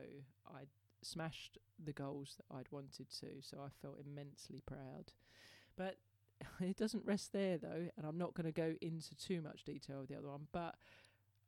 I 0.48 0.64
smashed 1.02 1.58
the 1.84 1.94
goals 1.94 2.36
that 2.38 2.56
I'd 2.56 2.72
wanted 2.72 3.10
to. 3.22 3.28
So 3.42 3.58
I 3.66 3.70
felt 3.82 4.00
immensely 4.06 4.62
proud, 4.66 5.14
but 5.78 5.96
it 6.60 6.78
doesn't 6.78 7.06
rest 7.06 7.34
there 7.34 7.58
though, 7.58 7.90
and 7.96 8.06
I'm 8.06 8.18
not 8.18 8.34
going 8.34 8.46
to 8.46 8.52
go 8.52 8.76
into 8.82 9.16
too 9.16 9.42
much 9.42 9.64
detail 9.64 10.02
of 10.02 10.08
the 10.08 10.18
other 10.18 10.28
one, 10.28 10.48
but 10.52 10.76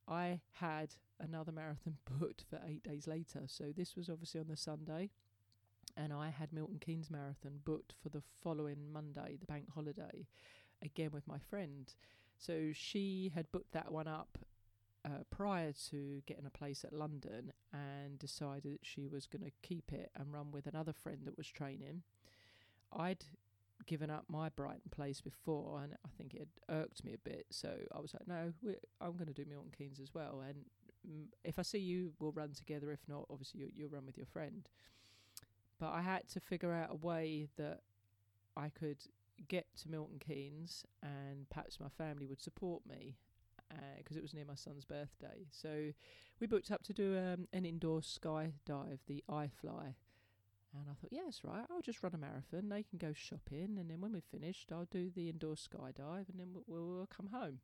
I 0.08 0.40
had 0.54 0.96
another 1.20 1.52
marathon 1.52 1.98
booked 2.20 2.44
for 2.50 2.60
eight 2.68 2.84
days 2.84 3.08
later. 3.08 3.44
So 3.48 3.66
this 3.76 3.96
was 3.96 4.10
obviously 4.10 4.40
on 4.40 4.48
the 4.48 4.58
Sunday, 4.58 5.12
and 6.00 6.14
I 6.14 6.30
had 6.30 6.54
Milton 6.54 6.80
Keynes 6.80 7.12
Marathon 7.12 7.60
booked 7.66 7.94
for 8.02 8.10
the 8.10 8.22
following 8.42 8.92
Monday, 8.92 9.38
the 9.40 9.46
bank 9.46 9.66
holiday, 9.74 10.26
again 10.82 11.10
with 11.12 11.28
my 11.28 11.38
friend. 11.38 11.94
So 12.38 12.72
she 12.74 13.32
had 13.36 13.52
booked 13.52 13.74
that 13.74 13.92
one 13.92 14.08
up 14.08 14.38
uh, 15.04 15.24
prior 15.30 15.74
to 15.90 16.22
getting 16.26 16.46
a 16.46 16.58
place 16.58 16.86
at 16.86 16.94
London 16.94 17.52
and 17.74 18.18
decided 18.18 18.74
that 18.74 18.86
she 18.86 19.08
was 19.08 19.28
going 19.28 19.44
to 19.44 19.52
keep 19.62 19.92
it 19.92 20.10
and 20.16 20.34
run 20.34 20.52
with 20.52 20.68
another 20.68 20.94
friend 20.94 21.20
that 21.26 21.38
was 21.38 21.48
training. 21.48 22.04
I'd 22.94 23.26
given 23.86 24.10
up 24.10 24.24
my 24.30 24.50
Brighton 24.50 24.92
place 24.92 25.20
before, 25.20 25.82
and 25.84 25.94
I 26.06 26.10
think 26.18 26.34
it 26.34 26.48
irked 26.70 27.04
me 27.04 27.14
a 27.14 27.30
bit. 27.30 27.46
So 27.50 27.74
I 27.94 28.00
was 28.00 28.14
like, 28.14 28.28
no, 28.28 28.54
I'm 29.02 29.14
going 29.14 29.28
to 29.28 29.34
do 29.34 29.46
Milton 29.50 29.72
Keynes 29.78 30.00
as 30.00 30.14
well. 30.14 30.44
And 30.48 30.66
mm, 31.10 31.26
if 31.44 31.60
I 31.60 31.62
see 31.64 31.80
you, 31.80 32.14
we'll 32.20 32.32
run 32.32 32.54
together. 32.54 32.92
If 32.92 33.02
not, 33.08 33.26
obviously 33.30 33.62
you, 33.62 33.70
you'll 33.76 33.90
run 33.90 34.06
with 34.06 34.18
your 34.18 34.28
friend. 34.28 34.68
But 35.80 35.94
I 35.94 36.02
had 36.02 36.28
to 36.30 36.40
figure 36.40 36.74
out 36.74 36.90
a 36.92 36.96
way 36.96 37.48
that 37.58 37.82
I 38.58 38.70
could 38.70 38.98
get 39.48 39.66
to 39.84 39.90
Milton 39.90 40.20
Keynes, 40.20 40.86
and 41.02 41.50
perhaps 41.50 41.80
my 41.80 41.90
family 41.90 42.26
would 42.26 42.42
support 42.42 42.82
me 42.88 43.16
because 43.98 44.18
uh, 44.18 44.20
it 44.20 44.22
was 44.22 44.34
near 44.34 44.46
my 44.46 44.56
son's 44.56 44.86
birthday. 44.86 45.46
So 45.52 45.92
we 46.40 46.48
booked 46.48 46.72
up 46.72 46.84
to 46.84 46.94
do 46.94 47.18
um, 47.18 47.48
an 47.54 47.66
indoor 47.66 48.02
skydive, 48.02 49.00
the 49.08 49.24
iFly. 49.30 49.96
And 50.72 50.86
I 50.88 50.94
thought, 50.94 51.12
yes, 51.12 51.42
right, 51.44 51.66
I'll 51.72 51.82
just 51.82 52.04
run 52.04 52.14
a 52.14 52.18
marathon. 52.18 52.70
They 52.70 52.84
can 52.84 53.00
go 53.00 53.12
shopping, 53.14 53.78
and 53.80 53.90
then 53.90 54.02
when 54.02 54.14
we've 54.14 54.24
finished, 54.24 54.72
I'll 54.72 54.88
do 54.92 55.10
the 55.10 55.30
indoor 55.30 55.56
skydive, 55.56 56.30
and 56.30 56.40
then 56.40 56.50
we'll, 56.54 56.64
we'll, 56.68 56.96
we'll 56.96 57.08
come 57.08 57.28
home. 57.28 57.60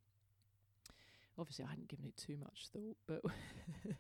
Obviously, 1.38 1.66
I 1.66 1.70
hadn't 1.70 1.88
given 1.88 2.06
it 2.06 2.18
too 2.18 2.38
much 2.38 2.68
thought, 2.74 2.98
but 3.08 3.22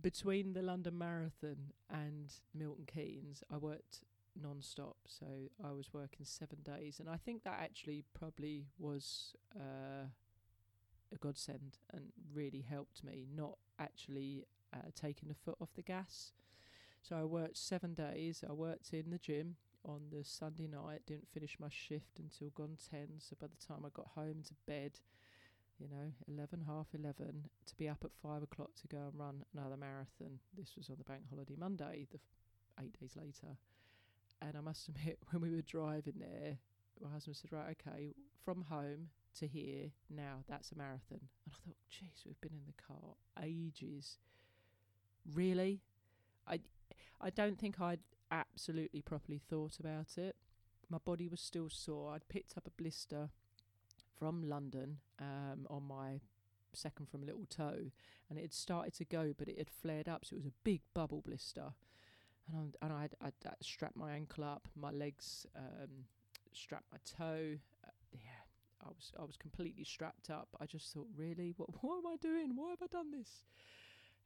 between 0.00 0.52
the 0.52 0.62
London 0.62 0.98
Marathon 0.98 1.72
and 1.90 2.32
Milton 2.54 2.86
Keynes, 2.86 3.42
I 3.52 3.56
worked 3.56 4.00
non-stop. 4.40 4.96
So 5.06 5.26
I 5.64 5.72
was 5.72 5.92
working 5.92 6.26
seven 6.26 6.58
days, 6.62 7.00
and 7.00 7.08
I 7.08 7.16
think 7.16 7.44
that 7.44 7.58
actually 7.60 8.04
probably 8.12 8.66
was 8.78 9.34
uh, 9.54 10.06
a 11.12 11.16
godsend 11.18 11.78
and 11.92 12.12
really 12.34 12.60
helped 12.68 13.02
me 13.04 13.26
not 13.34 13.56
actually 13.78 14.44
uh, 14.74 14.90
taking 14.94 15.28
the 15.28 15.34
foot 15.34 15.56
off 15.60 15.74
the 15.74 15.82
gas. 15.82 16.32
So 17.02 17.16
I 17.16 17.24
worked 17.24 17.56
seven 17.56 17.94
days. 17.94 18.42
I 18.48 18.52
worked 18.52 18.92
in 18.92 19.10
the 19.10 19.18
gym 19.18 19.56
on 19.84 20.00
the 20.10 20.24
Sunday 20.24 20.66
night. 20.66 21.02
Didn't 21.06 21.28
finish 21.32 21.56
my 21.60 21.68
shift 21.70 22.18
until 22.18 22.50
gone 22.50 22.76
ten. 22.90 23.08
So 23.18 23.36
by 23.40 23.46
the 23.46 23.66
time 23.66 23.84
I 23.86 23.90
got 23.94 24.08
home 24.14 24.42
to 24.48 24.54
bed, 24.66 24.98
you 25.78 25.88
know, 25.88 26.12
eleven, 26.28 26.62
half 26.66 26.86
eleven, 26.94 27.48
to 27.66 27.74
be 27.76 27.88
up 27.88 28.04
at 28.04 28.10
five 28.22 28.42
o'clock 28.42 28.70
to 28.82 28.88
go 28.88 28.98
and 28.98 29.18
run 29.18 29.44
another 29.54 29.76
marathon. 29.76 30.38
This 30.56 30.76
was 30.76 30.88
on 30.88 30.96
the 30.98 31.04
bank 31.04 31.22
holiday 31.28 31.54
Monday, 31.58 32.06
the 32.10 32.18
f- 32.18 32.84
eight 32.84 32.98
days 33.00 33.16
later. 33.16 33.56
And 34.40 34.56
I 34.56 34.60
must 34.60 34.88
admit, 34.90 35.18
when 35.30 35.42
we 35.42 35.50
were 35.50 35.62
driving 35.62 36.14
there, 36.18 36.58
my 37.02 37.10
husband 37.10 37.36
said, 37.36 37.52
"Right, 37.52 37.76
okay, 37.80 38.14
from 38.44 38.62
home 38.62 39.08
to 39.38 39.46
here 39.46 39.90
now, 40.10 40.44
that's 40.48 40.72
a 40.72 40.78
marathon." 40.78 41.20
And 41.20 41.52
I 41.52 41.56
thought, 41.64 41.76
"Jeez, 41.90 42.24
we've 42.26 42.40
been 42.40 42.52
in 42.54 42.66
the 42.66 42.82
car 42.82 43.16
ages. 43.42 44.18
Really? 45.34 45.80
I, 46.46 46.60
I 47.20 47.30
don't 47.30 47.58
think 47.58 47.80
I'd 47.80 48.00
absolutely 48.30 49.02
properly 49.02 49.40
thought 49.50 49.78
about 49.80 50.16
it. 50.16 50.36
My 50.88 50.98
body 50.98 51.28
was 51.28 51.40
still 51.40 51.68
sore. 51.68 52.12
I'd 52.12 52.28
picked 52.28 52.56
up 52.56 52.66
a 52.66 52.82
blister 52.82 53.30
from 54.18 54.48
London 54.48 54.98
um, 55.20 55.66
on 55.68 55.82
my 55.86 56.20
second 56.72 57.08
from 57.08 57.24
little 57.24 57.46
toe, 57.48 57.90
and 58.28 58.38
it 58.38 58.42
had 58.42 58.54
started 58.54 58.94
to 58.94 59.04
go, 59.04 59.32
but 59.36 59.48
it 59.48 59.58
had 59.58 59.70
flared 59.70 60.08
up, 60.08 60.24
so 60.24 60.34
it 60.34 60.38
was 60.38 60.46
a 60.46 60.52
big 60.64 60.82
bubble 60.94 61.22
blister. 61.24 61.72
And, 62.52 62.76
i 62.80 62.86
and 62.86 62.94
I'd, 62.94 63.14
I'd, 63.20 63.32
I'd 63.46 63.64
strapped 63.64 63.96
my 63.96 64.12
ankle 64.12 64.44
up, 64.44 64.68
my 64.76 64.90
legs 64.90 65.46
um, 65.56 66.06
strapped 66.52 66.86
my 66.92 66.98
toe. 67.04 67.56
Uh, 67.84 67.90
yeah, 68.12 68.44
I 68.84 68.88
was 68.88 69.12
I 69.18 69.24
was 69.24 69.36
completely 69.36 69.84
strapped 69.84 70.30
up. 70.30 70.48
I 70.60 70.66
just 70.66 70.92
thought, 70.92 71.08
really, 71.16 71.54
what 71.56 71.70
what 71.82 71.98
am 71.98 72.06
I 72.06 72.16
doing? 72.20 72.52
Why 72.54 72.70
have 72.70 72.82
I 72.82 72.86
done 72.86 73.10
this? 73.10 73.44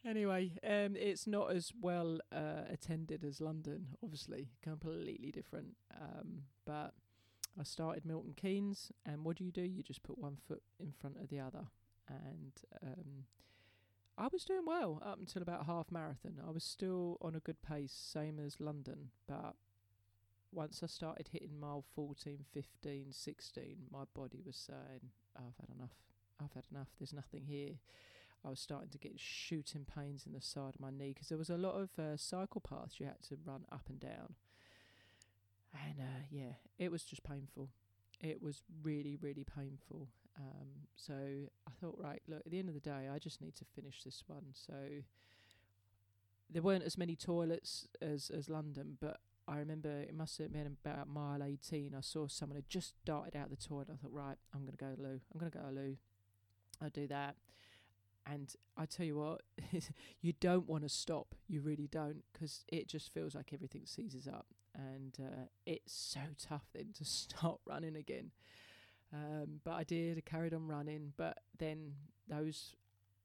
Anyway, 0.04 0.52
um, 0.64 0.96
it's 0.96 1.26
not 1.26 1.52
as 1.52 1.72
well 1.78 2.18
uh, 2.32 2.62
attended 2.70 3.22
as 3.22 3.38
London, 3.38 3.88
obviously, 4.02 4.48
completely 4.62 5.30
different. 5.30 5.76
Um, 6.00 6.44
but 6.64 6.94
I 7.58 7.62
started 7.64 8.04
Milton 8.04 8.34
Keynes, 8.34 8.92
and 9.04 9.24
what 9.24 9.36
do 9.36 9.44
you 9.44 9.52
do? 9.52 9.62
You 9.62 9.82
just 9.82 10.02
put 10.02 10.18
one 10.18 10.36
foot 10.48 10.62
in 10.78 10.92
front 10.92 11.16
of 11.20 11.28
the 11.28 11.40
other. 11.40 11.66
And 12.08 12.52
um, 12.82 13.24
I 14.16 14.28
was 14.32 14.44
doing 14.44 14.64
well 14.66 15.02
up 15.04 15.18
until 15.18 15.42
about 15.42 15.66
half 15.66 15.90
marathon. 15.90 16.40
I 16.46 16.50
was 16.50 16.64
still 16.64 17.18
on 17.20 17.34
a 17.34 17.40
good 17.40 17.62
pace, 17.62 17.92
same 17.92 18.38
as 18.38 18.60
London. 18.60 19.10
But 19.26 19.54
once 20.52 20.82
I 20.82 20.86
started 20.86 21.28
hitting 21.32 21.58
mile 21.58 21.84
14, 21.94 22.44
15, 22.52 23.06
16, 23.12 23.76
my 23.92 24.04
body 24.14 24.42
was 24.44 24.56
saying, 24.56 25.10
I've 25.36 25.56
had 25.60 25.74
enough. 25.76 25.94
I've 26.42 26.52
had 26.54 26.64
enough. 26.70 26.88
There's 26.98 27.12
nothing 27.12 27.44
here. 27.44 27.76
I 28.44 28.48
was 28.48 28.60
starting 28.60 28.88
to 28.90 28.98
get 28.98 29.20
shooting 29.20 29.84
pains 29.84 30.24
in 30.26 30.32
the 30.32 30.40
side 30.40 30.74
of 30.74 30.80
my 30.80 30.90
knee 30.90 31.12
because 31.12 31.28
there 31.28 31.38
was 31.38 31.50
a 31.50 31.58
lot 31.58 31.74
of 31.74 31.90
uh, 31.98 32.16
cycle 32.16 32.60
paths 32.60 32.98
you 32.98 33.06
had 33.06 33.22
to 33.28 33.36
run 33.44 33.64
up 33.70 33.84
and 33.88 34.00
down. 34.00 34.34
And 35.74 36.00
uh, 36.00 36.22
yeah, 36.30 36.54
it 36.78 36.90
was 36.90 37.04
just 37.04 37.22
painful. 37.22 37.68
It 38.20 38.42
was 38.42 38.62
really, 38.82 39.16
really 39.20 39.44
painful. 39.44 40.08
Um, 40.38 40.68
so 40.96 41.14
I 41.14 41.70
thought, 41.80 41.96
right, 41.98 42.22
look, 42.28 42.42
at 42.44 42.50
the 42.50 42.58
end 42.58 42.68
of 42.68 42.74
the 42.74 42.80
day, 42.80 43.08
I 43.12 43.18
just 43.18 43.40
need 43.40 43.54
to 43.56 43.64
finish 43.64 44.02
this 44.02 44.24
one. 44.26 44.46
So 44.52 44.74
there 46.50 46.62
weren't 46.62 46.84
as 46.84 46.98
many 46.98 47.16
toilets 47.16 47.86
as, 48.00 48.30
as 48.30 48.48
London, 48.48 48.96
but 49.00 49.20
I 49.46 49.58
remember 49.58 49.88
it 49.88 50.14
must 50.14 50.38
have 50.38 50.52
been 50.52 50.76
about 50.84 51.08
mile 51.08 51.42
18. 51.42 51.94
I 51.96 52.00
saw 52.00 52.26
someone 52.28 52.56
had 52.56 52.68
just 52.68 52.94
darted 53.04 53.36
out 53.36 53.50
the 53.50 53.56
toilet. 53.56 53.88
I 53.92 53.96
thought, 53.96 54.12
right, 54.12 54.36
I'm 54.54 54.60
going 54.60 54.76
to 54.76 54.84
go 54.84 54.94
to 54.94 55.02
loo. 55.02 55.20
I'm 55.32 55.40
going 55.40 55.50
to 55.50 55.58
go 55.58 55.64
to 55.64 55.70
loo. 55.70 55.96
I'll 56.82 56.90
do 56.90 57.06
that. 57.08 57.36
And 58.26 58.54
I 58.76 58.86
tell 58.86 59.06
you 59.06 59.16
what, 59.16 59.42
you 60.20 60.34
don't 60.40 60.68
want 60.68 60.82
to 60.84 60.88
stop. 60.88 61.34
You 61.48 61.62
really 61.62 61.88
don't, 61.90 62.22
because 62.32 62.64
it 62.68 62.86
just 62.86 63.12
feels 63.12 63.34
like 63.34 63.52
everything 63.52 63.82
seizes 63.86 64.28
up, 64.28 64.46
and 64.94 65.16
uh, 65.20 65.46
it's 65.66 65.92
so 65.92 66.20
tough 66.38 66.64
then 66.74 66.88
to 66.98 67.04
start 67.04 67.60
running 67.66 67.96
again. 67.96 68.30
Um, 69.12 69.60
but 69.64 69.72
I 69.72 69.84
did. 69.84 70.18
I 70.18 70.20
carried 70.20 70.54
on 70.54 70.68
running, 70.68 71.12
but 71.16 71.38
then 71.58 71.94
those 72.28 72.76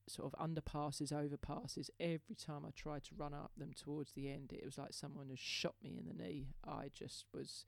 sort 0.08 0.32
of 0.32 0.40
underpasses, 0.40 1.12
overpasses. 1.12 1.90
Every 2.00 2.36
time 2.36 2.64
I 2.66 2.72
tried 2.76 3.04
to 3.06 3.16
run 3.16 3.34
up 3.34 3.52
them 3.58 3.72
towards 3.76 4.14
the 4.14 4.30
end, 4.30 4.52
it 4.52 4.66
was 4.66 4.78
like 4.78 4.94
someone 4.94 5.30
had 5.30 5.40
shot 5.40 5.76
me 5.84 5.98
in 5.98 6.08
the 6.08 6.24
knee. 6.24 6.48
I 6.68 6.90
just 6.94 7.26
was 7.34 7.66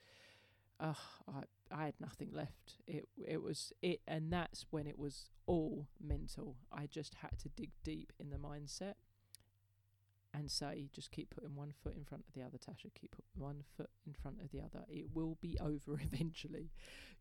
uh, 0.79 0.93
I 1.27 1.43
I 1.71 1.85
had 1.85 1.95
nothing 1.99 2.29
left. 2.31 2.77
It 2.87 3.07
it 3.23 3.41
was 3.41 3.73
it, 3.81 4.01
and 4.07 4.31
that's 4.31 4.65
when 4.69 4.87
it 4.87 4.97
was 4.97 5.29
all 5.45 5.87
mental. 6.01 6.55
I 6.71 6.87
just 6.87 7.15
had 7.15 7.37
to 7.39 7.49
dig 7.49 7.71
deep 7.83 8.13
in 8.19 8.29
the 8.29 8.37
mindset 8.37 8.95
and 10.37 10.51
say, 10.51 10.89
just 10.93 11.11
keep 11.11 11.29
putting 11.29 11.55
one 11.55 11.73
foot 11.83 11.95
in 11.95 12.03
front 12.03 12.23
of 12.27 12.33
the 12.33 12.41
other, 12.41 12.57
Tasha. 12.57 12.93
Keep 12.93 13.11
putting 13.11 13.43
one 13.43 13.63
foot 13.75 13.89
in 14.05 14.13
front 14.13 14.41
of 14.41 14.51
the 14.51 14.59
other. 14.59 14.85
It 14.87 15.05
will 15.13 15.37
be 15.41 15.57
over 15.61 15.99
eventually. 16.01 16.71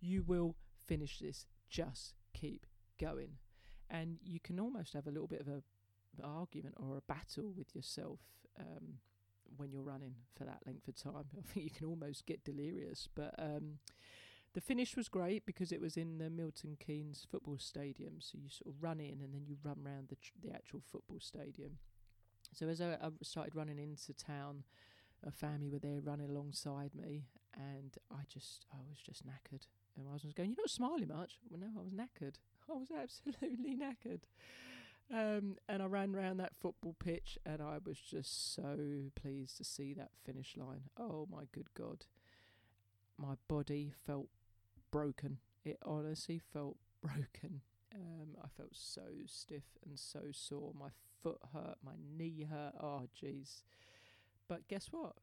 You 0.01 0.23
will 0.23 0.57
finish 0.87 1.19
this. 1.19 1.47
Just 1.69 2.15
keep 2.33 2.67
going, 3.01 3.39
and 3.91 4.19
you 4.23 4.41
can 4.41 4.61
almost 4.61 4.95
have 4.95 5.07
a 5.07 5.11
little 5.11 5.29
bit 5.29 5.41
of 5.41 5.49
a 5.49 5.63
argument 6.25 6.75
or 6.79 6.97
a 6.97 7.13
battle 7.13 7.53
with 7.57 7.75
yourself. 7.75 8.21
Um, 8.59 8.99
when 9.57 9.71
you're 9.71 9.83
running 9.83 10.15
for 10.35 10.45
that 10.45 10.59
length 10.67 10.89
of 10.89 10.97
time. 10.97 11.25
I 11.39 11.53
think 11.53 11.65
you 11.65 11.71
can 11.71 11.87
almost 11.87 12.27
get 12.27 12.45
delirious. 12.45 13.09
But 13.15 13.35
um, 13.39 13.79
the 14.55 14.61
finish 14.61 14.97
was 14.97 15.09
great 15.09 15.45
because 15.47 15.73
it 15.73 15.81
was 15.81 15.97
in 15.97 16.19
the 16.19 16.31
Milton 16.31 16.77
Keynes 16.79 17.27
football 17.31 17.59
stadium. 17.59 18.15
So 18.21 18.39
you 18.43 18.49
sort 18.49 18.75
of 18.75 18.83
run 18.83 19.01
in 19.01 19.21
and 19.23 19.35
then 19.35 19.45
you 19.47 19.57
run 19.63 19.79
around 19.85 20.09
the, 20.09 20.17
tr- 20.17 20.33
the 20.43 20.53
actual 20.53 20.81
football 20.91 21.21
stadium. 21.21 21.79
So 22.53 22.69
as 22.69 22.81
I, 22.81 22.93
I 22.95 23.11
started 23.23 23.55
running 23.55 23.79
into 23.79 24.13
town, 24.13 24.65
a 25.27 25.31
family 25.31 25.69
were 25.69 25.79
there 25.79 26.01
running 26.01 26.29
alongside 26.31 26.95
me, 26.95 27.27
and 27.55 27.97
I 28.11 28.23
just, 28.29 28.67
I 28.73 28.79
was 28.89 28.99
just 28.99 29.27
knackered. 29.27 29.67
And 29.97 30.07
I 30.09 30.13
was 30.13 30.23
going, 30.35 30.51
"You're 30.51 30.63
not 30.63 30.71
smiling 30.71 31.09
much." 31.09 31.39
Well, 31.49 31.61
no, 31.61 31.69
I 31.81 31.83
was 31.83 31.93
knackered. 31.93 32.35
I 32.71 32.75
was 32.75 32.91
absolutely 32.91 33.77
knackered. 33.77 34.21
Um, 35.13 35.57
and 35.69 35.83
I 35.83 35.87
ran 35.87 36.15
around 36.15 36.39
that 36.39 36.57
football 36.57 36.97
pitch 36.99 37.39
and 37.47 37.63
I 37.63 37.79
was 37.85 37.99
just 37.99 38.55
so 38.57 39.11
pleased 39.15 39.57
to 39.59 39.65
see 39.65 39.95
that 39.95 40.11
finish 40.25 40.57
line. 40.57 40.91
Oh 40.99 41.29
my 41.31 41.45
good 41.53 41.73
God. 41.75 42.07
My 43.17 43.35
body 43.47 43.93
felt 44.05 44.29
broken. 44.91 45.39
It 45.65 45.79
honestly 45.85 46.41
felt 46.53 46.77
broken. 47.01 47.61
Um, 47.95 48.37
I 48.43 48.49
felt 48.57 48.71
so 48.73 49.03
stiff 49.27 49.65
and 49.85 49.99
so 49.99 50.21
sore. 50.33 50.73
My 50.79 50.89
foot 51.23 51.39
hurt, 51.53 51.77
my 51.85 51.93
knee 52.17 52.47
hurt. 52.49 52.75
Oh, 52.81 53.03
jeez. 53.21 53.63
But 54.49 54.69
guess 54.69 54.89
what? 54.91 55.15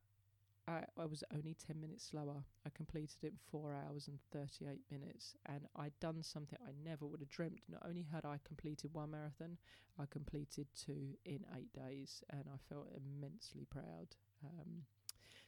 I, 0.67 0.83
I 0.97 1.05
was 1.05 1.23
only 1.33 1.55
10 1.67 1.79
minutes 1.79 2.05
slower. 2.05 2.43
I 2.65 2.69
completed 2.69 3.17
it 3.21 3.27
in 3.27 3.37
4 3.51 3.73
hours 3.73 4.07
and 4.07 4.17
38 4.31 4.79
minutes, 4.89 5.35
and 5.45 5.61
I'd 5.75 5.97
done 5.99 6.23
something 6.23 6.57
I 6.65 6.71
never 6.87 7.05
would 7.05 7.19
have 7.19 7.29
dreamt. 7.29 7.59
Not 7.69 7.85
only 7.85 8.05
had 8.11 8.23
I 8.25 8.39
completed 8.45 8.93
one 8.93 9.11
marathon, 9.11 9.57
I 9.99 10.05
completed 10.09 10.67
two 10.73 11.17
in 11.25 11.43
eight 11.57 11.73
days, 11.73 12.23
and 12.29 12.43
I 12.47 12.57
felt 12.73 12.87
immensely 12.95 13.65
proud. 13.69 14.15
Um, 14.45 14.83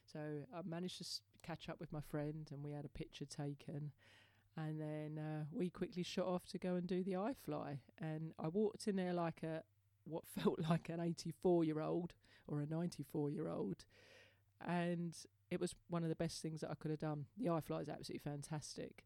so 0.04 0.18
I 0.54 0.60
managed 0.68 0.98
to 0.98 1.20
catch 1.42 1.68
up 1.68 1.80
with 1.80 1.92
my 1.92 2.02
friend, 2.10 2.46
and 2.52 2.62
we 2.62 2.72
had 2.72 2.84
a 2.84 2.90
picture 2.90 3.24
taken. 3.24 3.92
And 4.56 4.80
then 4.80 5.18
uh, 5.18 5.44
we 5.52 5.68
quickly 5.68 6.02
shot 6.02 6.26
off 6.26 6.46
to 6.46 6.58
go 6.58 6.74
and 6.76 6.86
do 6.86 7.02
the 7.02 7.16
eye 7.16 7.34
fly. 7.44 7.80
And 8.00 8.32
I 8.38 8.48
walked 8.48 8.88
in 8.88 8.96
there 8.96 9.12
like 9.12 9.42
a 9.42 9.62
what 10.04 10.24
felt 10.38 10.60
like 10.68 10.88
an 10.88 11.00
84 11.00 11.64
year 11.64 11.80
old 11.80 12.14
or 12.48 12.60
a 12.60 12.66
94 12.66 13.30
year 13.30 13.48
old 13.48 13.84
and 14.64 15.14
it 15.50 15.60
was 15.60 15.74
one 15.88 16.02
of 16.02 16.08
the 16.08 16.14
best 16.14 16.42
things 16.42 16.60
that 16.60 16.70
I 16.70 16.74
could 16.74 16.90
have 16.90 17.00
done. 17.00 17.26
The 17.38 17.46
iFly 17.46 17.82
is 17.82 17.88
absolutely 17.88 18.30
fantastic 18.30 19.04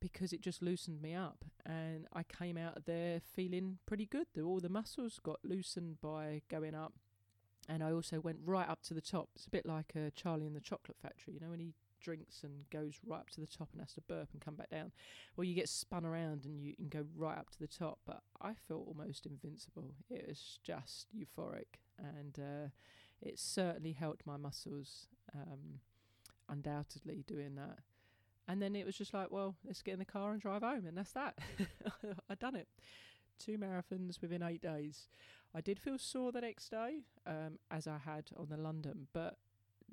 because 0.00 0.32
it 0.32 0.40
just 0.40 0.62
loosened 0.62 1.00
me 1.00 1.14
up, 1.14 1.44
and 1.64 2.06
I 2.12 2.24
came 2.24 2.56
out 2.56 2.76
of 2.76 2.86
there 2.86 3.20
feeling 3.20 3.78
pretty 3.86 4.06
good. 4.06 4.26
All 4.42 4.58
the 4.58 4.68
muscles 4.68 5.20
got 5.22 5.38
loosened 5.44 6.00
by 6.00 6.42
going 6.48 6.74
up, 6.74 6.94
and 7.68 7.84
I 7.84 7.92
also 7.92 8.18
went 8.18 8.38
right 8.44 8.68
up 8.68 8.82
to 8.84 8.94
the 8.94 9.00
top. 9.00 9.28
It's 9.36 9.46
a 9.46 9.50
bit 9.50 9.64
like 9.64 9.92
a 9.94 10.06
uh, 10.06 10.10
Charlie 10.14 10.46
in 10.46 10.54
the 10.54 10.60
Chocolate 10.60 10.96
Factory, 11.00 11.34
you 11.34 11.40
know, 11.40 11.50
when 11.50 11.60
he 11.60 11.74
drinks 12.02 12.42
and 12.42 12.68
goes 12.70 12.98
right 13.06 13.20
up 13.20 13.30
to 13.30 13.40
the 13.40 13.46
top 13.46 13.68
and 13.72 13.80
has 13.80 13.94
to 13.94 14.00
burp 14.02 14.28
and 14.32 14.42
come 14.42 14.54
back 14.54 14.70
down. 14.70 14.92
Well, 15.36 15.44
you 15.44 15.54
get 15.54 15.68
spun 15.68 16.04
around 16.04 16.44
and 16.44 16.60
you 16.60 16.74
can 16.74 16.88
go 16.88 17.04
right 17.16 17.38
up 17.38 17.50
to 17.50 17.58
the 17.58 17.66
top, 17.66 18.00
but 18.06 18.22
I 18.40 18.52
felt 18.68 18.86
almost 18.86 19.26
invincible. 19.26 19.94
It 20.10 20.26
was 20.28 20.58
just 20.62 21.06
euphoric, 21.16 21.78
and 21.98 22.38
uh, 22.38 22.68
it 23.20 23.38
certainly 23.38 23.92
helped 23.92 24.26
my 24.26 24.36
muscles, 24.36 25.06
um, 25.34 25.80
undoubtedly 26.48 27.24
doing 27.26 27.54
that. 27.54 27.78
And 28.48 28.60
then 28.60 28.74
it 28.74 28.84
was 28.84 28.96
just 28.96 29.14
like, 29.14 29.30
well, 29.30 29.54
let's 29.64 29.82
get 29.82 29.92
in 29.92 29.98
the 30.00 30.04
car 30.04 30.32
and 30.32 30.40
drive 30.40 30.62
home, 30.62 30.84
and 30.86 30.96
that's 30.96 31.12
that. 31.12 31.38
I 32.30 32.34
done 32.34 32.56
it. 32.56 32.68
Two 33.38 33.56
marathons 33.56 34.20
within 34.20 34.42
eight 34.42 34.60
days. 34.60 35.08
I 35.54 35.60
did 35.60 35.78
feel 35.78 35.98
sore 35.98 36.32
the 36.32 36.40
next 36.40 36.70
day, 36.70 37.04
um, 37.26 37.58
as 37.70 37.86
I 37.86 37.98
had 37.98 38.30
on 38.36 38.48
the 38.48 38.56
London, 38.56 39.06
but 39.12 39.36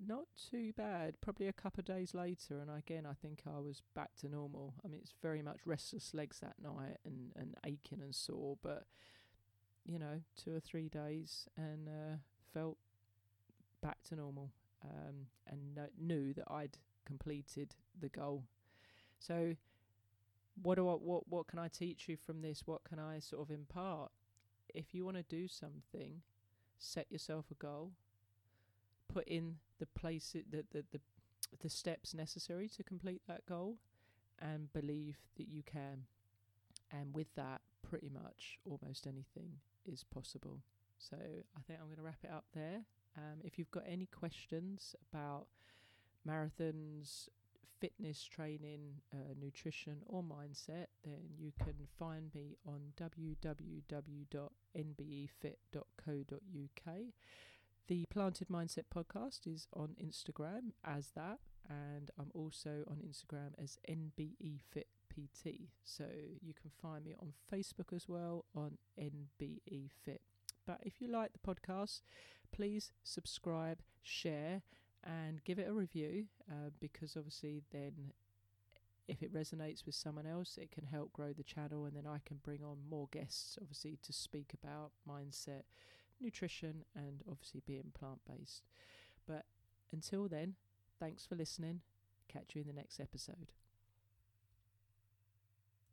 not 0.06 0.26
too 0.50 0.74
bad. 0.74 1.16
Probably 1.22 1.48
a 1.48 1.54
couple 1.54 1.82
of 1.82 1.86
days 1.86 2.14
later, 2.14 2.60
and 2.60 2.70
again, 2.70 3.06
I 3.06 3.14
think 3.14 3.42
I 3.48 3.60
was 3.60 3.82
back 3.96 4.16
to 4.22 4.30
normal. 4.30 4.74
I 4.84 4.88
mean, 4.88 5.00
it's 5.02 5.14
very 5.22 5.42
much 5.42 5.60
restless 5.66 6.14
legs 6.14 6.40
that 6.40 6.56
night 6.62 6.98
and, 7.06 7.32
and 7.36 7.56
aching 7.66 8.02
and 8.02 8.14
sore, 8.14 8.58
but 8.62 8.86
you 9.86 10.00
know, 10.00 10.22
two 10.38 10.56
or 10.56 10.60
three 10.60 10.90
days 10.90 11.48
and 11.58 11.88
uh, 11.88 12.18
felt 12.54 12.78
back 13.82 13.98
to 14.10 14.16
normal 14.16 14.52
um, 14.84 15.28
and 15.48 15.80
knew 16.00 16.34
that 16.34 16.46
I'd 16.50 16.78
completed 17.06 17.76
the 18.00 18.10
goal. 18.10 18.44
So, 19.20 19.56
what 20.62 20.76
do 20.76 20.88
I, 20.88 20.94
what 20.94 21.28
what 21.28 21.48
can 21.48 21.60
I 21.60 21.68
teach 21.68 22.08
you 22.08 22.18
from 22.18 22.42
this? 22.42 22.64
What 22.66 22.84
can 22.84 23.00
I 23.00 23.20
sort 23.20 23.42
of 23.42 23.52
impart? 23.52 24.12
If 24.74 24.94
you 24.94 25.04
want 25.04 25.18
to 25.18 25.24
do 25.24 25.48
something, 25.48 26.22
set 26.78 27.12
yourself 27.12 27.46
a 27.52 27.56
goal. 27.56 27.92
Put 29.12 29.28
in 29.28 29.56
the 29.80 29.88
place 29.88 30.34
the, 30.34 30.64
the 30.72 30.86
the 30.92 31.00
the 31.62 31.70
steps 31.70 32.14
necessary 32.14 32.70
to 32.70 32.84
complete 32.84 33.22
that 33.28 33.46
goal, 33.46 33.78
and 34.40 34.72
believe 34.74 35.18
that 35.38 35.48
you 35.48 35.64
can. 35.64 36.06
And 36.92 37.14
with 37.14 37.34
that, 37.36 37.62
pretty 37.88 38.10
much 38.10 38.60
almost 38.66 39.08
anything 39.08 39.60
is 39.86 40.04
possible. 40.04 40.60
So 40.98 41.18
I 41.18 41.62
think 41.66 41.80
I'm 41.80 41.86
going 41.86 41.98
to 41.98 42.04
wrap 42.04 42.24
it 42.24 42.32
up 42.32 42.46
there. 42.54 42.82
Um, 43.18 43.40
if 43.44 43.58
you've 43.58 43.72
got 43.72 43.84
any 43.88 44.06
questions 44.06 44.96
about 45.12 45.48
marathons, 46.28 47.30
fitness 47.80 48.24
training, 48.24 49.02
uh, 49.14 49.34
nutrition, 49.42 49.98
or 50.06 50.22
mindset, 50.22 50.88
then 51.04 51.22
you 51.38 51.52
can 51.58 51.76
find 51.98 52.34
me 52.36 52.58
on 52.66 52.94
www.nbefit.co.uk. 53.00 54.36
The 57.90 58.06
Planted 58.06 58.50
Mindset 58.50 58.84
podcast 58.96 59.48
is 59.48 59.68
on 59.74 59.96
Instagram 60.00 60.74
as 60.86 61.10
that, 61.16 61.40
and 61.68 62.12
I'm 62.20 62.30
also 62.36 62.84
on 62.88 62.98
Instagram 62.98 63.54
as 63.58 63.80
NBEFitPT. 63.90 65.70
So 65.84 66.06
you 66.40 66.54
can 66.54 66.70
find 66.80 67.04
me 67.04 67.16
on 67.20 67.34
Facebook 67.52 67.92
as 67.92 68.08
well 68.08 68.46
on 68.56 68.78
NBEFit. 69.02 70.20
But 70.68 70.82
if 70.84 71.02
you 71.02 71.08
like 71.08 71.32
the 71.34 71.40
podcast, 71.40 72.02
please 72.52 72.92
subscribe, 73.04 73.80
share, 74.04 74.62
and 75.04 75.44
give 75.44 75.58
it 75.58 75.68
a 75.68 75.74
review 75.74 76.26
uh, 76.48 76.70
because 76.80 77.18
obviously 77.18 77.64
then 77.72 78.12
if 79.08 79.24
it 79.24 79.34
resonates 79.34 79.88
with 79.88 79.96
someone 79.96 80.28
else, 80.28 80.60
it 80.62 80.70
can 80.70 80.86
help 80.86 81.12
grow 81.12 81.34
the 81.34 81.42
channel, 81.42 81.86
and 81.86 81.96
then 81.96 82.06
I 82.06 82.20
can 82.24 82.38
bring 82.44 82.64
on 82.64 82.78
more 82.88 83.08
guests, 83.12 83.58
obviously, 83.60 83.98
to 84.04 84.14
speak 84.14 84.54
about 84.54 84.92
mindset, 85.10 85.64
nutrition, 86.22 86.86
and 86.96 87.22
obviously 87.30 87.62
being 87.66 87.92
plant 87.98 88.20
based. 88.28 88.64
But 89.28 89.46
until 89.92 90.28
then, 90.28 90.56
thanks 91.00 91.26
for 91.26 91.36
listening. 91.36 91.82
Catch 92.28 92.56
you 92.56 92.62
in 92.62 92.68
the 92.68 92.74
next 92.74 93.00
episode. 93.00 93.52